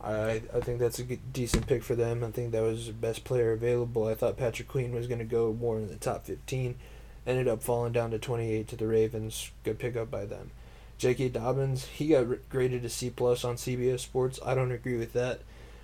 I 0.03 0.43
I 0.55 0.61
think 0.61 0.79
that's 0.79 0.99
a 0.99 1.05
good, 1.05 1.33
decent 1.33 1.67
pick 1.67 1.83
for 1.83 1.95
them. 1.95 2.23
I 2.23 2.31
think 2.31 2.53
that 2.53 2.63
was 2.63 2.87
the 2.87 2.93
best 2.93 3.25
player 3.25 3.53
available. 3.53 4.07
I 4.07 4.15
thought 4.15 4.37
Patrick 4.37 4.69
Queen 4.69 4.93
was 4.95 5.07
going 5.07 5.19
to 5.19 5.25
go 5.25 5.53
more 5.53 5.79
in 5.79 5.89
the 5.89 5.97
top 5.97 6.27
15. 6.27 6.77
Ended 7.27 7.49
up 7.49 7.63
falling 7.63 7.93
down 7.93 8.11
to 8.11 8.19
28 8.19 8.69
to 8.69 8.77
the 8.77 8.87
Ravens. 8.87 9.51
Good 9.65 9.79
pickup 9.79 10.11
by 10.11 10.27
them. 10.27 10.51
J.K. 10.99 11.31
Dobbins, 11.31 11.87
he 11.87 12.09
got 12.09 12.27
graded 12.49 12.85
a 12.85 12.89
C 12.89 13.11
plus 13.11 13.45
on 13.45 13.57
CBS 13.57 14.01
Sports. 14.01 14.39
I 14.45 14.55
don't 14.55 14.71
agree 14.71 14.97
with 14.97 15.13
that. 15.15 15.41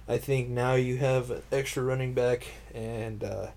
I 0.07 0.19
think 0.19 0.49
now 0.49 0.75
you 0.75 0.99
have 0.99 1.43
extra 1.51 1.83
running 1.83 2.15
back, 2.15 2.47
and 2.75 3.25
uh, 3.25 3.49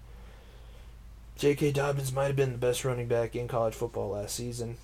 J.K. 1.38 1.72
Dobbins 1.72 2.14
might 2.14 2.28
have 2.28 2.36
been 2.36 2.52
the 2.52 2.58
best 2.58 2.86
running 2.86 3.08
back 3.08 3.36
in 3.36 3.48
college 3.48 3.74
football 3.74 4.12
last 4.12 4.36
season. 4.36 4.78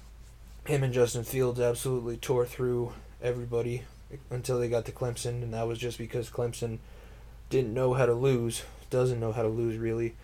Him 0.66 0.84
and 0.84 0.94
Justin 0.94 1.24
Fields 1.24 1.60
absolutely 1.60 2.18
tore 2.18 2.46
through 2.46 2.94
everybody 3.22 3.84
until 4.30 4.60
they 4.60 4.68
got 4.68 4.86
to 4.86 4.92
Clemson, 4.92 5.44
and 5.44 5.54
that 5.54 5.68
was 5.68 5.78
just 5.78 5.98
because 5.98 6.30
Clemson 6.30 6.80
didn't 7.50 7.74
know 7.74 7.94
how 7.94 8.06
to 8.06 8.14
lose, 8.14 8.64
doesn't 8.90 9.20
know 9.20 9.32
how 9.32 9.44
to 9.44 9.48
lose 9.48 9.78
really. 9.78 10.16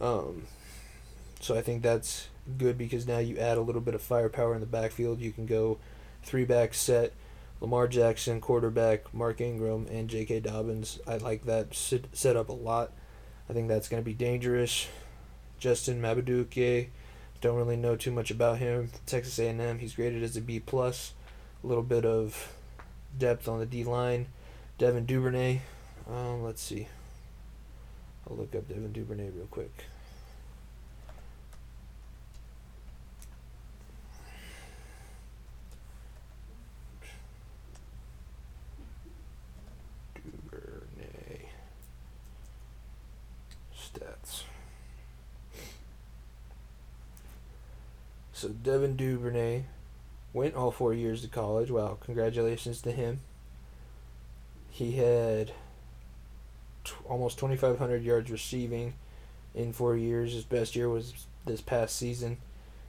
Um, 0.00 0.44
so 1.40 1.56
I 1.56 1.60
think 1.60 1.82
that's 1.82 2.28
good 2.58 2.78
because 2.78 3.06
now 3.06 3.18
you 3.18 3.38
add 3.38 3.58
a 3.58 3.62
little 3.62 3.80
bit 3.80 3.94
of 3.94 4.02
firepower 4.02 4.54
in 4.54 4.60
the 4.60 4.66
backfield. 4.66 5.20
You 5.20 5.32
can 5.32 5.46
go 5.46 5.78
three 6.22 6.44
back 6.44 6.74
set, 6.74 7.12
Lamar 7.60 7.88
Jackson, 7.88 8.40
quarterback, 8.40 9.12
Mark 9.12 9.40
Ingram, 9.40 9.86
and 9.90 10.08
J.K. 10.08 10.40
Dobbins. 10.40 11.00
I 11.06 11.16
like 11.16 11.44
that 11.44 11.74
set 11.74 12.36
up 12.36 12.48
a 12.48 12.52
lot. 12.52 12.92
I 13.48 13.52
think 13.52 13.68
that's 13.68 13.88
going 13.88 14.02
to 14.02 14.04
be 14.04 14.14
dangerous. 14.14 14.86
Justin 15.64 15.98
Madubuike, 15.98 16.88
don't 17.40 17.56
really 17.56 17.74
know 17.74 17.96
too 17.96 18.10
much 18.10 18.30
about 18.30 18.58
him. 18.58 18.90
Texas 19.06 19.38
A&M, 19.38 19.78
he's 19.78 19.94
graded 19.94 20.22
as 20.22 20.36
a 20.36 20.42
B 20.42 20.60
plus. 20.60 21.14
A 21.62 21.66
little 21.66 21.82
bit 21.82 22.04
of 22.04 22.52
depth 23.18 23.48
on 23.48 23.60
the 23.60 23.64
D 23.64 23.82
line. 23.82 24.26
Devin 24.76 25.06
Duvernay, 25.06 25.62
um, 26.06 26.42
let's 26.42 26.60
see. 26.60 26.86
I'll 28.28 28.36
look 28.36 28.54
up 28.54 28.68
Devin 28.68 28.92
Duvernay 28.92 29.30
real 29.30 29.46
quick. 29.46 29.72
So 48.44 48.50
Devin 48.64 48.96
Duvernay 48.96 49.64
went 50.32 50.54
all 50.54 50.70
four 50.70 50.94
years 50.94 51.20
to 51.20 51.28
college. 51.28 51.70
Wow, 51.70 51.98
congratulations 52.00 52.80
to 52.80 52.92
him. 52.92 53.20
He 54.70 54.92
had 54.92 55.52
t- 56.82 56.94
almost 57.04 57.38
2,500 57.38 58.02
yards 58.02 58.30
receiving 58.30 58.94
in 59.54 59.74
four 59.74 59.96
years. 59.96 60.32
His 60.32 60.44
best 60.44 60.74
year 60.74 60.88
was 60.88 61.26
this 61.44 61.60
past 61.60 61.94
season, 61.94 62.38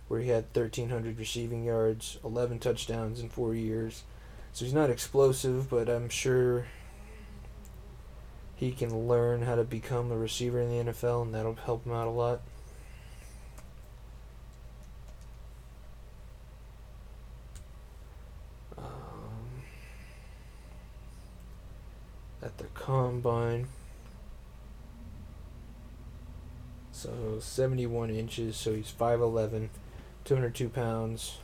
where 0.07 0.21
he 0.21 0.29
had 0.29 0.45
1,300 0.53 1.19
receiving 1.19 1.65
yards, 1.65 2.19
11 2.23 2.59
touchdowns 2.59 3.19
in 3.19 3.27
four 3.27 3.53
years. 3.53 4.03
So 4.53 4.63
he's 4.63 4.73
not 4.73 4.89
explosive, 4.89 5.69
but 5.69 5.89
I'm 5.89 6.07
sure 6.07 6.67
he 8.55 8.71
can 8.71 9.09
learn 9.09 9.41
how 9.41 9.55
to 9.55 9.65
become 9.65 10.09
a 10.09 10.17
receiver 10.17 10.61
in 10.61 10.69
the 10.69 10.93
NFL, 10.93 11.23
and 11.23 11.33
that'll 11.33 11.55
help 11.55 11.85
him 11.85 11.91
out 11.91 12.07
a 12.07 12.11
lot. 12.11 12.39
at 22.45 22.59
the 22.59 22.65
combine. 22.85 23.67
So 26.91 27.39
71 27.39 28.11
inches, 28.11 28.55
so 28.55 28.73
he's 28.73 28.91
5'11, 28.91 29.69
202 30.23 30.69
pounds. 30.69 31.39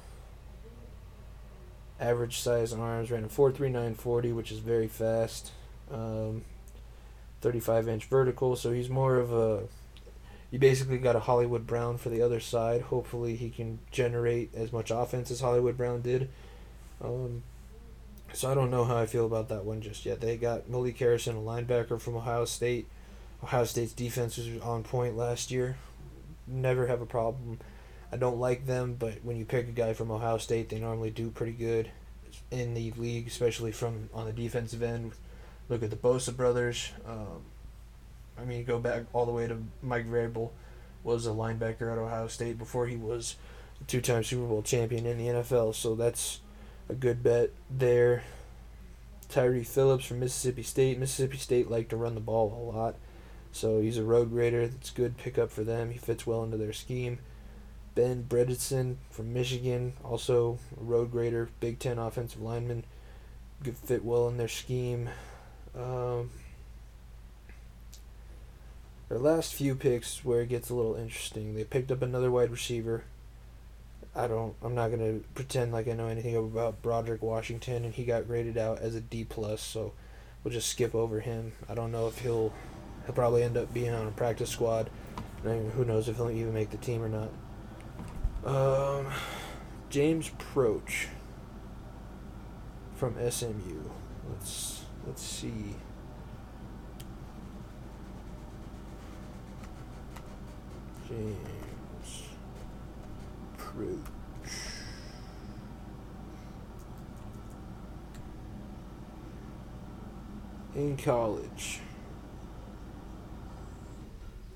Average 1.99 2.39
size 2.39 2.73
arms 2.73 3.11
ran 3.11 3.23
a 3.23 3.29
43940, 3.29 4.31
which 4.31 4.51
is 4.51 4.59
very 4.59 4.87
fast. 4.87 5.51
Um, 5.91 6.43
35 7.41 7.87
inch 7.87 8.05
vertical, 8.05 8.55
so 8.55 8.71
he's 8.71 8.89
more 8.89 9.17
of 9.17 9.33
a. 9.33 9.63
You 10.51 10.59
basically 10.59 10.97
got 10.97 11.15
a 11.15 11.21
Hollywood 11.21 11.65
Brown 11.65 11.97
for 11.97 12.09
the 12.09 12.21
other 12.21 12.39
side. 12.39 12.81
Hopefully, 12.81 13.35
he 13.35 13.49
can 13.49 13.79
generate 13.91 14.53
as 14.53 14.71
much 14.71 14.91
offense 14.91 15.31
as 15.31 15.41
Hollywood 15.41 15.77
Brown 15.77 16.01
did. 16.01 16.29
Um, 17.03 17.43
so 18.34 18.51
I 18.51 18.53
don't 18.53 18.71
know 18.71 18.86
how 18.86 18.97
I 18.97 19.05
feel 19.05 19.25
about 19.25 19.49
that 19.49 19.65
one 19.65 19.82
just 19.82 20.05
yet. 20.05 20.21
They 20.21 20.38
got 20.38 20.69
Malik 20.69 20.97
Harrison, 20.97 21.36
a 21.36 21.39
linebacker 21.39 21.99
from 21.99 22.15
Ohio 22.15 22.45
State. 22.45 22.88
Ohio 23.43 23.63
State's 23.63 23.93
defense 23.93 24.38
was 24.38 24.47
on 24.61 24.84
point 24.84 25.17
last 25.17 25.51
year. 25.51 25.77
Never 26.47 26.88
have 26.88 27.01
a 27.01 27.05
problem. 27.05 27.59
I 28.11 28.17
don't 28.17 28.39
like 28.39 28.65
them, 28.65 28.95
but 28.99 29.23
when 29.23 29.38
you 29.38 29.45
pick 29.45 29.67
a 29.67 29.71
guy 29.71 29.93
from 29.93 30.11
Ohio 30.11 30.38
State, 30.38 30.69
they 30.69 30.79
normally 30.79 31.09
do 31.09 31.29
pretty 31.29 31.53
good 31.53 31.89
in 32.51 32.73
the 32.73 32.91
league, 32.97 33.27
especially 33.27 33.71
from 33.71 34.09
on 34.13 34.25
the 34.25 34.34
defensive 34.34 34.84
end. 34.84 35.13
Look 35.69 35.84
at 35.84 35.89
the 35.89 35.95
Bosa 35.95 36.36
brothers. 36.36 36.91
Um, 37.07 37.43
I 38.38 38.43
mean, 38.43 38.65
go 38.65 38.79
back 38.79 39.03
all 39.13 39.25
the 39.25 39.32
way 39.32 39.47
to 39.47 39.57
Mike 39.82 40.09
Vrabel 40.09 40.51
was 41.03 41.25
a 41.25 41.32
linebacker 41.32 41.91
at 41.91 41.97
Ohio 41.97 42.27
State 42.27 42.57
before 42.57 42.88
he 42.88 42.95
was 42.95 43.36
a 43.79 43.84
two-time 43.86 44.23
Super 44.23 44.45
Bowl 44.45 44.61
champion 44.61 45.05
in 45.05 45.17
the 45.17 45.27
NFL. 45.27 45.73
So 45.75 45.95
that's 45.95 46.41
a 46.91 46.95
good 46.95 47.23
bet 47.23 47.51
there. 47.69 48.23
Tyree 49.29 49.63
Phillips 49.63 50.05
from 50.05 50.19
Mississippi 50.19 50.61
State. 50.61 50.99
Mississippi 50.99 51.37
State 51.37 51.71
like 51.71 51.87
to 51.89 51.95
run 51.95 52.15
the 52.15 52.21
ball 52.21 52.51
a 52.51 52.75
lot, 52.75 52.95
so 53.53 53.79
he's 53.81 53.97
a 53.97 54.03
road 54.03 54.29
grader. 54.29 54.67
That's 54.67 54.91
good 54.91 55.17
pickup 55.17 55.49
for 55.51 55.63
them. 55.63 55.91
He 55.91 55.97
fits 55.97 56.27
well 56.27 56.43
into 56.43 56.57
their 56.57 56.73
scheme. 56.73 57.19
Ben 57.95 58.25
Bredeson 58.27 58.97
from 59.09 59.33
Michigan, 59.33 59.93
also 60.03 60.59
a 60.79 60.83
road 60.83 61.11
grader, 61.11 61.49
Big 61.59 61.79
Ten 61.79 61.97
offensive 61.97 62.41
lineman. 62.41 62.83
Good 63.63 63.77
fit 63.77 64.03
well 64.03 64.27
in 64.27 64.37
their 64.37 64.47
scheme. 64.47 65.09
Um, 65.75 66.29
their 69.07 69.19
last 69.19 69.53
few 69.53 69.75
picks 69.75 70.25
where 70.25 70.41
it 70.41 70.49
gets 70.49 70.69
a 70.69 70.75
little 70.75 70.95
interesting. 70.95 71.53
They 71.53 71.63
picked 71.63 71.91
up 71.91 72.01
another 72.01 72.31
wide 72.31 72.51
receiver. 72.51 73.03
I 74.14 74.28
don't. 74.28 74.55
I'm 74.62 74.76
not 74.76 74.89
gonna 74.89 75.20
pretend 75.36 75.72
like 75.72 75.88
I 75.88 75.93
know 75.93 76.07
anything 76.07 76.36
about 76.36 76.82
Broderick 76.82 77.22
Washington, 77.22 77.86
and 77.86 77.93
he 77.93 78.03
got 78.03 78.28
graded 78.28 78.57
out 78.57 78.80
as 78.80 78.95
a 78.95 79.01
D 79.01 79.24
plus. 79.24 79.62
So 79.62 79.93
we'll 80.43 80.53
just 80.53 80.70
skip 80.70 80.93
over 80.93 81.22
him. 81.22 81.53
I 81.70 81.76
don't 81.76 81.91
know 81.91 82.07
if 82.07 82.20
he'll. 82.20 82.53
He'll 83.05 83.16
probably 83.16 83.43
end 83.43 83.57
up 83.57 83.74
being 83.74 83.93
on 83.93 84.07
a 84.07 84.12
practice 84.12 84.49
squad. 84.49 84.89
And 85.43 85.72
who 85.72 85.86
knows 85.86 86.07
if 86.07 86.18
he'll 86.18 86.30
even 86.30 86.53
make 86.53 86.70
the 86.70 86.78
team 86.78 87.01
or 87.01 87.09
not. 87.09 87.32
Um, 88.45 89.12
James 89.89 90.30
Proche 90.30 91.07
from 92.95 93.16
SMU. 93.16 93.82
Let's 94.30 94.84
let's 95.07 95.24
see. 95.24 95.76
James 101.07 101.61
approach. 103.74 103.97
In 110.74 110.95
college, 110.95 111.80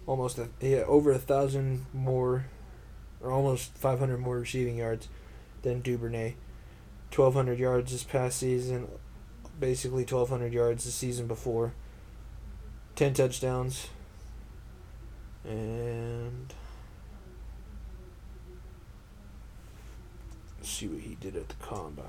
almost 0.07 0.37
a, 0.37 0.47
yeah 0.61 0.83
over 0.87 1.11
a 1.11 1.17
thousand 1.17 1.87
more, 1.93 2.45
or 3.21 3.31
almost 3.31 3.77
five 3.77 3.99
hundred 3.99 4.19
more 4.19 4.39
receiving 4.39 4.77
yards 4.77 5.09
than 5.61 5.81
Duvernay. 5.81 6.35
Twelve 7.11 7.33
hundred 7.33 7.59
yards 7.59 7.91
this 7.91 8.03
past 8.03 8.39
season, 8.39 8.87
basically 9.59 10.05
twelve 10.05 10.29
hundred 10.29 10.53
yards 10.53 10.85
the 10.85 10.91
season 10.91 11.27
before. 11.27 11.73
Ten 12.95 13.13
touchdowns. 13.13 13.89
And 15.43 16.53
see 20.65 20.87
what 20.87 21.01
he 21.01 21.15
did 21.15 21.35
at 21.35 21.49
the 21.49 21.55
combine. 21.55 22.05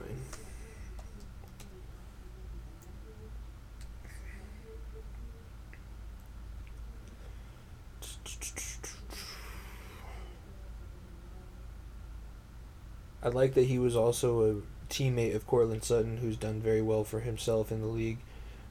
I 13.23 13.29
like 13.29 13.55
that 13.55 13.65
he 13.65 13.79
was 13.79 13.97
also 13.97 14.43
a 14.43 14.55
teammate 14.89 15.35
of 15.35 15.49
Courtland 15.49 15.83
Sutton, 15.83 16.19
who's 16.19 16.37
done 16.37 16.61
very 16.61 16.81
well 16.81 17.03
for 17.03 17.21
himself 17.21 17.73
in 17.73 17.81
the 17.81 17.89
league. 17.89 18.19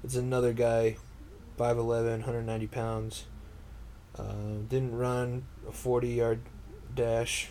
It's 0.01 0.15
another 0.15 0.53
guy, 0.53 0.95
5'11, 1.59 2.09
190 2.19 2.67
pounds. 2.67 3.25
Uh, 4.17 4.61
didn't 4.69 4.95
run 4.95 5.43
a 5.67 5.73
40 5.73 6.07
yard 6.07 6.39
dash 6.95 7.49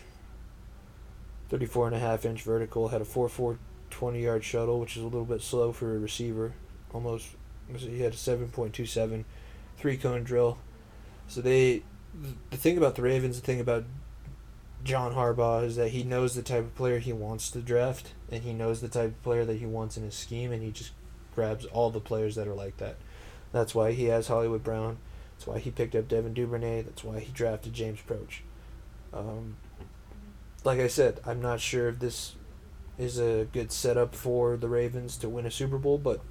34 1.49 1.87
and 1.87 1.95
a 1.95 1.99
half 1.99 2.25
inch 2.25 2.41
vertical, 2.41 2.89
had 2.89 3.01
a 3.01 3.05
4 3.05 3.29
4 3.29 3.59
20 3.89 4.21
yard 4.21 4.43
shuttle, 4.43 4.79
which 4.79 4.97
is 4.97 5.03
a 5.03 5.05
little 5.05 5.25
bit 5.25 5.41
slow 5.41 5.71
for 5.71 5.95
a 5.95 5.99
receiver, 5.99 6.53
almost 6.93 7.29
he 7.73 8.01
had 8.01 8.13
a 8.13 8.17
7.27 8.17 9.23
three 9.77 9.97
cone 9.97 10.23
drill. 10.23 10.57
So 11.27 11.41
they, 11.41 11.83
the 12.51 12.57
thing 12.57 12.77
about 12.77 12.95
the 12.95 13.01
Ravens, 13.01 13.39
the 13.39 13.45
thing 13.45 13.59
about 13.59 13.85
John 14.83 15.13
Harbaugh 15.13 15.63
is 15.63 15.75
that 15.75 15.89
he 15.89 16.03
knows 16.03 16.35
the 16.35 16.43
type 16.43 16.63
of 16.63 16.75
player 16.75 16.99
he 16.99 17.13
wants 17.13 17.49
to 17.51 17.59
draft, 17.59 18.13
and 18.31 18.43
he 18.43 18.53
knows 18.53 18.81
the 18.81 18.87
type 18.87 19.09
of 19.09 19.23
player 19.23 19.45
that 19.45 19.57
he 19.57 19.65
wants 19.65 19.97
in 19.97 20.03
his 20.03 20.15
scheme, 20.15 20.51
and 20.51 20.61
he 20.61 20.71
just 20.71 20.91
grabs 21.33 21.65
all 21.65 21.89
the 21.89 21.99
players 21.99 22.35
that 22.35 22.47
are 22.47 22.53
like 22.53 22.77
that. 22.77 22.97
That's 23.51 23.73
why 23.73 23.93
he 23.93 24.05
has 24.05 24.27
Hollywood 24.27 24.63
Brown. 24.63 24.97
That's 25.33 25.47
why 25.47 25.59
he 25.59 25.71
picked 25.71 25.95
up 25.95 26.07
Devin 26.07 26.33
Duvernay. 26.33 26.83
That's 26.83 27.03
why 27.03 27.19
he 27.19 27.31
drafted 27.31 27.73
James 27.73 27.99
Proche. 28.07 28.41
Um, 29.13 29.57
like 30.65 30.79
I 30.79 30.87
said, 30.87 31.19
I'm 31.25 31.41
not 31.41 31.61
sure 31.61 31.87
if 31.87 31.99
this 31.99 32.33
is 32.97 33.19
a 33.19 33.47
good 33.53 33.71
setup 33.71 34.15
for 34.15 34.57
the 34.57 34.67
Ravens 34.67 35.15
to 35.17 35.29
win 35.29 35.45
a 35.45 35.51
Super 35.51 35.77
Bowl, 35.77 35.99
but 35.99 36.21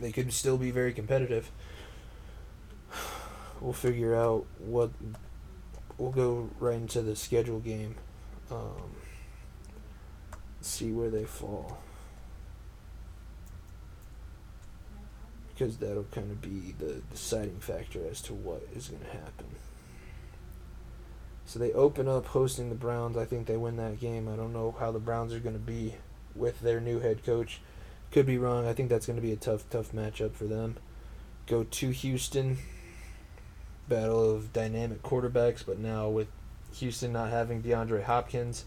they 0.00 0.10
could 0.10 0.32
still 0.32 0.58
be 0.58 0.70
very 0.70 0.92
competitive. 0.92 1.50
We'll 3.60 3.74
figure 3.74 4.14
out 4.14 4.46
what. 4.56 4.88
We'll 5.98 6.12
go 6.12 6.48
right 6.58 6.76
into 6.76 7.02
the 7.02 7.14
schedule 7.14 7.60
game. 7.60 7.94
Um, 8.50 8.96
see 10.62 10.92
where 10.92 11.10
they 11.10 11.24
fall. 11.24 11.76
Because 15.52 15.76
that'll 15.76 16.04
kind 16.04 16.30
of 16.30 16.40
be 16.40 16.74
the 16.78 17.02
deciding 17.10 17.60
factor 17.60 18.00
as 18.10 18.22
to 18.22 18.32
what 18.32 18.66
is 18.74 18.88
going 18.88 19.02
to 19.02 19.10
happen. 19.10 19.44
So 21.50 21.58
they 21.58 21.72
open 21.72 22.06
up 22.06 22.26
hosting 22.26 22.68
the 22.68 22.76
Browns. 22.76 23.16
I 23.16 23.24
think 23.24 23.48
they 23.48 23.56
win 23.56 23.76
that 23.78 23.98
game. 23.98 24.28
I 24.28 24.36
don't 24.36 24.52
know 24.52 24.72
how 24.78 24.92
the 24.92 25.00
Browns 25.00 25.34
are 25.34 25.40
going 25.40 25.56
to 25.56 25.58
be 25.58 25.96
with 26.36 26.60
their 26.60 26.78
new 26.78 27.00
head 27.00 27.24
coach. 27.24 27.60
Could 28.12 28.24
be 28.24 28.38
wrong. 28.38 28.68
I 28.68 28.72
think 28.72 28.88
that's 28.88 29.04
going 29.04 29.16
to 29.16 29.20
be 29.20 29.32
a 29.32 29.36
tough, 29.36 29.68
tough 29.68 29.90
matchup 29.90 30.34
for 30.34 30.44
them. 30.44 30.76
Go 31.48 31.64
to 31.64 31.90
Houston. 31.90 32.58
Battle 33.88 34.30
of 34.30 34.52
dynamic 34.52 35.02
quarterbacks, 35.02 35.66
but 35.66 35.80
now 35.80 36.08
with 36.08 36.28
Houston 36.74 37.12
not 37.12 37.30
having 37.30 37.64
DeAndre 37.64 38.04
Hopkins 38.04 38.66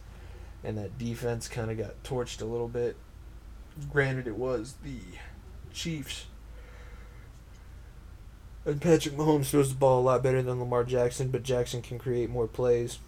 and 0.61 0.77
that 0.77 0.97
defense 0.97 1.47
kind 1.47 1.71
of 1.71 1.77
got 1.77 2.03
torched 2.03 2.41
a 2.41 2.45
little 2.45 2.67
bit. 2.67 2.97
Granted, 3.93 4.27
it 4.27 4.35
was 4.35 4.75
the 4.83 4.99
Chiefs. 5.71 6.25
And 8.65 8.79
Patrick 8.79 9.15
Mahomes 9.15 9.47
throws 9.47 9.69
the 9.69 9.75
ball 9.75 9.99
a 9.99 10.01
lot 10.01 10.23
better 10.23 10.41
than 10.41 10.59
Lamar 10.59 10.83
Jackson, 10.85 11.29
but 11.29 11.43
Jackson 11.43 11.81
can 11.81 11.99
create 11.99 12.29
more 12.29 12.47
plays. 12.47 12.99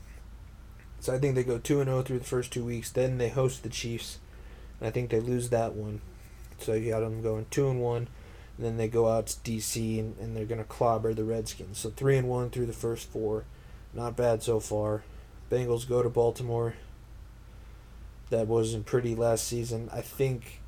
So 0.99 1.13
I 1.13 1.19
think 1.19 1.35
they 1.35 1.43
go 1.43 1.57
2 1.59 1.83
0 1.83 2.01
through 2.01 2.19
the 2.19 2.25
first 2.25 2.51
two 2.51 2.65
weeks. 2.65 2.91
Then 2.91 3.17
they 3.17 3.29
host 3.29 3.63
the 3.63 3.69
Chiefs. 3.69 4.19
And 4.79 4.87
I 4.87 4.91
think 4.91 5.09
they 5.09 5.19
lose 5.19 5.49
that 5.49 5.73
one. 5.73 6.01
So 6.59 6.73
you 6.73 6.89
got 6.89 7.01
them 7.01 7.21
going 7.21 7.45
2 7.51 7.69
and 7.69 7.79
1. 7.79 8.07
And 8.57 8.65
then 8.65 8.77
they 8.77 8.87
go 8.87 9.07
out 9.07 9.27
to 9.27 9.51
DC 9.51 9.99
and, 9.99 10.17
and 10.17 10.35
they're 10.35 10.45
going 10.45 10.61
to 10.61 10.65
clobber 10.65 11.13
the 11.13 11.23
Redskins. 11.23 11.77
So 11.77 11.89
3 11.89 12.17
and 12.17 12.29
1 12.29 12.49
through 12.49 12.65
the 12.65 12.73
first 12.73 13.09
four. 13.09 13.45
Not 13.93 14.17
bad 14.17 14.43
so 14.43 14.59
far. 14.59 15.03
Bengals 15.49 15.87
go 15.87 16.01
to 16.01 16.09
Baltimore. 16.09 16.75
That 18.29 18.47
wasn't 18.47 18.85
pretty 18.85 19.15
last 19.15 19.47
season. 19.47 19.89
I 19.93 20.01
think 20.01 20.61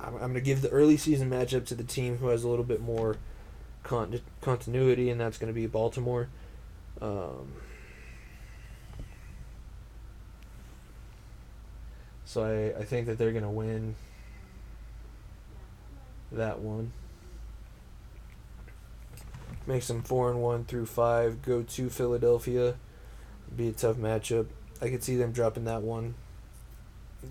I'm, 0.00 0.14
I'm 0.14 0.20
going 0.20 0.34
to 0.34 0.40
give 0.40 0.62
the 0.62 0.70
early 0.70 0.96
season 0.96 1.30
matchup 1.30 1.66
to 1.66 1.74
the 1.74 1.84
team 1.84 2.18
who 2.18 2.28
has 2.28 2.42
a 2.42 2.48
little 2.48 2.64
bit 2.64 2.80
more 2.80 3.16
con- 3.82 4.20
continuity, 4.40 5.10
and 5.10 5.20
that's 5.20 5.38
going 5.38 5.52
to 5.52 5.58
be 5.58 5.66
Baltimore. 5.66 6.28
Um, 7.00 7.52
so 12.24 12.42
I, 12.42 12.80
I 12.80 12.84
think 12.84 13.06
that 13.06 13.18
they're 13.18 13.32
going 13.32 13.44
to 13.44 13.50
win 13.50 13.94
that 16.32 16.60
one. 16.60 16.92
Makes 19.66 19.88
them 19.88 20.02
four 20.02 20.30
and 20.30 20.40
one 20.40 20.64
through 20.64 20.86
five. 20.86 21.42
Go 21.42 21.62
to 21.62 21.90
Philadelphia. 21.90 22.76
Be 23.54 23.68
a 23.68 23.72
tough 23.72 23.96
matchup. 23.96 24.46
I 24.80 24.88
could 24.88 25.02
see 25.02 25.16
them 25.16 25.32
dropping 25.32 25.64
that 25.64 25.82
one. 25.82 26.14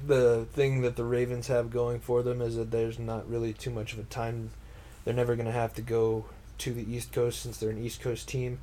The 0.05 0.45
thing 0.51 0.81
that 0.81 0.97
the 0.97 1.05
Ravens 1.05 1.47
have 1.47 1.71
going 1.71 1.99
for 1.99 2.21
them 2.21 2.41
is 2.41 2.55
that 2.57 2.71
there's 2.71 2.99
not 2.99 3.29
really 3.29 3.53
too 3.53 3.71
much 3.71 3.93
of 3.93 3.99
a 3.99 4.03
time. 4.03 4.51
They're 5.05 5.13
never 5.13 5.35
going 5.35 5.45
to 5.45 5.51
have 5.51 5.73
to 5.75 5.81
go 5.81 6.25
to 6.59 6.73
the 6.73 6.93
East 6.93 7.11
Coast 7.11 7.41
since 7.41 7.57
they're 7.57 7.69
an 7.69 7.83
East 7.83 8.01
Coast 8.01 8.27
team. 8.27 8.59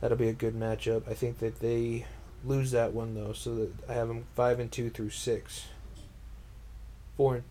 That'll 0.00 0.16
be 0.16 0.28
a 0.28 0.32
good 0.32 0.54
matchup. 0.54 1.08
I 1.08 1.14
think 1.14 1.38
that 1.38 1.60
they 1.60 2.06
lose 2.44 2.72
that 2.72 2.92
one 2.92 3.14
though, 3.14 3.32
so 3.32 3.54
that 3.54 3.70
I 3.88 3.92
have 3.94 4.08
them 4.08 4.26
five 4.34 4.58
and 4.58 4.70
two 4.70 4.90
through 4.90 5.10
six. 5.10 5.66
Four 7.16 7.36
and 7.36 7.44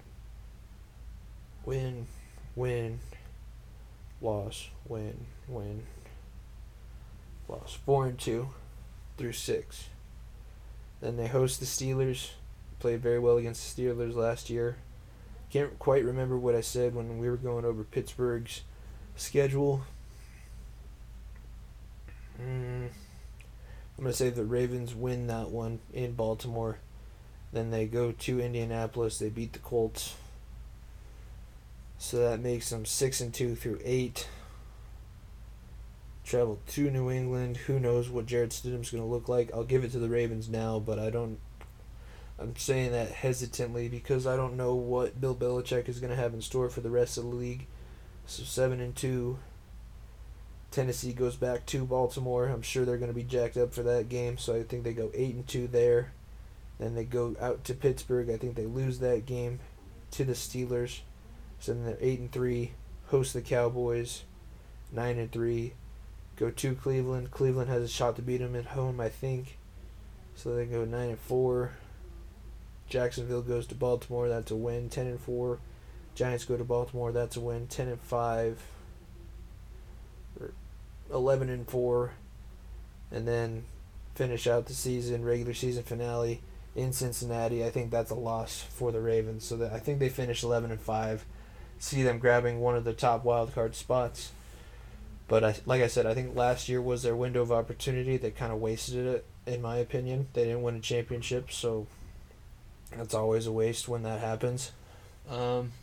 win, 1.65 2.07
win, 2.55 2.99
loss, 4.21 4.69
win, 4.87 5.25
win, 5.47 5.83
loss. 7.47 7.77
Four 7.85 8.07
and 8.07 8.19
two 8.19 8.49
through 9.17 9.33
six. 9.33 9.85
Then 10.99 11.17
they 11.17 11.27
host 11.27 11.59
the 11.59 11.65
Steelers. 11.65 12.31
Played 12.79 13.01
very 13.01 13.19
well 13.19 13.37
against 13.37 13.75
the 13.75 13.83
Steelers 13.83 14.15
last 14.15 14.49
year. 14.49 14.77
Can't 15.51 15.77
quite 15.77 16.03
remember 16.03 16.37
what 16.37 16.55
I 16.55 16.61
said 16.61 16.95
when 16.95 17.19
we 17.19 17.29
were 17.29 17.37
going 17.37 17.65
over 17.65 17.83
Pittsburgh's 17.83 18.61
schedule. 19.15 19.83
Mm, 22.41 22.89
I'm 23.97 24.03
going 24.03 24.11
to 24.11 24.13
say 24.13 24.29
the 24.29 24.43
Ravens 24.43 24.95
win 24.95 25.27
that 25.27 25.49
one 25.49 25.79
in 25.93 26.13
Baltimore. 26.13 26.79
Then 27.53 27.71
they 27.71 27.85
go 27.85 28.11
to 28.11 28.39
Indianapolis. 28.39 29.19
They 29.19 29.29
beat 29.29 29.53
the 29.53 29.59
Colts. 29.59 30.15
So 31.97 32.17
that 32.17 32.39
makes 32.39 32.69
them 32.69 32.85
6 32.85 33.21
and 33.21 33.33
2 33.33 33.55
through 33.55 33.79
8. 33.83 34.27
Travel 36.23 36.59
to 36.69 36.89
New 36.89 37.11
England. 37.11 37.57
Who 37.57 37.79
knows 37.79 38.09
what 38.09 38.25
Jarrett 38.25 38.51
Stidham's 38.51 38.89
going 38.89 39.03
to 39.03 39.09
look 39.09 39.27
like? 39.27 39.51
I'll 39.53 39.63
give 39.63 39.83
it 39.83 39.91
to 39.91 39.99
the 39.99 40.09
Ravens 40.09 40.49
now, 40.49 40.79
but 40.79 40.97
I 40.97 41.09
don't. 41.09 41.37
I'm 42.39 42.55
saying 42.55 42.91
that 42.93 43.11
hesitantly 43.11 43.87
because 43.87 44.25
I 44.25 44.35
don't 44.35 44.57
know 44.57 44.73
what 44.73 45.21
Bill 45.21 45.35
Belichick 45.35 45.87
is 45.87 45.99
going 45.99 46.09
to 46.09 46.15
have 46.15 46.33
in 46.33 46.41
store 46.41 46.69
for 46.69 46.81
the 46.81 46.89
rest 46.89 47.17
of 47.17 47.25
the 47.25 47.29
league. 47.29 47.67
So 48.31 48.43
seven 48.43 48.79
and 48.79 48.95
two. 48.95 49.39
Tennessee 50.71 51.11
goes 51.11 51.35
back 51.35 51.65
to 51.65 51.83
Baltimore. 51.83 52.47
I'm 52.47 52.61
sure 52.61 52.85
they're 52.85 52.95
going 52.95 53.11
to 53.11 53.13
be 53.13 53.25
jacked 53.25 53.57
up 53.57 53.73
for 53.73 53.83
that 53.83 54.07
game, 54.07 54.37
so 54.37 54.55
I 54.55 54.63
think 54.63 54.85
they 54.85 54.93
go 54.93 55.11
eight 55.13 55.35
and 55.35 55.45
two 55.45 55.67
there. 55.67 56.13
Then 56.79 56.95
they 56.95 57.03
go 57.03 57.35
out 57.41 57.65
to 57.65 57.73
Pittsburgh. 57.73 58.29
I 58.29 58.37
think 58.37 58.55
they 58.55 58.65
lose 58.65 58.99
that 58.99 59.25
game 59.25 59.59
to 60.11 60.23
the 60.23 60.31
Steelers. 60.31 61.01
So 61.59 61.73
then 61.73 61.83
they're 61.83 61.97
eight 61.99 62.21
and 62.21 62.31
three. 62.31 62.71
Host 63.07 63.33
the 63.33 63.41
Cowboys. 63.41 64.23
Nine 64.93 65.19
and 65.19 65.29
three. 65.29 65.73
Go 66.37 66.51
to 66.51 66.73
Cleveland. 66.73 67.31
Cleveland 67.31 67.69
has 67.69 67.83
a 67.83 67.89
shot 67.89 68.15
to 68.15 68.21
beat 68.21 68.37
them 68.37 68.55
at 68.55 68.67
home, 68.67 69.01
I 69.01 69.09
think. 69.09 69.57
So 70.35 70.55
they 70.55 70.67
go 70.67 70.85
nine 70.85 71.09
and 71.09 71.19
four. 71.19 71.73
Jacksonville 72.87 73.41
goes 73.41 73.67
to 73.67 73.75
Baltimore. 73.75 74.29
That's 74.29 74.51
a 74.51 74.55
win. 74.55 74.87
Ten 74.87 75.07
and 75.07 75.19
four. 75.19 75.59
Giants 76.15 76.45
go 76.45 76.57
to 76.57 76.63
Baltimore. 76.63 77.11
That's 77.11 77.37
a 77.37 77.39
win. 77.39 77.67
Ten 77.67 77.87
and 77.87 78.01
five. 78.01 78.61
Eleven 81.13 81.49
and 81.49 81.67
four, 81.67 82.13
and 83.11 83.27
then 83.27 83.65
finish 84.15 84.47
out 84.47 84.67
the 84.67 84.73
season 84.73 85.25
regular 85.25 85.53
season 85.53 85.83
finale 85.83 86.39
in 86.73 86.93
Cincinnati. 86.93 87.65
I 87.65 87.69
think 87.69 87.91
that's 87.91 88.11
a 88.11 88.15
loss 88.15 88.61
for 88.61 88.93
the 88.93 89.01
Ravens. 89.01 89.43
So 89.43 89.57
that 89.57 89.73
I 89.73 89.79
think 89.79 89.99
they 89.99 90.07
finish 90.07 90.41
eleven 90.41 90.71
and 90.71 90.79
five. 90.79 91.25
See 91.79 92.01
them 92.01 92.17
grabbing 92.17 92.61
one 92.61 92.77
of 92.77 92.85
the 92.85 92.93
top 92.93 93.25
wild 93.25 93.53
card 93.53 93.75
spots. 93.75 94.31
But 95.27 95.43
I, 95.43 95.55
like 95.65 95.81
I 95.81 95.87
said, 95.87 96.05
I 96.05 96.13
think 96.13 96.33
last 96.33 96.69
year 96.69 96.81
was 96.81 97.03
their 97.03 97.15
window 97.15 97.41
of 97.41 97.51
opportunity. 97.51 98.15
They 98.15 98.31
kind 98.31 98.53
of 98.53 98.59
wasted 98.59 99.05
it, 99.05 99.25
in 99.45 99.61
my 99.61 99.77
opinion. 99.77 100.27
They 100.31 100.45
didn't 100.45 100.61
win 100.61 100.75
a 100.75 100.79
championship, 100.79 101.51
so 101.51 101.87
that's 102.95 103.13
always 103.13 103.47
a 103.47 103.51
waste 103.51 103.89
when 103.89 104.03
that 104.03 104.21
happens. 104.21 104.71
Um, 105.29 105.73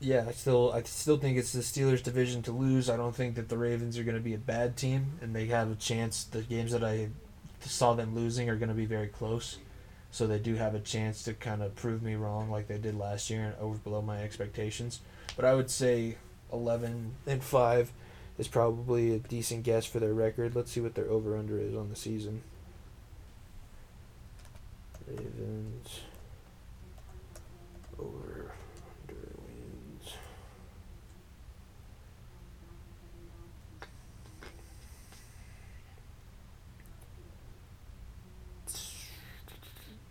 yeah, 0.00 0.24
I 0.28 0.32
still 0.32 0.72
I 0.72 0.82
still 0.82 1.16
think 1.16 1.38
it's 1.38 1.52
the 1.52 1.60
Steelers' 1.60 2.02
division 2.02 2.42
to 2.42 2.52
lose. 2.52 2.90
I 2.90 2.96
don't 2.96 3.14
think 3.14 3.34
that 3.36 3.48
the 3.48 3.58
Ravens 3.58 3.98
are 3.98 4.04
going 4.04 4.16
to 4.16 4.22
be 4.22 4.34
a 4.34 4.38
bad 4.38 4.76
team, 4.76 5.18
and 5.20 5.34
they 5.34 5.46
have 5.46 5.70
a 5.70 5.74
chance. 5.76 6.24
The 6.24 6.42
games 6.42 6.72
that 6.72 6.84
I 6.84 7.08
saw 7.60 7.94
them 7.94 8.14
losing 8.14 8.48
are 8.50 8.56
going 8.56 8.68
to 8.68 8.74
be 8.74 8.86
very 8.86 9.08
close, 9.08 9.58
so 10.10 10.26
they 10.26 10.38
do 10.38 10.54
have 10.54 10.74
a 10.74 10.80
chance 10.80 11.22
to 11.24 11.34
kind 11.34 11.62
of 11.62 11.74
prove 11.74 12.02
me 12.02 12.14
wrong, 12.14 12.50
like 12.50 12.68
they 12.68 12.78
did 12.78 12.96
last 12.98 13.30
year, 13.30 13.44
and 13.44 13.54
over 13.56 13.78
below 13.78 14.02
my 14.02 14.22
expectations. 14.22 15.00
But 15.34 15.44
I 15.44 15.54
would 15.54 15.70
say 15.70 16.16
eleven 16.52 17.14
and 17.26 17.42
five 17.42 17.92
is 18.38 18.48
probably 18.48 19.14
a 19.14 19.18
decent 19.18 19.62
guess 19.64 19.86
for 19.86 19.98
their 19.98 20.14
record. 20.14 20.54
Let's 20.54 20.70
see 20.70 20.80
what 20.80 20.94
their 20.94 21.08
over 21.08 21.36
under 21.36 21.58
is 21.58 21.74
on 21.74 21.88
the 21.88 21.96
season. 21.96 22.42
Ravens 25.08 26.00
over 27.98 28.52
under 29.08 29.28
wins. 29.38 30.12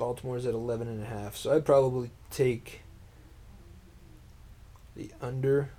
Baltimore's 0.06 0.46
at 0.46 0.54
11 0.54 0.88
and 0.88 1.02
a 1.02 1.06
half. 1.06 1.36
So 1.36 1.56
I'd 1.56 1.66
probably 1.66 2.12
take 2.30 2.82
the 4.96 5.10
under 5.20 5.72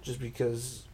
just 0.00 0.18
because. 0.18 0.84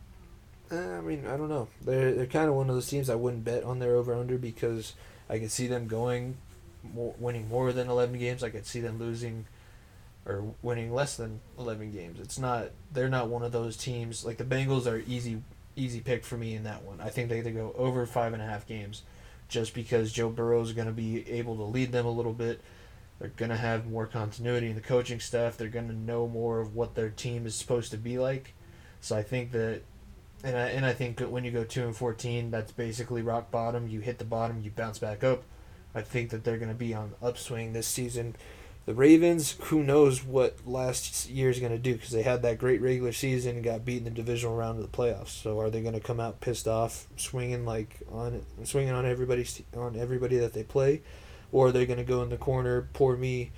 eh, 0.72 0.96
I 0.96 1.00
mean, 1.00 1.26
I 1.28 1.36
don't 1.36 1.48
know. 1.48 1.68
They're 1.80 2.12
they're 2.12 2.26
kind 2.26 2.48
of 2.48 2.56
one 2.56 2.68
of 2.68 2.74
those 2.74 2.88
teams 2.88 3.08
I 3.08 3.14
wouldn't 3.14 3.44
bet 3.44 3.62
on 3.62 3.78
their 3.78 3.94
over 3.94 4.14
under 4.16 4.36
because 4.36 4.94
I 5.30 5.38
could 5.38 5.52
see 5.52 5.68
them 5.68 5.86
going, 5.86 6.38
more, 6.82 7.14
winning 7.20 7.48
more 7.48 7.72
than 7.72 7.88
eleven 7.88 8.18
games. 8.18 8.42
I 8.42 8.50
could 8.50 8.66
see 8.66 8.80
them 8.80 8.98
losing, 8.98 9.46
or 10.26 10.42
winning 10.60 10.92
less 10.92 11.16
than 11.16 11.38
eleven 11.56 11.92
games. 11.92 12.18
It's 12.18 12.36
not. 12.38 12.70
They're 12.92 13.08
not 13.08 13.28
one 13.28 13.44
of 13.44 13.52
those 13.52 13.76
teams 13.76 14.24
like 14.24 14.38
the 14.38 14.44
Bengals 14.44 14.90
are 14.90 14.98
easy 15.06 15.40
easy 15.76 16.00
pick 16.00 16.24
for 16.24 16.36
me 16.36 16.56
in 16.56 16.64
that 16.64 16.82
one. 16.82 17.00
I 17.00 17.10
think 17.10 17.28
they 17.28 17.42
they 17.42 17.52
go 17.52 17.72
over 17.78 18.04
five 18.06 18.32
and 18.32 18.42
a 18.42 18.46
half 18.46 18.66
games, 18.66 19.02
just 19.54 19.72
because 19.72 20.12
Joe 20.12 20.28
Burrow 20.30 20.60
is 20.60 20.72
going 20.72 20.88
to 20.88 20.92
be 20.92 21.30
able 21.30 21.56
to 21.56 21.62
lead 21.62 21.92
them 21.92 22.04
a 22.04 22.10
little 22.10 22.32
bit. 22.32 22.60
They're 23.20 23.28
going 23.28 23.52
to 23.52 23.56
have 23.56 23.86
more 23.86 24.06
continuity 24.06 24.68
in 24.68 24.74
the 24.74 24.80
coaching 24.80 25.20
staff. 25.20 25.56
They're 25.56 25.68
going 25.68 25.86
to 25.86 25.94
know 25.94 26.26
more 26.26 26.58
of 26.58 26.74
what 26.74 26.96
their 26.96 27.08
team 27.08 27.46
is 27.46 27.54
supposed 27.54 27.92
to 27.92 27.96
be 27.96 28.18
like. 28.18 28.52
So 29.00 29.16
I 29.16 29.22
think 29.22 29.52
that, 29.52 29.82
and 30.42 30.56
I, 30.56 30.70
and 30.70 30.84
I 30.84 30.92
think 30.92 31.18
that 31.18 31.30
when 31.30 31.44
you 31.44 31.52
go 31.52 31.62
two 31.62 31.84
and 31.84 31.96
fourteen, 31.96 32.50
that's 32.50 32.72
basically 32.72 33.22
rock 33.22 33.52
bottom. 33.52 33.86
You 33.86 34.00
hit 34.00 34.18
the 34.18 34.24
bottom, 34.24 34.60
you 34.60 34.72
bounce 34.72 34.98
back 34.98 35.22
up. 35.22 35.44
I 35.94 36.02
think 36.02 36.30
that 36.30 36.42
they're 36.42 36.58
going 36.58 36.68
to 36.70 36.74
be 36.74 36.92
on 36.92 37.14
upswing 37.22 37.72
this 37.72 37.86
season. 37.86 38.34
The 38.86 38.94
Ravens, 38.94 39.56
who 39.62 39.82
knows 39.82 40.22
what 40.22 40.58
last 40.66 41.28
year 41.30 41.48
is 41.48 41.58
going 41.58 41.72
to 41.72 41.78
do 41.78 41.94
because 41.94 42.10
they 42.10 42.22
had 42.22 42.42
that 42.42 42.58
great 42.58 42.82
regular 42.82 43.12
season 43.12 43.56
and 43.56 43.64
got 43.64 43.84
beat 43.84 43.98
in 43.98 44.04
the 44.04 44.10
divisional 44.10 44.56
round 44.56 44.78
of 44.78 44.90
the 44.90 44.96
playoffs. 44.96 45.28
So 45.28 45.58
are 45.58 45.70
they 45.70 45.80
going 45.80 45.94
to 45.94 46.00
come 46.00 46.20
out 46.20 46.40
pissed 46.40 46.68
off, 46.68 47.06
swinging 47.16 47.64
like 47.64 48.00
on 48.12 48.44
swinging 48.64 48.92
on 48.92 49.06
everybody 49.06 49.46
on 49.74 49.96
everybody 49.96 50.36
that 50.36 50.52
they 50.52 50.64
play, 50.64 51.00
or 51.50 51.68
are 51.68 51.72
they 51.72 51.86
going 51.86 51.98
to 51.98 52.04
go 52.04 52.22
in 52.22 52.28
the 52.28 52.36
corner? 52.36 52.88
Poor 52.92 53.16
me. 53.16 53.52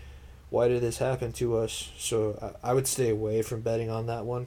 Why 0.48 0.68
did 0.68 0.80
this 0.80 0.98
happen 0.98 1.32
to 1.34 1.56
us? 1.56 1.90
So 1.98 2.54
I, 2.62 2.70
I 2.70 2.74
would 2.74 2.86
stay 2.86 3.10
away 3.10 3.42
from 3.42 3.62
betting 3.62 3.90
on 3.90 4.06
that 4.06 4.24
one. 4.24 4.46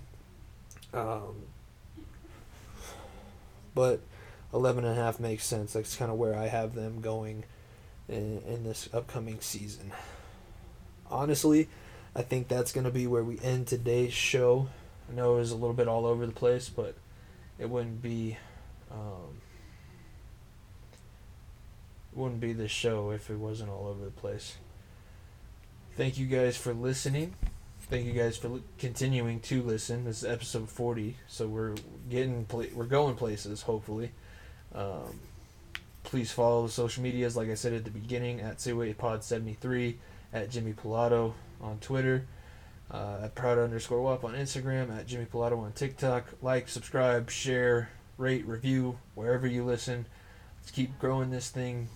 Um, 0.94 1.44
but 3.76 4.00
11 4.54 4.86
and 4.86 4.98
a 4.98 5.02
half 5.02 5.20
makes 5.20 5.46
sense. 5.46 5.74
That's 5.74 5.98
kind 5.98 6.10
of 6.10 6.18
where 6.18 6.36
I 6.36 6.48
have 6.48 6.74
them 6.74 7.02
going 7.02 7.44
in, 8.08 8.42
in 8.48 8.64
this 8.64 8.88
upcoming 8.94 9.42
season. 9.42 9.92
Honestly, 11.10 11.68
I 12.16 12.22
think 12.22 12.48
that's 12.48 12.72
going 12.72 12.86
to 12.86 12.92
be 12.92 13.08
where 13.08 13.24
we 13.24 13.40
end 13.40 13.68
today's 13.68 14.14
show. 14.14 14.68
I 15.10 15.16
know 15.16 15.36
it 15.36 15.40
was 15.40 15.52
a 15.52 15.56
little 15.56 15.74
bit 15.74 15.88
all 15.88 16.06
over 16.06 16.26
the 16.26 16.32
place, 16.32 16.70
but 16.70 16.96
it 17.58 17.70
wouldn't 17.70 18.02
be 18.02 18.38
um, 18.92 19.42
wouldn't 22.14 22.42
be 22.42 22.54
this 22.54 22.72
show 22.72 23.12
if 23.12 23.30
it 23.30 23.38
wasn't 23.38 23.70
all 23.70 23.88
over 23.88 24.04
the 24.04 24.12
place. 24.12 24.56
Thank 25.96 26.18
you 26.18 26.28
guys 26.28 26.58
for 26.58 26.74
listening. 26.74 27.36
Thank 27.90 28.06
you 28.06 28.14
guys 28.14 28.38
for 28.38 28.50
li- 28.50 28.64
continuing 28.78 29.40
to 29.42 29.64
listen. 29.64 30.06
This 30.06 30.24
is 30.24 30.30
episode 30.30 30.70
40, 30.70 31.18
so 31.28 31.48
we're 31.48 31.76
getting 32.10 32.46
pla- 32.46 32.66
we're 32.74 32.86
going 32.86 33.16
places 33.16 33.64
hopefully. 33.64 34.12
Um, 34.74 35.20
please 36.04 36.32
follow 36.32 36.66
the 36.68 36.72
social 36.72 37.04
medias 37.04 37.36
like 37.36 37.50
I 37.50 37.56
said 37.56 37.74
at 37.74 37.84
the 37.84 37.92
beginning 37.92 38.42
at 38.42 38.58
Pod73 38.58 39.96
at 40.34 40.50
Jimmy 40.50 40.74
Pilato 40.74 41.34
on 41.62 41.80
Twitter, 41.80 42.26
uh, 42.92 43.22
at 43.24 43.36
Proud 43.36 43.58
underscore 43.58 44.02
WAP 44.02 44.24
on 44.24 44.34
Instagram, 44.34 44.96
at 44.96 45.08
Jimmy 45.08 45.26
Pilato 45.26 45.60
on 45.60 45.72
TikTok. 45.74 46.26
Like, 46.42 46.70
subscribe, 46.70 47.30
share, 47.30 47.90
rate, 48.18 48.46
review 48.46 48.98
wherever 49.16 49.48
you 49.48 49.64
listen. 49.64 50.06
Let's 50.62 50.72
keep 50.72 50.98
growing 51.00 51.32
this 51.32 51.50
thing. 51.50 51.88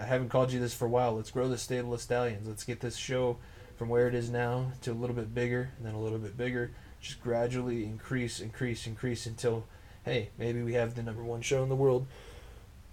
I 0.00 0.04
haven't 0.04 0.30
called 0.30 0.52
you 0.52 0.60
this 0.60 0.74
for 0.74 0.86
a 0.86 0.88
while. 0.88 1.14
Let's 1.14 1.30
grow 1.30 1.48
the 1.48 1.58
stable 1.58 1.92
of 1.92 2.00
stallions. 2.00 2.48
Let's 2.48 2.64
get 2.64 2.80
this 2.80 2.96
show 2.96 3.38
from 3.76 3.88
where 3.88 4.08
it 4.08 4.14
is 4.14 4.30
now 4.30 4.72
to 4.82 4.92
a 4.92 4.94
little 4.94 5.16
bit 5.16 5.34
bigger 5.34 5.70
and 5.76 5.86
then 5.86 5.94
a 5.94 6.00
little 6.00 6.18
bit 6.18 6.36
bigger. 6.36 6.70
Just 7.00 7.22
gradually 7.22 7.84
increase, 7.84 8.40
increase, 8.40 8.86
increase 8.86 9.26
until, 9.26 9.66
hey, 10.04 10.30
maybe 10.38 10.62
we 10.62 10.74
have 10.74 10.94
the 10.94 11.02
number 11.02 11.22
one 11.22 11.42
show 11.42 11.62
in 11.62 11.68
the 11.68 11.74
world. 11.74 12.06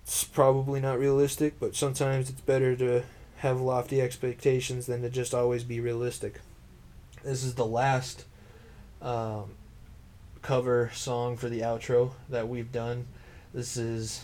It's 0.03 0.23
probably 0.23 0.81
not 0.81 0.99
realistic, 0.99 1.59
but 1.59 1.75
sometimes 1.75 2.29
it's 2.29 2.41
better 2.41 2.75
to 2.77 3.03
have 3.41 3.59
lofty 3.59 3.99
expectations 3.99 4.85
than 4.85 5.01
to 5.01 5.09
just 5.09 5.33
always 5.33 5.63
be 5.63 5.79
realistic. 5.79 6.41
This 7.23 7.43
is 7.43 7.55
the 7.55 7.65
last 7.65 8.25
um, 9.01 9.55
cover 10.43 10.91
song 10.93 11.37
for 11.37 11.49
the 11.49 11.61
outro 11.61 12.11
that 12.29 12.47
we've 12.47 12.71
done. 12.71 13.07
This 13.51 13.77
is 13.77 14.23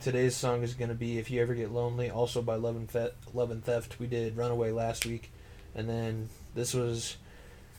today's 0.00 0.36
song 0.36 0.62
is 0.62 0.74
going 0.74 0.90
to 0.90 0.94
be 0.94 1.16
"If 1.16 1.30
You 1.30 1.40
Ever 1.40 1.54
Get 1.54 1.72
Lonely," 1.72 2.10
also 2.10 2.42
by 2.42 2.56
Love 2.56 2.76
and, 2.76 2.90
Fe- 2.90 3.12
Love 3.32 3.50
and 3.50 3.64
Theft. 3.64 3.98
We 3.98 4.06
did 4.06 4.36
"Runaway" 4.36 4.70
last 4.70 5.06
week, 5.06 5.32
and 5.74 5.88
then 5.88 6.28
this 6.54 6.74
was 6.74 7.16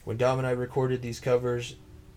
when 0.06 0.18
Dom 0.18 0.40
and 0.40 0.48
I 0.48 0.52
recorded 0.52 1.04
these 1.04 1.20
covers. 1.20 1.76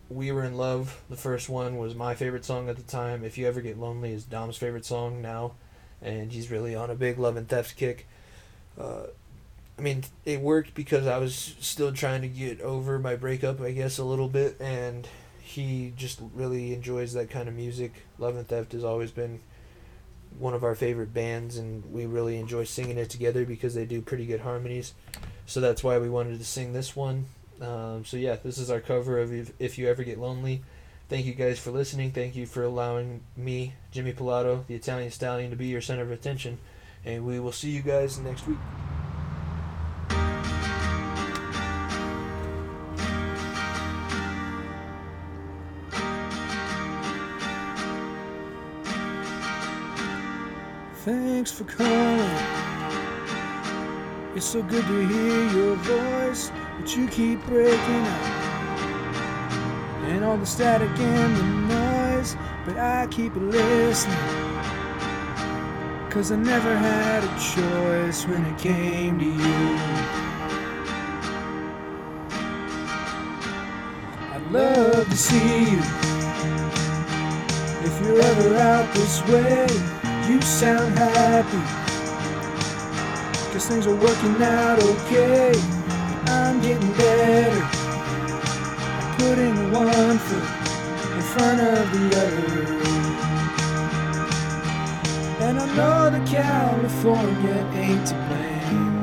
We 0.09 0.33
Were 0.33 0.45
in 0.45 0.57
Love, 0.57 1.03
the 1.11 1.17
first 1.17 1.51
one, 1.51 1.77
was 1.77 1.95
my 1.95 2.15
favorite 2.15 2.47
song 2.47 2.71
at 2.71 2.77
the 2.77 2.83
time. 2.83 3.23
If 3.23 3.37
You 3.37 3.47
Ever 3.47 3.61
Get 3.61 3.79
Lonely 3.79 4.13
is 4.13 4.25
Dom's 4.25 4.57
favorite 4.57 4.87
song 4.87 5.21
now, 5.21 5.53
and 6.01 6.33
he's 6.33 6.51
really 6.51 6.75
on 6.75 6.89
a 6.89 6.95
big 6.95 7.19
Love 7.19 7.37
and 7.37 7.47
Theft 7.47 7.77
kick. 7.77 8.07
Uh, 8.79 9.05
I 9.79 9.83
mean, 9.83 10.05
it 10.25 10.41
worked 10.41 10.75
because 10.75 11.07
I 11.07 11.19
was 11.19 11.57
still 11.61 11.93
trying 11.93 12.23
to 12.23 12.29
get 12.29 12.61
over 12.61 12.99
my 12.99 13.17
breakup, 13.17 13.61
I 13.61 13.73
guess, 13.73 13.99
a 13.99 14.05
little 14.05 14.29
bit, 14.29 14.57
and 14.61 15.09
he 15.41 15.93
just 15.97 16.21
really 16.35 16.73
enjoys 16.73 17.13
that 17.15 17.31
kind 17.31 17.49
of 17.49 17.55
music. 17.55 17.93
Love 18.19 18.37
and 18.37 18.47
Theft 18.47 18.73
has 18.73 18.85
always 18.85 19.11
been 19.11 19.41
one 20.39 20.55
of 20.55 20.65
our 20.65 20.75
favorite 20.75 21.13
bands, 21.13 21.57
and 21.57 21.91
we 21.93 22.07
really 22.07 22.39
enjoy 22.39 22.65
singing 22.65 22.99
it 22.99 23.11
together 23.11 23.45
because 23.45 23.75
they 23.75 23.85
do 23.85 24.01
pretty 24.01 24.27
good 24.27 24.41
harmonies. 24.41 24.95
So 25.47 25.61
that's 25.61 25.83
why 25.83 25.99
we 25.99 26.09
wanted 26.09 26.39
to 26.39 26.45
sing 26.45 26.73
this 26.73 26.95
one. 26.95 27.27
Um, 27.61 28.05
so 28.05 28.17
yeah, 28.17 28.37
this 28.37 28.59
is 28.59 28.71
our 28.71 28.81
cover 28.81 29.19
of 29.19 29.33
if, 29.33 29.53
if 29.59 29.79
You 29.79 29.89
Ever 29.89 30.05
Get 30.05 30.19
Lonely. 30.19 30.63
Thank 31.09 31.27
you 31.27 31.35
guys 31.35 31.59
for 31.59 31.71
listening. 31.71 32.13
Thank 32.13 32.37
you 32.37 32.47
for 32.47 32.63
allowing 32.63 33.21
me, 33.37 33.75
Jimmy 33.91 34.13
Pilato, 34.13 34.67
the 34.67 34.75
Italian 34.75 35.11
Stallion, 35.11 35.51
to 35.51 35.57
be 35.57 35.67
your 35.67 35.83
center 35.83 36.03
of 36.03 36.11
attention. 36.11 36.59
And 37.05 37.27
we 37.27 37.41
will 37.41 37.53
see 37.53 37.71
you 37.71 37.83
guys 37.83 38.19
next 38.19 38.47
week. 38.47 38.59
Thanks 51.05 51.51
for 51.51 51.65
calling. 51.65 52.21
It's 54.37 54.47
so 54.47 54.63
good 54.63 54.85
to 54.87 55.07
hear 55.09 55.51
your 55.51 55.75
voice, 55.75 56.53
but 56.79 56.97
you 56.97 57.09
keep 57.09 57.45
breaking 57.47 58.07
up. 58.07 58.23
And 60.05 60.25
all 60.25 60.37
the 60.37 60.47
static 60.47 60.89
and 61.01 61.37
the 61.37 61.75
noise, 61.75 62.37
but 62.65 62.77
I 62.77 63.09
keep 63.11 63.35
listening. 63.35 64.52
Cause 66.13 66.31
I 66.31 66.37
never 66.37 66.77
had 66.77 67.25
a 67.25 67.33
choice 67.41 68.27
when 68.27 68.45
it 68.45 68.59
came 68.59 69.19
to 69.19 69.25
you. 69.25 69.79
I'd 74.31 74.47
love 74.53 75.09
to 75.09 75.17
see 75.17 75.71
you. 75.71 75.81
If 77.89 77.99
you're 78.05 78.21
ever 78.21 78.57
out 78.59 78.93
this 78.93 79.23
way, 79.27 79.67
you 80.29 80.39
sound 80.43 80.99
happy. 80.99 81.63
Cause 83.55 83.67
things 83.67 83.87
are 83.87 83.97
working 83.97 84.37
out 84.43 84.83
okay. 84.83 85.55
I'm 86.27 86.61
getting 86.61 86.93
better. 86.93 87.69
Putting 89.17 89.73
one 89.73 90.19
foot 90.19 91.17
in 91.17 91.23
front 91.23 91.61
of 91.63 91.91
the 91.91 92.07
other. 92.19 92.82
I 95.63 95.67
know 95.77 96.11
that 96.11 96.27
California 96.27 97.55
ain't 97.75 98.05
to 98.09 98.15
blame. 98.27 98.97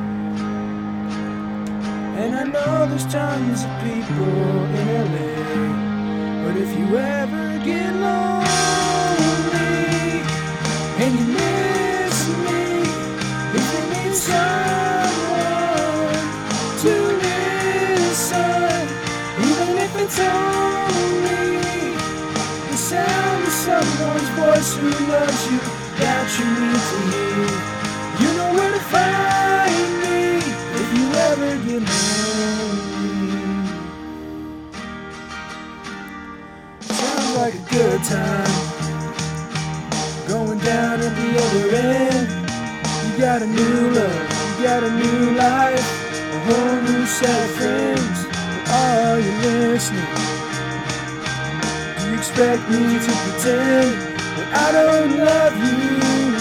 And 2.20 2.36
I 2.36 2.44
know 2.44 2.86
there's 2.86 3.06
tons 3.06 3.64
of 3.64 3.72
people 3.80 4.66
in 4.80 4.88
LA. 5.14 5.36
But 6.44 6.58
if 6.58 6.78
you 6.78 6.98
ever 6.98 7.60
get 7.64 7.96
lonely, 7.96 8.44
and 11.02 11.12
you 11.18 11.28
miss 11.40 12.18
me 12.44 12.64
if 13.56 13.66
you 13.74 13.84
need 13.94 14.16
someone 14.30 15.48
to 16.84 16.94
listen, 17.24 18.84
even 19.48 19.72
if 19.86 19.94
it's 20.04 20.20
only 20.20 21.56
the 22.70 22.78
sound 22.92 23.44
of 23.48 23.54
someone's 23.66 24.30
voice 24.36 24.72
who 24.76 24.90
loves 25.08 25.52
you 25.52 25.79
you 26.38 26.46
need 26.46 26.84
to 26.90 26.98
hear. 27.10 27.50
You 28.22 28.30
know 28.38 28.50
where 28.54 28.72
to 28.72 28.84
find 28.94 29.90
me 30.04 30.38
if 30.82 30.88
you 30.96 31.06
ever 31.30 31.52
get 31.66 31.82
lonely. 31.90 33.70
Sounds 36.82 37.36
like 37.38 37.56
a 37.56 37.64
good 37.74 38.04
time 38.04 38.80
going 40.28 40.60
down 40.60 41.00
at 41.00 41.14
the 41.16 41.30
other 41.44 41.76
end. 41.76 42.28
You 43.06 43.18
got 43.18 43.42
a 43.42 43.48
new 43.48 43.92
love, 43.98 44.60
you 44.60 44.66
got 44.66 44.84
a 44.84 44.92
new 44.92 45.32
life, 45.36 45.88
a 46.36 46.40
whole 46.46 46.82
new 46.82 47.06
set 47.08 47.44
of 47.46 47.52
friends. 47.58 48.20
But 48.66 49.00
are 49.08 49.20
you 49.20 49.34
listening? 49.48 50.06
Do 51.98 52.08
you 52.08 52.18
expect 52.18 52.70
me 52.70 53.00
to 53.00 53.12
pretend 53.24 54.09
I 54.52 54.72
don't 54.72 55.18
love 55.18 55.56
you? 55.58 56.38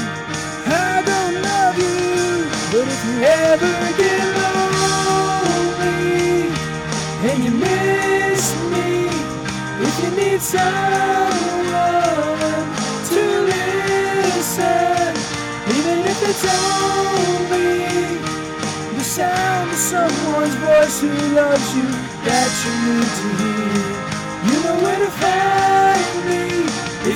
I 0.67 1.03
don't 1.05 1.43
love 1.43 1.77
you. 1.79 2.49
But 2.73 2.89
if 2.89 3.05
you 3.05 3.23
ever 3.23 3.73
get 4.01 4.25
lonely 5.19 5.99
and 7.29 7.39
you 7.45 7.51
miss 7.53 8.45
me, 8.73 9.09
if 9.87 9.95
you 10.03 10.11
need 10.17 10.41
someone 10.41 11.69
to 13.13 13.23
listen, 13.53 15.13
even 15.77 15.99
if 16.09 16.19
it's 16.31 16.45
only 16.49 18.19
the 18.97 19.05
sound 19.05 19.71
of 19.71 19.77
someone's 19.77 20.55
voice 20.57 21.01
who 21.01 21.11
loves 21.35 21.75
you 21.77 21.89
that 22.25 22.51
you 22.65 22.73
need 22.89 23.11
to 23.21 23.29
hear. 23.43 23.85
You 24.49 24.57
know 24.65 24.77
where 24.83 24.99
to 24.99 25.11
find 25.11 26.09
me 26.29 26.58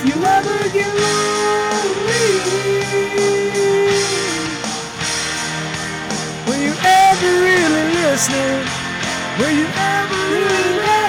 if 0.05 0.09
you 0.09 0.25
ever 0.25 0.69
get 0.71 0.93
lonely. 1.05 2.27
Were 6.49 6.61
you 6.61 6.75
ever 6.85 7.31
really 7.47 7.87
listening? 8.03 8.67
Were 9.39 9.51
you 9.51 9.67
ever 9.67 10.21
really 10.33 10.79
there? 10.79 11.02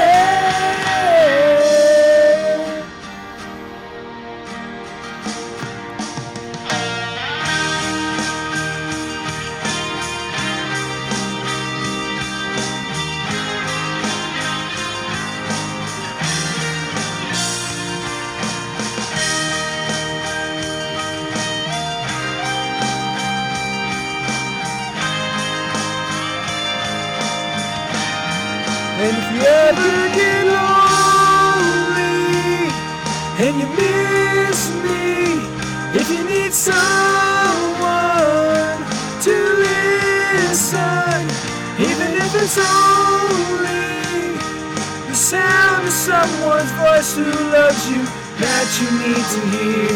Who 47.12 47.24
loves 47.52 47.90
you 47.90 48.02
that 48.40 48.68
you 48.80 48.88
need 49.04 49.26
to 49.36 49.40
hear, 49.52 49.92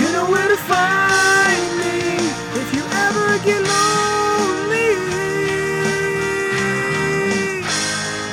you 0.00 0.06
know 0.14 0.24
where 0.24 0.48
to 0.48 0.56
find 0.56 1.64
me 1.76 2.16
if 2.56 2.68
you 2.74 2.82
ever 3.06 3.36
get 3.44 3.60
lonely. 3.60 4.88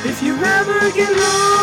If 0.10 0.24
you 0.24 0.34
ever 0.36 0.92
get 0.96 1.12
lonely 1.12 1.57